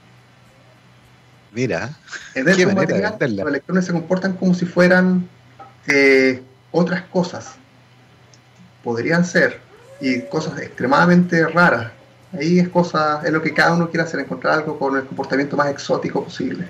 Mira, 1.51 1.89
qué 2.33 2.67
material, 2.67 3.17
los 3.19 3.47
electrones 3.47 3.85
se 3.85 3.91
comportan 3.91 4.33
como 4.33 4.53
si 4.53 4.65
fueran 4.65 5.27
eh, 5.87 6.41
otras 6.71 7.03
cosas. 7.03 7.55
Podrían 8.83 9.25
ser 9.25 9.59
y 9.99 10.21
cosas 10.21 10.59
extremadamente 10.59 11.47
raras. 11.47 11.91
Ahí 12.33 12.59
es 12.59 12.69
cosa, 12.69 13.21
es 13.25 13.31
lo 13.31 13.41
que 13.41 13.53
cada 13.53 13.73
uno 13.73 13.89
quiere 13.89 14.03
hacer, 14.03 14.19
encontrar 14.19 14.59
algo 14.59 14.77
con 14.77 14.97
el 14.97 15.05
comportamiento 15.05 15.55
más 15.55 15.69
exótico 15.69 16.23
posible. 16.23 16.67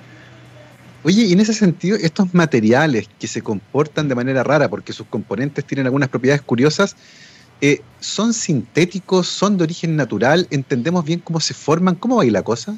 Oye, 1.04 1.24
y 1.24 1.34
en 1.34 1.40
ese 1.40 1.54
sentido, 1.54 1.98
estos 1.98 2.34
materiales 2.34 3.10
que 3.20 3.28
se 3.28 3.42
comportan 3.42 4.08
de 4.08 4.16
manera 4.16 4.44
rara 4.44 4.70
porque 4.70 4.94
sus 4.94 5.08
componentes 5.08 5.66
tienen 5.66 5.86
algunas 5.86 6.10
propiedades 6.10 6.42
curiosas, 6.42 6.96
eh, 7.62 7.82
¿son 8.00 8.34
sintéticos? 8.34 9.28
¿Son 9.28 9.58
de 9.58 9.64
origen 9.64 9.96
natural? 9.96 10.48
¿Entendemos 10.52 11.04
bien 11.06 11.20
cómo 11.20 11.40
se 11.40 11.54
forman? 11.54 11.96
¿Cómo 11.96 12.18
va 12.18 12.24
ahí 12.24 12.30
la 12.30 12.44
cosa? 12.44 12.78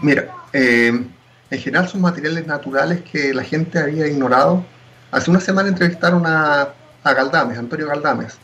Mira, 0.00 0.32
eh, 0.52 1.04
en 1.50 1.58
general 1.58 1.88
son 1.88 2.00
materiales 2.00 2.46
naturales 2.46 3.02
que 3.02 3.34
la 3.34 3.42
gente 3.42 3.78
había 3.78 4.06
ignorado. 4.06 4.64
Hace 5.10 5.30
una 5.30 5.40
semana 5.40 5.68
entrevistaron 5.68 6.26
a, 6.26 6.68
a 7.04 7.14
Galdames, 7.14 7.58
Antonio 7.58 7.86
Galdames, 7.86 8.38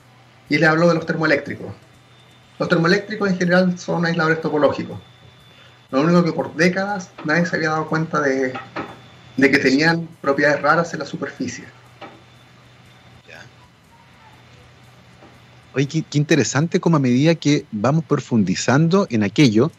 y 0.48 0.58
le 0.58 0.66
habló 0.66 0.88
de 0.88 0.94
los 0.94 1.06
termoeléctricos. 1.06 1.72
Los 2.58 2.68
termoeléctricos 2.68 3.28
en 3.28 3.36
general 3.36 3.78
son 3.78 4.06
aisladores 4.06 4.40
topológicos. 4.40 4.98
Lo 5.90 6.00
único 6.00 6.24
que 6.24 6.32
por 6.32 6.54
décadas 6.54 7.10
nadie 7.24 7.46
se 7.46 7.56
había 7.56 7.70
dado 7.70 7.86
cuenta 7.86 8.20
de, 8.20 8.52
que 9.36 9.58
tenían 9.58 10.08
propiedades 10.20 10.62
raras 10.62 10.92
en 10.92 11.00
la 11.00 11.06
superficie. 11.06 11.64
Oye, 15.74 15.88
qué, 15.88 16.04
interesante 16.18 16.78
como 16.78 16.96
a 16.96 17.00
medida 17.00 17.34
que 17.34 17.64
vamos 17.72 18.04
profundizando 18.04 19.08
en 19.10 19.24
aquello, 19.24 19.72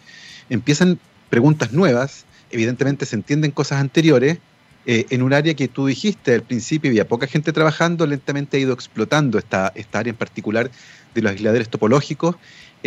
empiezan 0.50 1.00
preguntas 1.30 1.72
nuevas, 1.72 2.26
evidentemente 2.52 3.06
se 3.06 3.16
entienden 3.16 3.52
cosas 3.52 3.80
anteriores, 3.80 4.40
eh, 4.86 5.06
en 5.10 5.22
un 5.22 5.34
área 5.34 5.54
que 5.54 5.68
tú 5.68 5.88
dijiste 5.88 6.34
al 6.34 6.44
principio 6.44 6.90
había 6.90 7.08
poca 7.08 7.28
gente 7.28 7.52
trabajando, 7.52 8.06
lentamente 8.06 8.58
ha 8.58 8.60
ido 8.60 8.74
explotando 8.74 9.38
esta, 9.38 9.74
área 9.94 10.12
en 10.12 10.18
particular 10.18 10.70
de 11.14 11.22
los 11.22 11.32
aisladores 11.32 11.70
topológicos 11.70 12.36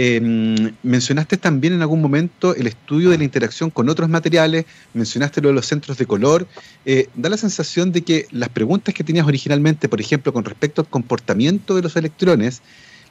Em, 0.00 0.76
mencionaste 0.84 1.38
también 1.38 1.72
en 1.72 1.82
algún 1.82 2.00
momento 2.00 2.54
el 2.54 2.68
estudio 2.68 3.10
de 3.10 3.18
la 3.18 3.24
interacción 3.24 3.68
con 3.68 3.88
otros 3.88 4.08
materiales, 4.08 4.64
mencionaste 4.94 5.40
lo 5.40 5.48
de 5.48 5.54
los 5.54 5.66
centros 5.66 5.98
de 5.98 6.06
color. 6.06 6.46
Eh, 6.86 7.08
da 7.16 7.28
la 7.28 7.36
sensación 7.36 7.90
de 7.90 8.02
que 8.02 8.28
las 8.30 8.48
preguntas 8.48 8.94
que 8.94 9.02
tenías 9.02 9.26
originalmente, 9.26 9.88
por 9.88 10.00
ejemplo, 10.00 10.32
con 10.32 10.44
respecto 10.44 10.82
al 10.82 10.88
comportamiento 10.88 11.74
de 11.74 11.82
los 11.82 11.96
electrones, 11.96 12.62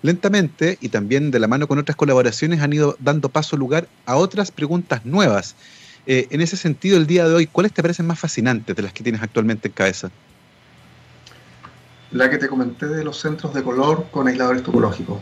lentamente 0.01 0.77
y 0.79 0.87
también 0.87 1.29
de 1.29 1.39
la 1.39 1.49
mano 1.49 1.67
con 1.67 1.77
otras 1.77 1.97
colaboraciones 1.97 2.61
han 2.61 2.71
ido 2.71 2.95
dando 3.01 3.27
paso 3.27 3.57
lugar 3.57 3.89
a 4.05 4.15
otras 4.15 4.51
preguntas 4.51 5.05
nuevas. 5.05 5.57
Eh, 6.07 6.27
en 6.31 6.41
ese 6.41 6.57
sentido, 6.57 6.97
el 6.97 7.05
día 7.05 7.27
de 7.27 7.35
hoy, 7.35 7.47
¿cuáles 7.47 7.73
te 7.73 7.81
parecen 7.81 8.07
más 8.07 8.19
fascinantes 8.19 8.75
de 8.75 8.81
las 8.81 8.93
que 8.93 9.03
tienes 9.03 9.21
actualmente 9.21 9.67
en 9.67 9.73
cabeza? 9.73 10.09
La 12.11 12.29
que 12.29 12.37
te 12.37 12.47
comenté 12.47 12.87
de 12.87 13.03
los 13.03 13.19
centros 13.19 13.53
de 13.53 13.61
color 13.61 14.07
con 14.09 14.27
aisladores 14.27 14.63
topológicos 14.63 15.19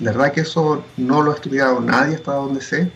la 0.00 0.10
verdad 0.10 0.32
que 0.32 0.40
eso 0.40 0.84
no 0.96 1.22
lo 1.22 1.32
ha 1.32 1.34
estudiado 1.34 1.80
nadie 1.80 2.16
hasta 2.16 2.32
donde 2.32 2.60
sé. 2.60 2.90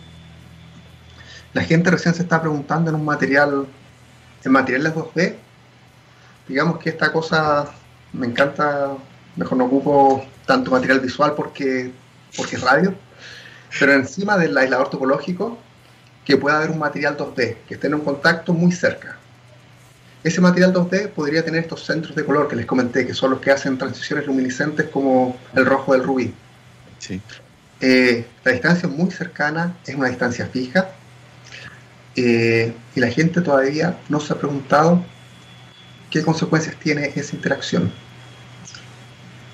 La 1.53 1.63
gente 1.63 1.89
recién 1.89 2.13
se 2.13 2.23
está 2.23 2.41
preguntando 2.41 2.89
en 2.89 2.95
un 2.95 3.05
material, 3.05 3.65
en 4.43 4.51
materiales 4.51 4.93
2D. 4.93 5.35
Digamos 6.47 6.79
que 6.79 6.89
esta 6.89 7.11
cosa 7.11 7.71
me 8.11 8.27
encanta, 8.27 8.97
mejor 9.35 9.57
no 9.57 9.65
ocupo 9.65 10.25
tanto 10.45 10.71
material 10.71 10.99
visual 10.99 11.33
porque, 11.35 11.91
porque 12.35 12.55
es 12.57 12.61
radio, 12.61 12.93
pero 13.79 13.93
encima 13.93 14.37
del 14.37 14.57
aislador 14.57 14.89
topológico, 14.89 15.57
que 16.29 16.37
pueda 16.37 16.57
haber 16.57 16.69
un 16.69 16.77
material 16.77 17.17
2D, 17.17 17.55
que 17.67 17.73
esté 17.73 17.87
en 17.87 17.95
un 17.95 18.01
contacto 18.01 18.53
muy 18.53 18.71
cerca. 18.71 19.17
Ese 20.23 20.39
material 20.39 20.71
2D 20.71 21.09
podría 21.09 21.43
tener 21.43 21.63
estos 21.63 21.83
centros 21.83 22.15
de 22.15 22.23
color 22.23 22.47
que 22.47 22.55
les 22.55 22.67
comenté, 22.67 23.07
que 23.07 23.15
son 23.15 23.31
los 23.31 23.39
que 23.39 23.49
hacen 23.49 23.79
transiciones 23.79 24.27
luminiscentes 24.27 24.89
como 24.89 25.39
el 25.55 25.65
rojo 25.65 25.93
del 25.93 26.03
rubí. 26.03 26.31
Eh, 27.81 28.27
la 28.43 28.51
distancia 28.51 28.87
es 28.87 28.95
muy 28.95 29.09
cercana, 29.09 29.75
es 29.87 29.95
una 29.95 30.07
distancia 30.07 30.45
fija, 30.45 30.91
eh, 32.15 32.75
y 32.95 32.99
la 32.99 33.07
gente 33.07 33.41
todavía 33.41 33.97
no 34.07 34.19
se 34.19 34.31
ha 34.33 34.37
preguntado 34.37 35.03
qué 36.11 36.21
consecuencias 36.21 36.75
tiene 36.75 37.11
esa 37.15 37.35
interacción. 37.35 37.91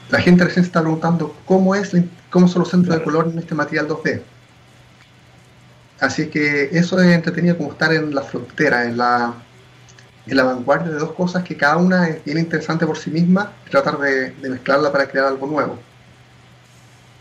La 0.09 0.19
gente 0.19 0.43
recién 0.43 0.65
se 0.65 0.67
está 0.67 0.81
preguntando 0.81 1.37
cómo, 1.45 1.73
es, 1.73 1.95
cómo 2.29 2.49
son 2.49 2.63
los 2.63 2.69
centros 2.69 2.97
de 2.97 3.01
color 3.01 3.29
en 3.31 3.39
este 3.39 3.55
material 3.55 3.87
2D. 3.87 4.34
Así 5.99 6.27
que 6.27 6.69
eso 6.71 6.99
es 6.99 7.13
entretenido 7.13 7.57
como 7.57 7.71
estar 7.71 7.93
en 7.93 8.13
la 8.13 8.21
frontera, 8.21 8.85
en 8.85 8.97
la, 8.97 9.33
en 10.27 10.37
la 10.37 10.43
vanguardia 10.43 10.91
de 10.91 10.99
dos 10.99 11.13
cosas 11.13 11.43
que 11.43 11.55
cada 11.55 11.77
una 11.77 12.09
es 12.09 12.23
bien 12.25 12.37
interesante 12.37 12.85
por 12.85 12.97
sí 12.97 13.09
misma 13.09 13.53
tratar 13.69 13.97
de 13.99 14.33
mezclarla 14.41 14.91
para 14.91 15.07
crear 15.07 15.27
algo 15.27 15.47
nuevo. 15.47 15.79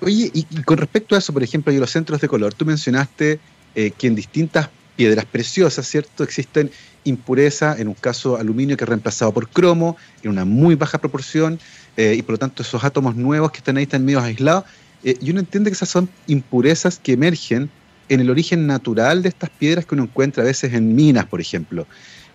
Oye, 0.01 0.31
y, 0.35 0.45
con 0.65 0.79
respecto 0.79 1.15
a 1.15 1.19
eso, 1.19 1.33
por 1.33 1.43
ejemplo, 1.43 1.73
y 1.73 1.79
los 1.79 1.91
centros 1.91 2.21
de 2.21 2.29
color, 2.29 2.53
tú 2.53 2.65
mencionaste 2.65 3.39
eh, 3.75 3.91
que 3.93 4.07
en 4.07 4.15
distintas 4.15 4.69
piedras 4.97 5.25
preciosas, 5.25 5.87
¿cierto? 5.87 6.25
Existen 6.25 6.71
impurezas, 7.05 7.79
en 7.79 7.89
un 7.89 7.95
caso 7.95 8.37
aluminio 8.37 8.77
que 8.77 8.85
es 8.85 8.89
reemplazado 8.89 9.33
por 9.33 9.49
cromo, 9.49 9.97
en 10.23 10.31
una 10.31 10.45
muy 10.45 10.75
baja 10.75 10.99
proporción, 10.99 11.59
eh, 11.97 12.15
y 12.17 12.23
por 12.23 12.33
lo 12.33 12.39
tanto 12.39 12.63
esos 12.63 12.83
átomos 12.85 13.15
nuevos 13.15 13.51
que 13.51 13.59
están 13.59 13.77
ahí 13.77 13.85
están 13.85 14.05
medio 14.05 14.21
aislados. 14.21 14.65
Eh, 15.05 15.17
y 15.21 15.31
uno 15.31 15.41
entiende 15.41 15.71
que 15.71 15.75
esas 15.75 15.89
son 15.89 16.09
impurezas 16.27 16.99
que 16.99 17.13
emergen 17.13 17.71
en 18.09 18.21
el 18.21 18.31
origen 18.31 18.67
natural 18.67 19.23
de 19.23 19.29
estas 19.29 19.51
piedras 19.51 19.87
que 19.87 19.95
uno 19.95 20.05
encuentra 20.05 20.43
a 20.43 20.47
veces 20.47 20.73
en 20.73 20.95
minas, 20.95 21.27
por 21.27 21.41
ejemplo. 21.41 21.87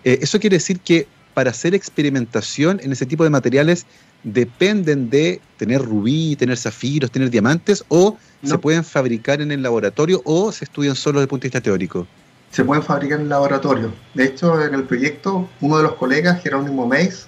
eso 0.04 0.40
quiere 0.40 0.56
decir 0.56 0.80
que 0.80 1.06
para 1.34 1.50
hacer 1.50 1.74
experimentación 1.74 2.80
en 2.82 2.92
ese 2.92 3.06
tipo 3.06 3.24
de 3.24 3.30
materiales 3.30 3.86
dependen 4.22 5.10
de 5.10 5.40
tener 5.56 5.82
rubí, 5.82 6.36
tener 6.36 6.56
zafiros, 6.56 7.10
tener 7.10 7.30
diamantes, 7.30 7.84
o 7.88 8.18
se 8.42 8.58
pueden 8.58 8.84
fabricar 8.84 9.40
en 9.40 9.52
el 9.52 9.62
laboratorio 9.62 10.22
o 10.24 10.50
se 10.52 10.64
estudian 10.64 10.94
solo 10.94 11.18
desde 11.18 11.24
el 11.24 11.28
punto 11.28 11.42
de 11.42 11.48
vista 11.48 11.60
teórico? 11.60 12.06
Se 12.50 12.64
pueden 12.64 12.82
fabricar 12.82 13.18
en 13.18 13.24
el 13.24 13.30
laboratorio. 13.30 13.92
De 14.14 14.24
hecho, 14.24 14.62
en 14.62 14.74
el 14.74 14.84
proyecto, 14.84 15.48
uno 15.60 15.76
de 15.76 15.82
los 15.84 15.94
colegas, 15.94 16.42
Jerónimo 16.42 16.86
Meis, 16.86 17.26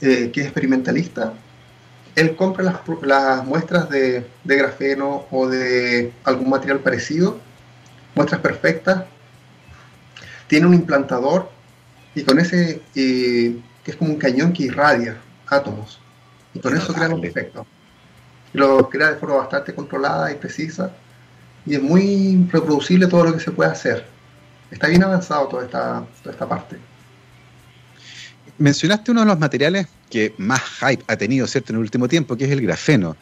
eh, 0.00 0.30
que 0.32 0.40
es 0.40 0.46
experimentalista, 0.46 1.34
él 2.16 2.36
compra 2.36 2.80
las, 3.02 3.44
muestras 3.44 3.88
de, 3.90 4.24
grafeno 4.44 5.26
o 5.30 5.48
de 5.48 6.12
algún 6.24 6.50
material 6.50 6.80
parecido, 6.80 7.38
muestras 8.14 8.40
perfectas, 8.40 9.04
tiene 10.46 10.66
un 10.66 10.74
implantador 10.74 11.50
y 12.14 12.22
con 12.22 12.38
ese, 12.38 12.80
eh, 12.94 13.56
que 13.82 13.90
es 13.90 13.96
como 13.96 14.12
un 14.12 14.18
cañón 14.18 14.52
que 14.52 14.64
irradia, 14.64 15.16
átomos. 15.48 15.98
Y 16.52 16.60
con 16.60 16.76
eso 16.76 16.92
crea 16.92 17.08
un 17.08 17.24
efecto. 17.24 17.66
Y 18.52 18.58
lo 18.58 18.88
crea 18.88 19.12
de 19.12 19.16
forma 19.16 19.36
bastante 19.36 19.74
controlada 19.74 20.30
y 20.30 20.36
precisa. 20.36 20.92
Y 21.66 21.74
es 21.74 21.82
muy 21.82 22.48
reproducible 22.52 23.06
todo 23.06 23.24
lo 23.24 23.32
que 23.34 23.40
se 23.40 23.50
puede 23.50 23.70
hacer. 23.70 24.06
Está 24.70 24.88
bien 24.88 25.02
avanzado 25.02 25.48
toda 25.48 25.64
esta, 25.64 26.06
toda 26.22 26.32
esta 26.32 26.48
parte. 26.48 26.76
Mencionaste 28.58 29.10
uno 29.10 29.20
de 29.20 29.26
los 29.26 29.38
materiales 29.38 29.88
que 30.08 30.32
más 30.38 30.60
hype 30.80 31.02
ha 31.08 31.16
tenido, 31.16 31.46
¿cierto?, 31.48 31.72
en 31.72 31.76
el 31.76 31.80
último 31.80 32.06
tiempo, 32.06 32.36
que 32.36 32.44
es 32.44 32.50
el 32.52 32.60
grafeno. 32.60 33.16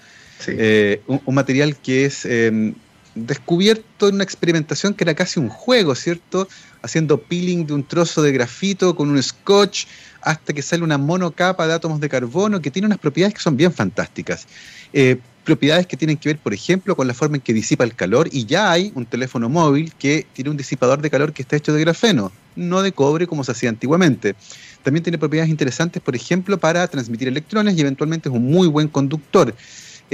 Eh, 0.47 1.01
un, 1.07 1.35
material 1.35 1.77
que 1.77 2.07
es 2.07 2.27
em, 2.27 2.75
descubierto 3.15 4.09
en 4.09 4.17
una 4.17 4.25
experimentación 4.25 4.95
que 4.95 5.05
era 5.05 5.15
casi 5.15 5.41
un 5.41 5.49
juego, 5.49 5.95
¿cierto? 5.95 6.49
Haciendo 6.83 7.19
peeling 7.19 7.67
de 7.67 7.75
un 7.75 7.85
trozo 7.85 8.23
de 8.23 8.33
grafito 8.33 8.97
con 8.97 9.11
un 9.11 9.23
scotch 9.23 9.87
hasta 10.21 10.53
que 10.53 10.63
sale 10.63 10.83
una 10.83 10.99
monocapa 10.99 11.67
de 11.67 11.75
átomos 11.75 12.01
de 12.01 12.09
carbono 12.09 12.61
que 12.61 12.71
tiene 12.71 12.87
unas 12.87 12.99
propiedades 12.99 13.35
que 13.35 13.41
son 13.41 13.57
bien 13.57 13.73
fantásticas. 13.73 14.47
Eh, 14.93 15.19
propiedades 15.45 15.87
que 15.87 15.97
tienen 15.97 16.17
que 16.17 16.29
ver, 16.29 16.39
por 16.39 16.55
ejemplo, 16.55 16.95
con 16.97 17.07
la 17.07 17.15
forma 17.15 17.37
en 17.37 17.43
que 17.43 17.53
disipa 17.53 17.85
el 17.85 17.95
calor 17.95 18.29
y 18.31 18.47
ya 18.47 18.71
hay 18.71 18.93
un 18.95 19.07
teléfono 19.07 19.49
móvil 19.49 19.93
que 19.99 20.27
tiene 20.33 20.51
un 20.51 20.57
disipador 20.57 21.03
de 21.03 21.11
calor 21.11 21.33
que 21.33 21.43
está 21.43 21.57
hecho 21.57 21.73
de 21.73 21.81
grafeno, 21.81 22.33
no 22.55 22.83
de 22.83 22.93
cobre 22.93 23.27
como 23.27 23.45
se 23.45 23.53
hacía 23.53 23.69
antiguamente. 23.69 24.35
También 24.83 25.03
tiene 25.03 25.19
propiedades 25.19 25.51
interesantes, 25.51 26.03
por 26.03 26.15
ejemplo, 26.15 26.59
para 26.59 26.87
transmitir 26.89 27.29
electrones 27.29 27.77
y 27.77 27.81
eventualmente 27.81 28.29
es 28.29 28.35
un 28.35 28.51
muy 28.51 28.69
buen 28.69 28.89
conductor. 28.89 29.55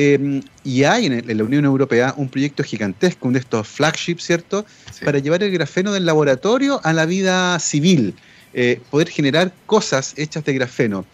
Em, 0.00 0.42
y 0.62 0.84
hay 0.84 1.06
en, 1.06 1.36
la 1.36 1.42
Unión 1.42 1.64
Europea 1.64 2.14
un 2.16 2.28
proyecto 2.28 2.62
gigantesco, 2.62 3.26
uno 3.26 3.34
de 3.34 3.40
estos 3.40 3.66
flagships, 3.66 4.22
¿cierto?, 4.22 4.64
para 5.04 5.18
llevar 5.18 5.42
el 5.42 5.50
grafeno 5.50 5.92
del 5.92 6.06
laboratorio 6.06 6.80
a 6.84 6.92
la 6.92 7.04
vida 7.04 7.58
civil, 7.58 8.14
eh, 8.54 8.80
poder 8.92 9.08
generar 9.08 9.52
cosas 9.66 10.14
hechas 10.16 10.44
de 10.44 10.52
grafeno. 10.52 11.04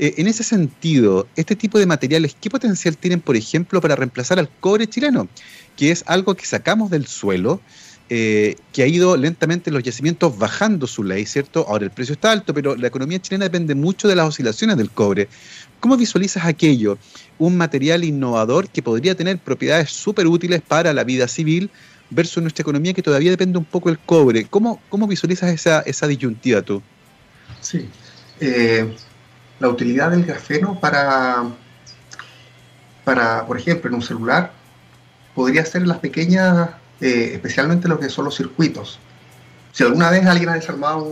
Eh, 0.00 0.14
en 0.16 0.26
ese 0.26 0.42
sentido, 0.42 1.28
este 1.36 1.54
tipo 1.54 1.78
de 1.78 1.86
materiales, 1.86 2.36
¿qué 2.40 2.50
potencial 2.50 2.96
tienen, 2.96 3.20
por 3.20 3.36
ejemplo, 3.36 3.80
para 3.80 3.94
reemplazar 3.94 4.40
al 4.40 4.50
cobre 4.58 4.88
chileno? 4.88 5.28
Que 5.76 5.92
es 5.92 6.02
algo 6.08 6.34
que 6.34 6.44
sacamos 6.44 6.90
del 6.90 7.06
suelo, 7.06 7.60
eh, 8.10 8.56
que 8.72 8.82
ha 8.82 8.86
ido 8.86 9.16
lentamente 9.16 9.70
los 9.70 9.82
yacimientos 9.82 10.36
bajando 10.36 10.86
su 10.86 11.04
ley, 11.04 11.24
¿cierto? 11.24 11.64
Ahora 11.68 11.84
el 11.84 11.90
precio 11.90 12.12
está 12.14 12.32
alto, 12.32 12.52
pero 12.52 12.74
la 12.74 12.88
economía 12.88 13.18
chilena 13.18 13.44
depende 13.44 13.74
mucho 13.74 14.08
de 14.08 14.16
las 14.16 14.28
oscilaciones 14.28 14.76
del 14.76 14.90
cobre. 14.90 15.28
¿Cómo 15.84 15.98
visualizas 15.98 16.46
aquello? 16.46 16.96
Un 17.36 17.58
material 17.58 18.04
innovador 18.04 18.70
que 18.70 18.82
podría 18.82 19.14
tener 19.14 19.36
propiedades 19.38 19.90
súper 19.90 20.26
útiles 20.26 20.62
para 20.62 20.94
la 20.94 21.04
vida 21.04 21.28
civil 21.28 21.68
versus 22.08 22.42
nuestra 22.42 22.62
economía 22.62 22.94
que 22.94 23.02
todavía 23.02 23.30
depende 23.30 23.58
un 23.58 23.66
poco 23.66 23.90
del 23.90 23.98
cobre. 23.98 24.46
¿Cómo, 24.46 24.80
cómo 24.88 25.06
visualizas 25.06 25.52
esa, 25.52 25.80
esa 25.80 26.06
disyuntiva 26.06 26.62
tú? 26.62 26.80
Sí. 27.60 27.86
Eh, 28.40 28.96
la 29.60 29.68
utilidad 29.68 30.10
del 30.12 30.24
grafeno 30.24 30.80
para, 30.80 31.44
para, 33.04 33.46
por 33.46 33.58
ejemplo, 33.58 33.90
en 33.90 33.96
un 33.96 34.02
celular, 34.02 34.52
podría 35.34 35.66
ser 35.66 35.86
las 35.86 35.98
pequeñas, 35.98 36.70
eh, 37.02 37.32
especialmente 37.34 37.88
lo 37.88 38.00
que 38.00 38.08
son 38.08 38.24
los 38.24 38.34
circuitos. 38.34 38.98
Si 39.74 39.82
alguna 39.82 40.08
vez 40.08 40.24
alguien 40.24 40.50
ha 40.50 40.54
desarmado 40.54 41.04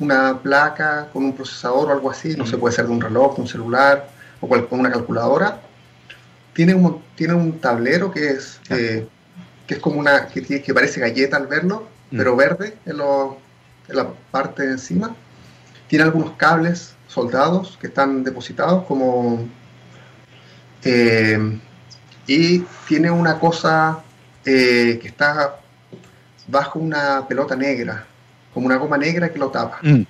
una 0.00 0.40
placa 0.42 1.08
con 1.12 1.26
un 1.26 1.32
procesador 1.32 1.90
o 1.90 1.92
algo 1.92 2.10
así, 2.10 2.36
no 2.36 2.44
se 2.44 2.58
puede 2.58 2.74
ser 2.74 2.86
de 2.86 2.90
un 2.90 3.00
reloj, 3.00 3.38
un 3.38 3.46
celular 3.46 4.08
o 4.40 4.48
con 4.48 4.80
una 4.80 4.90
calculadora, 4.90 5.60
tiene 6.52 6.74
un, 6.74 7.00
tiene 7.14 7.34
un 7.34 7.60
tablero 7.60 8.10
que 8.10 8.30
es, 8.30 8.60
eh, 8.68 9.06
que 9.64 9.74
es 9.74 9.80
como 9.80 10.00
una, 10.00 10.26
que, 10.26 10.42
que 10.60 10.74
parece 10.74 10.98
galleta 10.98 11.36
al 11.36 11.46
verlo, 11.46 11.86
mm. 12.10 12.16
pero 12.18 12.34
verde 12.34 12.76
en, 12.84 12.96
en 12.96 13.96
la 13.96 14.08
parte 14.32 14.64
de 14.64 14.72
encima. 14.72 15.14
Tiene 15.86 16.04
algunos 16.04 16.32
cables 16.32 16.96
soldados 17.06 17.78
que 17.80 17.86
están 17.86 18.24
depositados 18.24 18.86
como... 18.86 19.48
Eh, 20.82 21.60
y 22.26 22.58
tiene 22.88 23.12
una 23.12 23.38
cosa 23.38 24.00
eh, 24.44 24.98
que 25.00 25.06
está 25.06 25.60
bajo 26.50 26.78
una 26.78 27.26
pelota 27.28 27.56
negra, 27.56 28.04
como 28.52 28.66
una 28.66 28.76
goma 28.76 28.98
negra 28.98 29.30
que 29.30 29.38
lo 29.38 29.48
tapa. 29.50 29.78
Mm, 29.82 30.02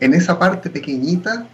en 0.00 0.14
esa 0.14 0.38
parte 0.38 0.70
pequeñita, 0.70 1.46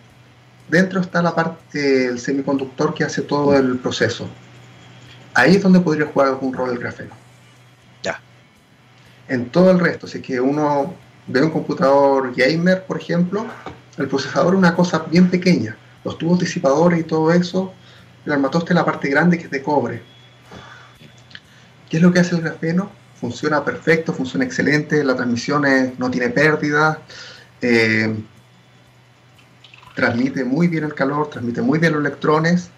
dentro 0.69 1.01
está 1.01 1.23
la 1.23 1.35
parte 1.35 1.79
del 1.79 2.19
semiconductor 2.19 2.95
que 2.95 3.05
hace 3.05 3.23
todo 3.23 3.57
el 3.57 3.79
proceso. 3.79 4.29
Ahí 5.35 5.57
es 5.57 5.63
donde 5.63 5.81
podría 5.81 6.07
jugar 6.07 6.29
algún 6.29 6.53
rol 6.53 6.71
el 6.71 6.79
grafeno. 6.79 7.15
Ya. 8.03 8.21
En 9.29 9.49
todo 9.51 9.71
el 9.71 9.79
resto, 9.79 10.07
si 10.07 10.19
es 10.19 10.25
que 10.25 10.41
uno 10.41 10.95
ve 11.27 11.43
un 11.43 11.51
computador 11.51 12.35
gamer, 12.35 12.85
por 12.85 12.99
ejemplo, 13.01 13.47
el 13.97 14.09
procesador 14.09 14.55
es 14.55 14.59
una 14.59 14.75
cosa 14.75 15.05
bien 15.11 15.31
pequeña. 15.31 15.77
Los 16.05 16.19
tubos 16.19 16.41
disipadores 16.41 17.01
y 17.01 17.05
todo 17.05 17.33
eso, 17.33 17.73
el 18.27 18.33
armatoste 18.33 18.73
es 18.73 18.75
la 18.75 18.85
parte 18.85 19.09
grande 19.09 19.39
que 19.39 19.45
es 19.45 19.51
de 19.51 19.63
cobre. 19.63 20.03
¿Qué 21.89 21.99
es 21.99 22.03
lo 22.03 22.13
que 22.13 22.21
hace 22.21 22.35
el 22.35 22.43
grafeno? 22.43 22.91
Funciona 23.23 23.65
perfecto, 23.65 24.13
funciona 24.13 24.45
excelente, 24.45 25.05
la 25.05 25.15
transmisión 25.15 25.63
no 25.97 26.11
tiene 26.11 26.29
pérdida, 26.31 26.99
eh, 27.61 28.17
transmite 29.95 30.45
muy 30.45 30.67
bien 30.67 30.83
el 30.83 30.93
calor, 30.93 31.31
transmite 31.31 31.63
muy 31.63 31.79
bien 31.79 31.93
los 31.93 32.01
electrones, 32.01 32.71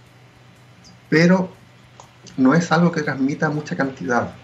pero 1.08 1.48
no 2.36 2.52
es 2.52 2.70
algo 2.72 2.92
que 2.92 3.00
transmita 3.00 3.48
mucha 3.48 3.74
cantidad. 3.74 4.34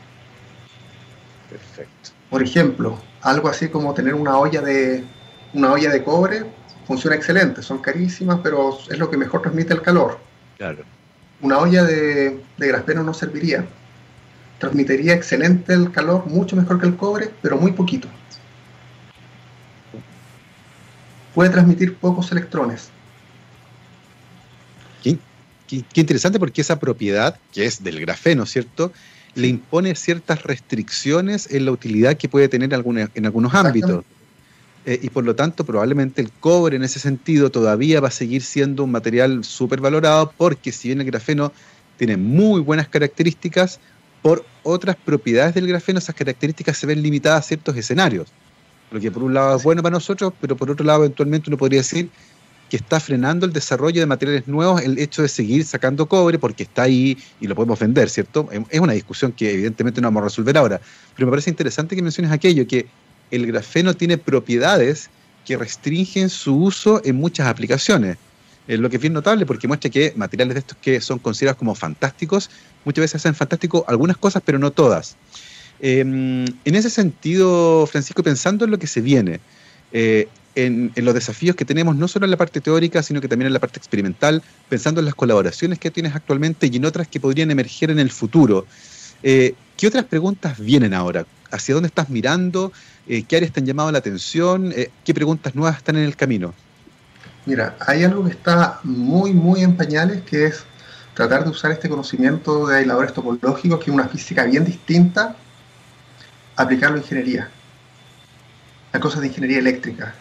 Perfecto. 1.50 2.12
Por 2.30 2.42
ejemplo, 2.42 2.98
algo 3.20 3.50
así 3.50 3.68
como 3.68 3.92
tener 3.92 4.14
una 4.14 4.38
olla 4.38 4.62
de 4.62 5.04
una 5.52 5.72
olla 5.72 5.90
de 5.90 6.02
cobre 6.02 6.46
funciona 6.86 7.14
excelente, 7.14 7.60
son 7.60 7.76
carísimas, 7.82 8.40
pero 8.42 8.78
es 8.88 8.98
lo 8.98 9.10
que 9.10 9.18
mejor 9.18 9.42
transmite 9.42 9.74
el 9.74 9.82
calor. 9.82 10.18
Claro. 10.56 10.82
Una 11.42 11.58
olla 11.58 11.84
de, 11.84 12.42
de 12.56 12.94
no 12.94 13.12
serviría. 13.12 13.66
Transmitiría 14.60 15.14
excelente 15.14 15.72
el 15.72 15.90
calor, 15.90 16.26
mucho 16.26 16.54
mejor 16.54 16.78
que 16.78 16.86
el 16.86 16.94
cobre, 16.94 17.30
pero 17.40 17.56
muy 17.56 17.72
poquito. 17.72 18.08
Puede 21.34 21.48
transmitir 21.48 21.96
pocos 21.96 22.30
electrones. 22.30 22.90
Qué, 25.02 25.18
interesante 25.94 26.38
porque 26.38 26.60
esa 26.60 26.78
propiedad, 26.78 27.38
que 27.52 27.64
es 27.64 27.82
del 27.82 28.00
grafeno, 28.00 28.44
¿cierto? 28.44 28.92
Le 29.34 29.46
impone 29.46 29.94
ciertas 29.94 30.42
restricciones 30.42 31.50
en 31.50 31.64
la 31.64 31.70
utilidad 31.70 32.18
que 32.18 32.28
puede 32.28 32.48
tener 32.48 32.70
en 33.14 33.24
algunos 33.24 33.54
ámbitos. 33.54 34.04
Eh, 34.84 34.98
y 35.02 35.08
por 35.08 35.24
lo 35.24 35.34
tanto 35.36 35.64
probablemente 35.64 36.20
el 36.20 36.30
cobre 36.32 36.76
en 36.76 36.82
ese 36.82 36.98
sentido 36.98 37.50
todavía 37.50 38.00
va 38.00 38.08
a 38.08 38.10
seguir 38.10 38.42
siendo 38.42 38.82
un 38.84 38.90
material 38.90 39.44
súper 39.44 39.80
valorado 39.80 40.32
porque 40.36 40.72
si 40.72 40.88
bien 40.88 41.00
el 41.00 41.06
grafeno 41.06 41.52
tiene 41.98 42.16
muy 42.16 42.62
buenas 42.62 42.88
características, 42.88 43.78
por 44.22 44.44
otras 44.62 44.96
propiedades 44.96 45.54
del 45.54 45.66
grafeno 45.66 45.98
esas 45.98 46.14
características 46.14 46.76
se 46.76 46.86
ven 46.86 47.02
limitadas 47.02 47.44
a 47.44 47.48
ciertos 47.48 47.76
escenarios. 47.76 48.28
Lo 48.90 49.00
que 49.00 49.10
por 49.10 49.22
un 49.22 49.34
lado 49.34 49.56
es 49.56 49.62
bueno 49.62 49.82
para 49.82 49.94
nosotros, 49.94 50.32
pero 50.40 50.56
por 50.56 50.70
otro 50.70 50.84
lado 50.84 51.00
eventualmente 51.04 51.48
uno 51.48 51.56
podría 51.56 51.80
decir 51.80 52.10
que 52.68 52.76
está 52.76 53.00
frenando 53.00 53.46
el 53.46 53.52
desarrollo 53.52 54.00
de 54.00 54.06
materiales 54.06 54.46
nuevos 54.46 54.80
el 54.82 54.98
hecho 54.98 55.22
de 55.22 55.28
seguir 55.28 55.64
sacando 55.64 56.06
cobre 56.06 56.38
porque 56.38 56.62
está 56.62 56.82
ahí 56.82 57.18
y 57.40 57.46
lo 57.46 57.54
podemos 57.54 57.78
vender, 57.78 58.08
¿cierto? 58.08 58.48
Es 58.70 58.80
una 58.80 58.92
discusión 58.92 59.32
que 59.32 59.52
evidentemente 59.52 60.00
no 60.00 60.08
vamos 60.08 60.22
a 60.22 60.24
resolver 60.26 60.56
ahora, 60.56 60.80
pero 61.16 61.26
me 61.26 61.30
parece 61.30 61.50
interesante 61.50 61.96
que 61.96 62.02
menciones 62.02 62.30
aquello, 62.30 62.66
que 62.66 62.86
el 63.30 63.46
grafeno 63.46 63.94
tiene 63.94 64.18
propiedades 64.18 65.10
que 65.44 65.56
restringen 65.56 66.28
su 66.28 66.56
uso 66.56 67.00
en 67.04 67.16
muchas 67.16 67.48
aplicaciones. 67.48 68.18
Eh, 68.70 68.78
lo 68.78 68.88
que 68.88 68.96
es 68.96 69.02
bien 69.02 69.12
notable 69.12 69.46
porque 69.46 69.66
muestra 69.66 69.90
que 69.90 70.12
materiales 70.14 70.54
de 70.54 70.60
estos 70.60 70.78
que 70.80 71.00
son 71.00 71.18
considerados 71.18 71.58
como 71.58 71.74
fantásticos, 71.74 72.50
muchas 72.84 73.02
veces 73.02 73.16
hacen 73.16 73.34
fantástico 73.34 73.84
algunas 73.88 74.16
cosas, 74.16 74.44
pero 74.46 74.60
no 74.60 74.70
todas. 74.70 75.16
Em, 75.80 76.44
en 76.64 76.74
ese 76.76 76.88
sentido, 76.88 77.88
Francisco, 77.90 78.22
pensando 78.22 78.64
en 78.64 78.70
lo 78.70 78.78
que 78.78 78.86
se 78.86 79.00
viene, 79.00 79.40
eh, 79.90 80.28
en, 80.54 80.92
los 80.94 81.14
desafíos 81.14 81.56
que 81.56 81.64
tenemos, 81.64 81.96
no 81.96 82.06
solo 82.06 82.26
en 82.26 82.30
la 82.30 82.36
parte 82.36 82.60
teórica, 82.60 83.02
sino 83.02 83.20
que 83.20 83.26
también 83.26 83.48
en 83.48 83.54
la 83.54 83.58
parte 83.58 83.80
experimental, 83.80 84.40
pensando 84.68 85.00
en 85.00 85.06
las 85.06 85.16
colaboraciones 85.16 85.80
que 85.80 85.90
tienes 85.90 86.14
actualmente 86.14 86.68
y 86.70 86.76
en 86.76 86.84
otras 86.84 87.08
que 87.08 87.18
podrían 87.18 87.50
emerger 87.50 87.90
en 87.90 87.98
el 87.98 88.10
futuro, 88.10 88.66
eh, 89.24 89.54
¿qué 89.76 89.88
otras 89.88 90.04
preguntas 90.04 90.60
vienen 90.60 90.94
ahora? 90.94 91.26
¿Hacia 91.50 91.74
dónde 91.74 91.88
estás 91.88 92.08
mirando? 92.08 92.72
Eh, 93.08 93.24
¿Qué 93.24 93.36
áreas 93.36 93.52
te 93.52 93.58
han 93.58 93.66
llamado 93.66 93.90
la 93.90 93.98
atención? 93.98 94.72
Eh, 94.76 94.90
¿Qué 95.04 95.12
preguntas 95.12 95.56
nuevas 95.56 95.78
están 95.78 95.96
en 95.96 96.04
el 96.04 96.14
camino? 96.14 96.54
Mira, 97.46 97.76
hay 97.80 98.04
algo 98.04 98.24
que 98.24 98.30
está 98.30 98.80
muy, 98.82 99.32
muy 99.32 99.62
en 99.62 99.76
pañales, 99.76 100.22
que 100.22 100.46
es 100.46 100.64
tratar 101.14 101.44
de 101.44 101.50
usar 101.50 101.70
este 101.70 101.88
conocimiento 101.88 102.66
de 102.66 102.78
aisladores 102.78 103.12
topológicos, 103.12 103.78
que 103.78 103.90
es 103.90 103.94
una 103.94 104.08
física 104.08 104.44
bien 104.44 104.64
distinta, 104.64 105.36
aplicarlo 106.56 106.96
en 106.96 107.02
ingeniería, 107.02 107.50
a 108.92 109.00
cosas 109.00 109.22
de 109.22 109.28
ingeniería 109.28 109.58
eléctrica. 109.58 110.14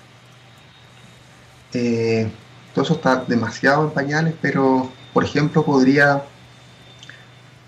Eh, 1.74 2.32
todo 2.74 2.86
eso 2.86 2.94
está 2.96 3.18
demasiado 3.18 3.86
en 3.86 3.92
pañales, 3.92 4.34
pero, 4.42 4.92
por 5.14 5.24
ejemplo, 5.24 5.66
podría, 5.66 6.24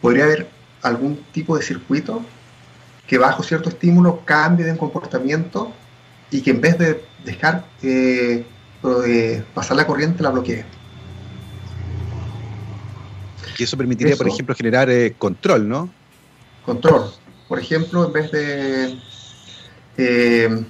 podría 0.02 0.24
haber 0.24 0.50
algún 0.82 1.18
tipo 1.32 1.58
de 1.58 1.64
circuito 1.64 2.24
que 3.06 3.18
bajo 3.18 3.44
cierto 3.44 3.70
estímulo 3.70 4.22
cambie 4.24 4.66
de 4.66 4.78
comportamiento 4.78 5.72
y 6.32 6.42
que 6.42 6.52
en 6.52 6.62
vez 6.62 6.78
de 6.78 7.04
dejar 7.26 7.66
eh, 7.84 8.46
pasar 9.54 9.78
la 9.78 9.86
corriente 9.86 10.24
la 10.24 10.30
bloquee. 10.30 10.66
Y 13.58 13.64
eso 13.64 13.78
permitiría, 13.78 14.16
por 14.16 14.28
ejemplo, 14.28 14.56
generar 14.56 14.90
eh, 14.90 15.14
control, 15.18 15.68
¿no? 15.68 15.90
Control. 16.66 17.12
Por 17.48 17.60
ejemplo, 17.60 18.06
en 18.08 18.14
vez 18.14 18.32
de, 18.32 18.98
eh, 19.98 20.66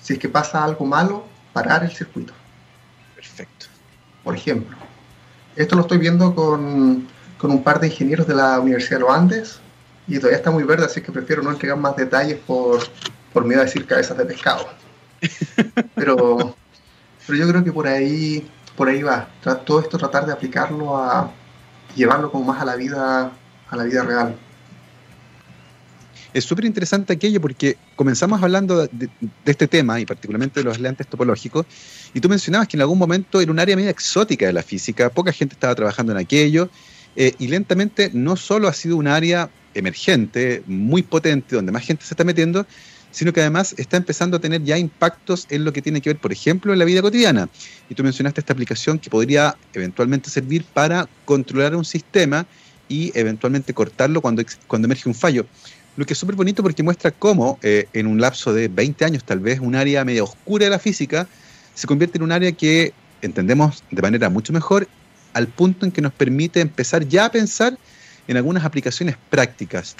si 0.00 0.14
es 0.14 0.18
que 0.18 0.28
pasa 0.28 0.64
algo 0.64 0.84
malo, 0.84 1.24
parar 1.52 1.84
el 1.84 1.90
circuito. 1.90 2.32
Perfecto. 3.14 3.66
Por 4.24 4.34
ejemplo, 4.34 4.76
esto 5.54 5.76
lo 5.76 5.82
estoy 5.82 5.98
viendo 5.98 6.34
con, 6.34 7.06
con 7.38 7.50
un 7.50 7.62
par 7.62 7.78
de 7.80 7.88
ingenieros 7.88 8.26
de 8.26 8.34
la 8.34 8.58
Universidad 8.58 8.98
de 8.98 9.00
los 9.00 9.10
Andes 9.10 9.60
y 10.08 10.16
todavía 10.16 10.38
está 10.38 10.50
muy 10.50 10.64
verde, 10.64 10.86
así 10.86 11.00
que 11.00 11.12
prefiero 11.12 11.42
no 11.42 11.50
entregar 11.50 11.78
más 11.78 11.94
detalles 11.94 12.38
por, 12.46 12.80
por 13.32 13.44
miedo 13.44 13.60
a 13.60 13.64
decir 13.64 13.86
cabezas 13.86 14.16
de 14.18 14.24
pescado. 14.24 14.68
Pero, 15.94 16.56
pero 17.30 17.44
yo 17.44 17.48
creo 17.48 17.62
que 17.62 17.72
por 17.72 17.86
ahí, 17.86 18.44
por 18.76 18.88
ahí 18.88 19.02
va. 19.02 19.28
Todo 19.64 19.78
esto 19.78 19.96
tratar 19.96 20.26
de 20.26 20.32
aplicarlo 20.32 20.96
a 20.96 21.30
llevarlo 21.94 22.28
como 22.32 22.46
más 22.46 22.60
a 22.60 22.64
la 22.64 22.74
vida, 22.74 23.30
a 23.68 23.76
la 23.76 23.84
vida 23.84 24.02
real. 24.02 24.34
Es 26.34 26.44
súper 26.44 26.64
interesante 26.64 27.12
aquello 27.12 27.40
porque 27.40 27.76
comenzamos 27.94 28.42
hablando 28.42 28.88
de, 28.88 29.08
este 29.44 29.68
tema 29.68 30.00
y 30.00 30.06
particularmente 30.06 30.58
de 30.58 30.64
los 30.64 30.80
lentes 30.80 31.06
topológicos 31.06 31.66
y 32.14 32.20
tú 32.20 32.28
mencionabas 32.28 32.66
que 32.66 32.76
en 32.76 32.80
algún 32.80 32.98
momento 32.98 33.40
era 33.40 33.52
un 33.52 33.60
área 33.60 33.76
media 33.76 33.90
exótica 33.90 34.46
de 34.46 34.52
la 34.52 34.64
física, 34.64 35.08
poca 35.08 35.32
gente 35.32 35.54
estaba 35.54 35.76
trabajando 35.76 36.10
en 36.10 36.18
aquello 36.18 36.68
eh, 37.14 37.34
y 37.38 37.46
lentamente 37.46 38.10
no 38.12 38.34
solo 38.34 38.66
ha 38.66 38.72
sido 38.72 38.96
un 38.96 39.06
área 39.06 39.50
emergente, 39.74 40.64
muy 40.66 41.04
potente, 41.04 41.54
donde 41.54 41.70
más 41.70 41.84
gente 41.84 42.04
se 42.04 42.14
está 42.14 42.24
metiendo, 42.24 42.66
sino 43.10 43.32
que 43.32 43.40
además 43.40 43.74
está 43.78 43.96
empezando 43.96 44.36
a 44.36 44.40
tener 44.40 44.62
ya 44.62 44.78
impactos 44.78 45.46
en 45.50 45.64
lo 45.64 45.72
que 45.72 45.82
tiene 45.82 46.00
que 46.00 46.10
ver, 46.10 46.18
por 46.18 46.32
ejemplo, 46.32 46.72
en 46.72 46.78
la 46.78 46.84
vida 46.84 47.02
cotidiana. 47.02 47.48
Y 47.88 47.94
tú 47.94 48.02
mencionaste 48.02 48.40
esta 48.40 48.52
aplicación 48.52 48.98
que 48.98 49.10
podría 49.10 49.56
eventualmente 49.74 50.30
servir 50.30 50.64
para 50.64 51.08
controlar 51.24 51.74
un 51.74 51.84
sistema 51.84 52.46
y 52.88 53.12
eventualmente 53.18 53.74
cortarlo 53.74 54.20
cuando, 54.20 54.42
cuando 54.66 54.86
emerge 54.86 55.08
un 55.08 55.14
fallo. 55.14 55.46
Lo 55.96 56.06
que 56.06 56.12
es 56.12 56.18
súper 56.18 56.36
bonito 56.36 56.62
porque 56.62 56.82
muestra 56.82 57.10
cómo 57.10 57.58
eh, 57.62 57.86
en 57.92 58.06
un 58.06 58.20
lapso 58.20 58.52
de 58.52 58.68
20 58.68 59.04
años 59.04 59.24
tal 59.24 59.40
vez 59.40 59.60
un 59.60 59.74
área 59.74 60.04
media 60.04 60.24
oscura 60.24 60.64
de 60.64 60.70
la 60.70 60.78
física 60.78 61.26
se 61.74 61.86
convierte 61.86 62.18
en 62.18 62.24
un 62.24 62.32
área 62.32 62.52
que 62.52 62.92
entendemos 63.22 63.82
de 63.90 64.02
manera 64.02 64.28
mucho 64.28 64.52
mejor 64.52 64.88
al 65.32 65.46
punto 65.48 65.86
en 65.86 65.92
que 65.92 66.00
nos 66.00 66.12
permite 66.12 66.60
empezar 66.60 67.06
ya 67.06 67.26
a 67.26 67.30
pensar 67.30 67.76
en 68.28 68.36
algunas 68.36 68.64
aplicaciones 68.64 69.16
prácticas. 69.28 69.96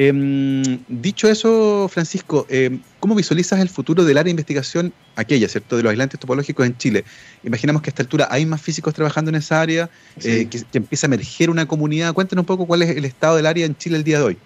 Em, 0.00 0.78
dicho 0.86 1.28
eso, 1.28 1.88
Francisco, 1.88 2.46
em, 2.48 2.80
¿cómo 3.00 3.16
visualizas 3.16 3.58
el 3.58 3.68
futuro 3.68 4.04
del 4.04 4.16
área 4.16 4.26
de 4.26 4.30
investigación 4.30 4.92
aquella, 5.16 5.48
¿cierto? 5.48 5.76
De 5.76 5.82
los 5.82 5.90
aislantes 5.90 6.20
topológicos 6.20 6.64
en 6.64 6.78
Chile. 6.78 7.04
Imaginamos 7.42 7.82
que 7.82 7.88
a 7.88 7.90
esta 7.90 8.04
altura 8.04 8.28
hay 8.30 8.46
más 8.46 8.62
físicos 8.62 8.94
trabajando 8.94 9.30
en 9.30 9.34
esa 9.34 9.60
área, 9.60 9.90
eh, 10.22 10.46
que, 10.48 10.62
empieza 10.74 11.06
a 11.06 11.08
emerger 11.08 11.50
una 11.50 11.66
comunidad. 11.66 12.14
Cuéntanos 12.14 12.44
un 12.44 12.46
poco 12.46 12.64
cuál 12.64 12.82
es 12.82 12.96
el 12.96 13.04
estado 13.04 13.34
del 13.38 13.46
área 13.46 13.66
en 13.66 13.76
Chile 13.76 13.96
el 13.96 14.04
día 14.04 14.18
de 14.18 14.24
hoy. 14.24 14.38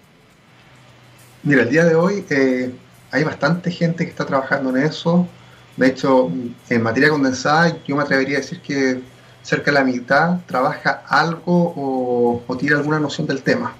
Mira, 1.43 1.61
el 1.61 1.69
día 1.69 1.85
de 1.85 1.93
hoy 1.93 2.25
eh, 2.31 2.71
hay 3.11 3.23
bastante 3.23 3.69
gente 3.69 4.05
que 4.05 4.09
está 4.09 4.25
trabajando 4.25 4.75
en 4.75 4.77
eso. 4.77 5.27
De 5.77 5.85
hecho, 5.85 6.31
en 6.67 6.81
materia 6.81 7.09
condensada, 7.09 7.77
yo 7.85 7.95
me 7.95 8.01
atrevería 8.01 8.37
a 8.37 8.41
decir 8.41 8.59
que 8.59 9.01
cerca 9.43 9.69
de 9.69 9.73
la 9.73 9.83
mitad 9.83 10.39
trabaja 10.47 11.03
algo 11.07 11.75
o, 11.77 12.43
o 12.47 12.57
tiene 12.57 12.75
alguna 12.75 12.99
noción 12.99 13.27
del 13.27 13.43
tema. 13.43 13.75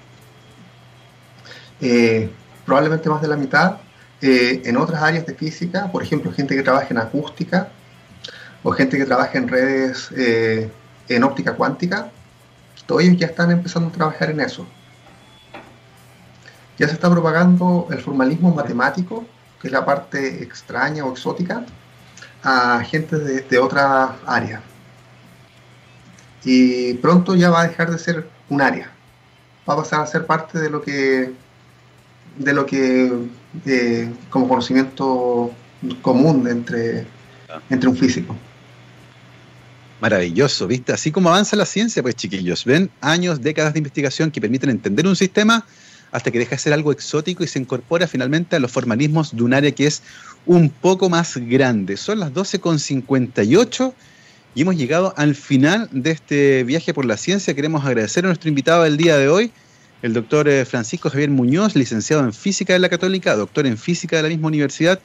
Eh, 1.85 2.31
probablemente 2.65 3.09
más 3.09 3.21
de 3.21 3.27
la 3.27 3.35
mitad, 3.35 3.75
eh, 4.21 4.61
en 4.63 4.77
otras 4.77 5.03
áreas 5.03 5.25
de 5.25 5.35
física, 5.35 5.91
por 5.91 6.01
ejemplo, 6.01 6.31
gente 6.31 6.55
que 6.55 6.63
trabaja 6.63 6.87
en 6.91 6.97
acústica 6.97 7.67
o 8.63 8.71
gente 8.71 8.97
que 8.97 9.03
trabaja 9.03 9.37
en 9.37 9.49
redes 9.49 10.09
eh, 10.15 10.71
en 11.09 11.23
óptica 11.25 11.55
cuántica, 11.55 12.09
todos 12.85 13.01
ellos 13.01 13.17
ya 13.17 13.27
están 13.27 13.51
empezando 13.51 13.89
a 13.89 13.91
trabajar 13.91 14.29
en 14.29 14.39
eso. 14.39 14.65
Ya 16.77 16.87
se 16.87 16.93
está 16.93 17.09
propagando 17.11 17.89
el 17.91 17.99
formalismo 17.99 18.55
matemático, 18.55 19.25
que 19.61 19.67
es 19.67 19.73
la 19.73 19.83
parte 19.83 20.41
extraña 20.41 21.03
o 21.03 21.11
exótica, 21.11 21.65
a 22.43 22.81
gente 22.85 23.17
de, 23.17 23.41
de 23.41 23.59
otra 23.59 24.15
área. 24.25 24.61
Y 26.45 26.93
pronto 26.93 27.35
ya 27.35 27.49
va 27.49 27.63
a 27.63 27.67
dejar 27.67 27.91
de 27.91 27.99
ser 27.99 28.29
un 28.47 28.61
área, 28.61 28.89
va 29.67 29.73
a 29.73 29.77
pasar 29.77 29.99
a 29.99 30.07
ser 30.07 30.25
parte 30.25 30.59
de 30.59 30.69
lo 30.69 30.81
que 30.81 31.42
de 32.37 32.53
lo 32.53 32.65
que 32.65 33.11
eh, 33.65 34.11
como 34.29 34.47
conocimiento 34.47 35.51
común 36.01 36.47
entre, 36.47 37.05
entre 37.69 37.89
un 37.89 37.95
físico. 37.95 38.35
Maravilloso, 40.01 40.67
¿viste? 40.67 40.91
Así 40.91 41.11
como 41.11 41.29
avanza 41.29 41.55
la 41.55 41.65
ciencia, 41.65 42.01
pues 42.01 42.15
chiquillos, 42.15 42.65
ven 42.65 42.89
años, 42.99 43.41
décadas 43.41 43.73
de 43.73 43.79
investigación 43.79 44.31
que 44.31 44.41
permiten 44.41 44.69
entender 44.69 45.07
un 45.07 45.15
sistema 45.15 45.65
hasta 46.11 46.29
que 46.29 46.39
deja 46.39 46.51
de 46.51 46.57
ser 46.57 46.73
algo 46.73 46.91
exótico 46.91 47.43
y 47.43 47.47
se 47.47 47.59
incorpora 47.59 48.05
finalmente 48.05 48.55
a 48.55 48.59
los 48.59 48.71
formalismos 48.71 49.35
de 49.35 49.43
un 49.43 49.53
área 49.53 49.71
que 49.71 49.87
es 49.87 50.03
un 50.45 50.69
poco 50.69 51.09
más 51.09 51.37
grande. 51.37 51.97
Son 51.97 52.19
las 52.19 52.33
12.58 52.33 53.93
y 54.55 54.61
hemos 54.61 54.75
llegado 54.75 55.13
al 55.17 55.35
final 55.35 55.89
de 55.91 56.11
este 56.11 56.63
viaje 56.63 56.93
por 56.93 57.05
la 57.05 57.17
ciencia. 57.17 57.55
Queremos 57.55 57.85
agradecer 57.85 58.25
a 58.25 58.27
nuestro 58.27 58.49
invitado 58.49 58.83
del 58.83 58.97
día 58.97 59.17
de 59.17 59.27
hoy, 59.27 59.51
el 60.03 60.13
doctor 60.13 60.49
eh, 60.49 60.65
Francisco 60.65 61.09
Javier 61.09 61.29
Muñoz, 61.29 61.75
licenciado 61.75 62.23
en 62.23 62.33
Física 62.33 62.73
de 62.73 62.79
la 62.79 62.89
Católica, 62.89 63.35
doctor 63.35 63.65
en 63.65 63.77
Física 63.77 64.17
de 64.17 64.23
la 64.23 64.29
misma 64.29 64.49
universidad, 64.49 64.99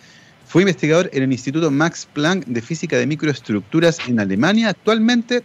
fue 0.47 0.63
investigador 0.63 1.09
en 1.13 1.23
el 1.23 1.33
Instituto 1.33 1.71
Max 1.71 2.09
Planck 2.13 2.45
de 2.47 2.61
Física 2.61 2.97
de 2.97 3.07
Microestructuras 3.07 4.01
en 4.09 4.19
Alemania, 4.19 4.71
actualmente 4.71 5.45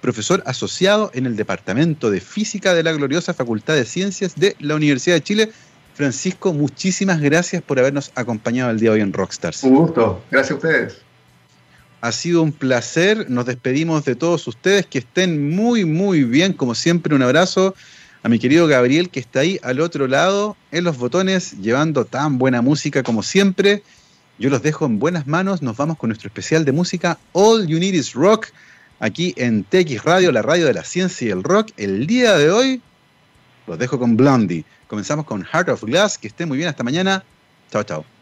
profesor 0.00 0.42
asociado 0.46 1.10
en 1.14 1.26
el 1.26 1.34
Departamento 1.34 2.10
de 2.10 2.20
Física 2.20 2.74
de 2.74 2.84
la 2.84 2.92
gloriosa 2.92 3.34
Facultad 3.34 3.74
de 3.74 3.84
Ciencias 3.84 4.36
de 4.36 4.54
la 4.60 4.76
Universidad 4.76 5.16
de 5.16 5.22
Chile. 5.22 5.52
Francisco, 5.94 6.52
muchísimas 6.52 7.20
gracias 7.20 7.60
por 7.60 7.80
habernos 7.80 8.12
acompañado 8.14 8.70
el 8.70 8.78
día 8.78 8.90
de 8.90 8.96
hoy 8.96 9.00
en 9.02 9.12
Rockstars. 9.12 9.64
Un 9.64 9.74
gusto, 9.74 10.22
gracias 10.30 10.52
a 10.52 10.54
ustedes. 10.54 10.98
Ha 12.02 12.12
sido 12.12 12.42
un 12.42 12.52
placer, 12.52 13.28
nos 13.30 13.46
despedimos 13.46 14.04
de 14.04 14.14
todos 14.14 14.46
ustedes, 14.46 14.86
que 14.86 14.98
estén 14.98 15.50
muy, 15.50 15.84
muy 15.84 16.22
bien, 16.22 16.52
como 16.52 16.74
siempre, 16.74 17.14
un 17.14 17.22
abrazo 17.22 17.74
a 18.22 18.28
mi 18.28 18.38
querido 18.38 18.66
Gabriel 18.66 19.10
que 19.10 19.20
está 19.20 19.40
ahí 19.40 19.58
al 19.62 19.80
otro 19.80 20.06
lado 20.06 20.56
en 20.70 20.84
los 20.84 20.98
botones 20.98 21.52
llevando 21.60 22.04
tan 22.04 22.38
buena 22.38 22.62
música 22.62 23.02
como 23.02 23.22
siempre. 23.22 23.82
Yo 24.38 24.48
los 24.50 24.62
dejo 24.62 24.86
en 24.86 24.98
buenas 24.98 25.26
manos, 25.26 25.62
nos 25.62 25.76
vamos 25.76 25.98
con 25.98 26.08
nuestro 26.08 26.28
especial 26.28 26.64
de 26.64 26.72
música 26.72 27.18
All 27.32 27.66
You 27.66 27.78
Need 27.78 27.94
Is 27.94 28.14
Rock 28.14 28.48
aquí 29.00 29.34
en 29.36 29.64
TX 29.64 30.04
Radio, 30.04 30.30
la 30.30 30.42
radio 30.42 30.66
de 30.66 30.74
la 30.74 30.84
ciencia 30.84 31.26
y 31.26 31.30
el 31.30 31.42
rock. 31.42 31.70
El 31.76 32.06
día 32.06 32.38
de 32.38 32.50
hoy 32.50 32.80
los 33.66 33.78
dejo 33.78 33.98
con 33.98 34.16
Blondie. 34.16 34.64
Comenzamos 34.86 35.24
con 35.24 35.44
Heart 35.44 35.70
of 35.70 35.84
Glass, 35.84 36.18
que 36.18 36.28
esté 36.28 36.46
muy 36.46 36.56
bien 36.56 36.68
hasta 36.68 36.84
mañana. 36.84 37.24
Chao, 37.70 37.82
chao. 37.82 38.21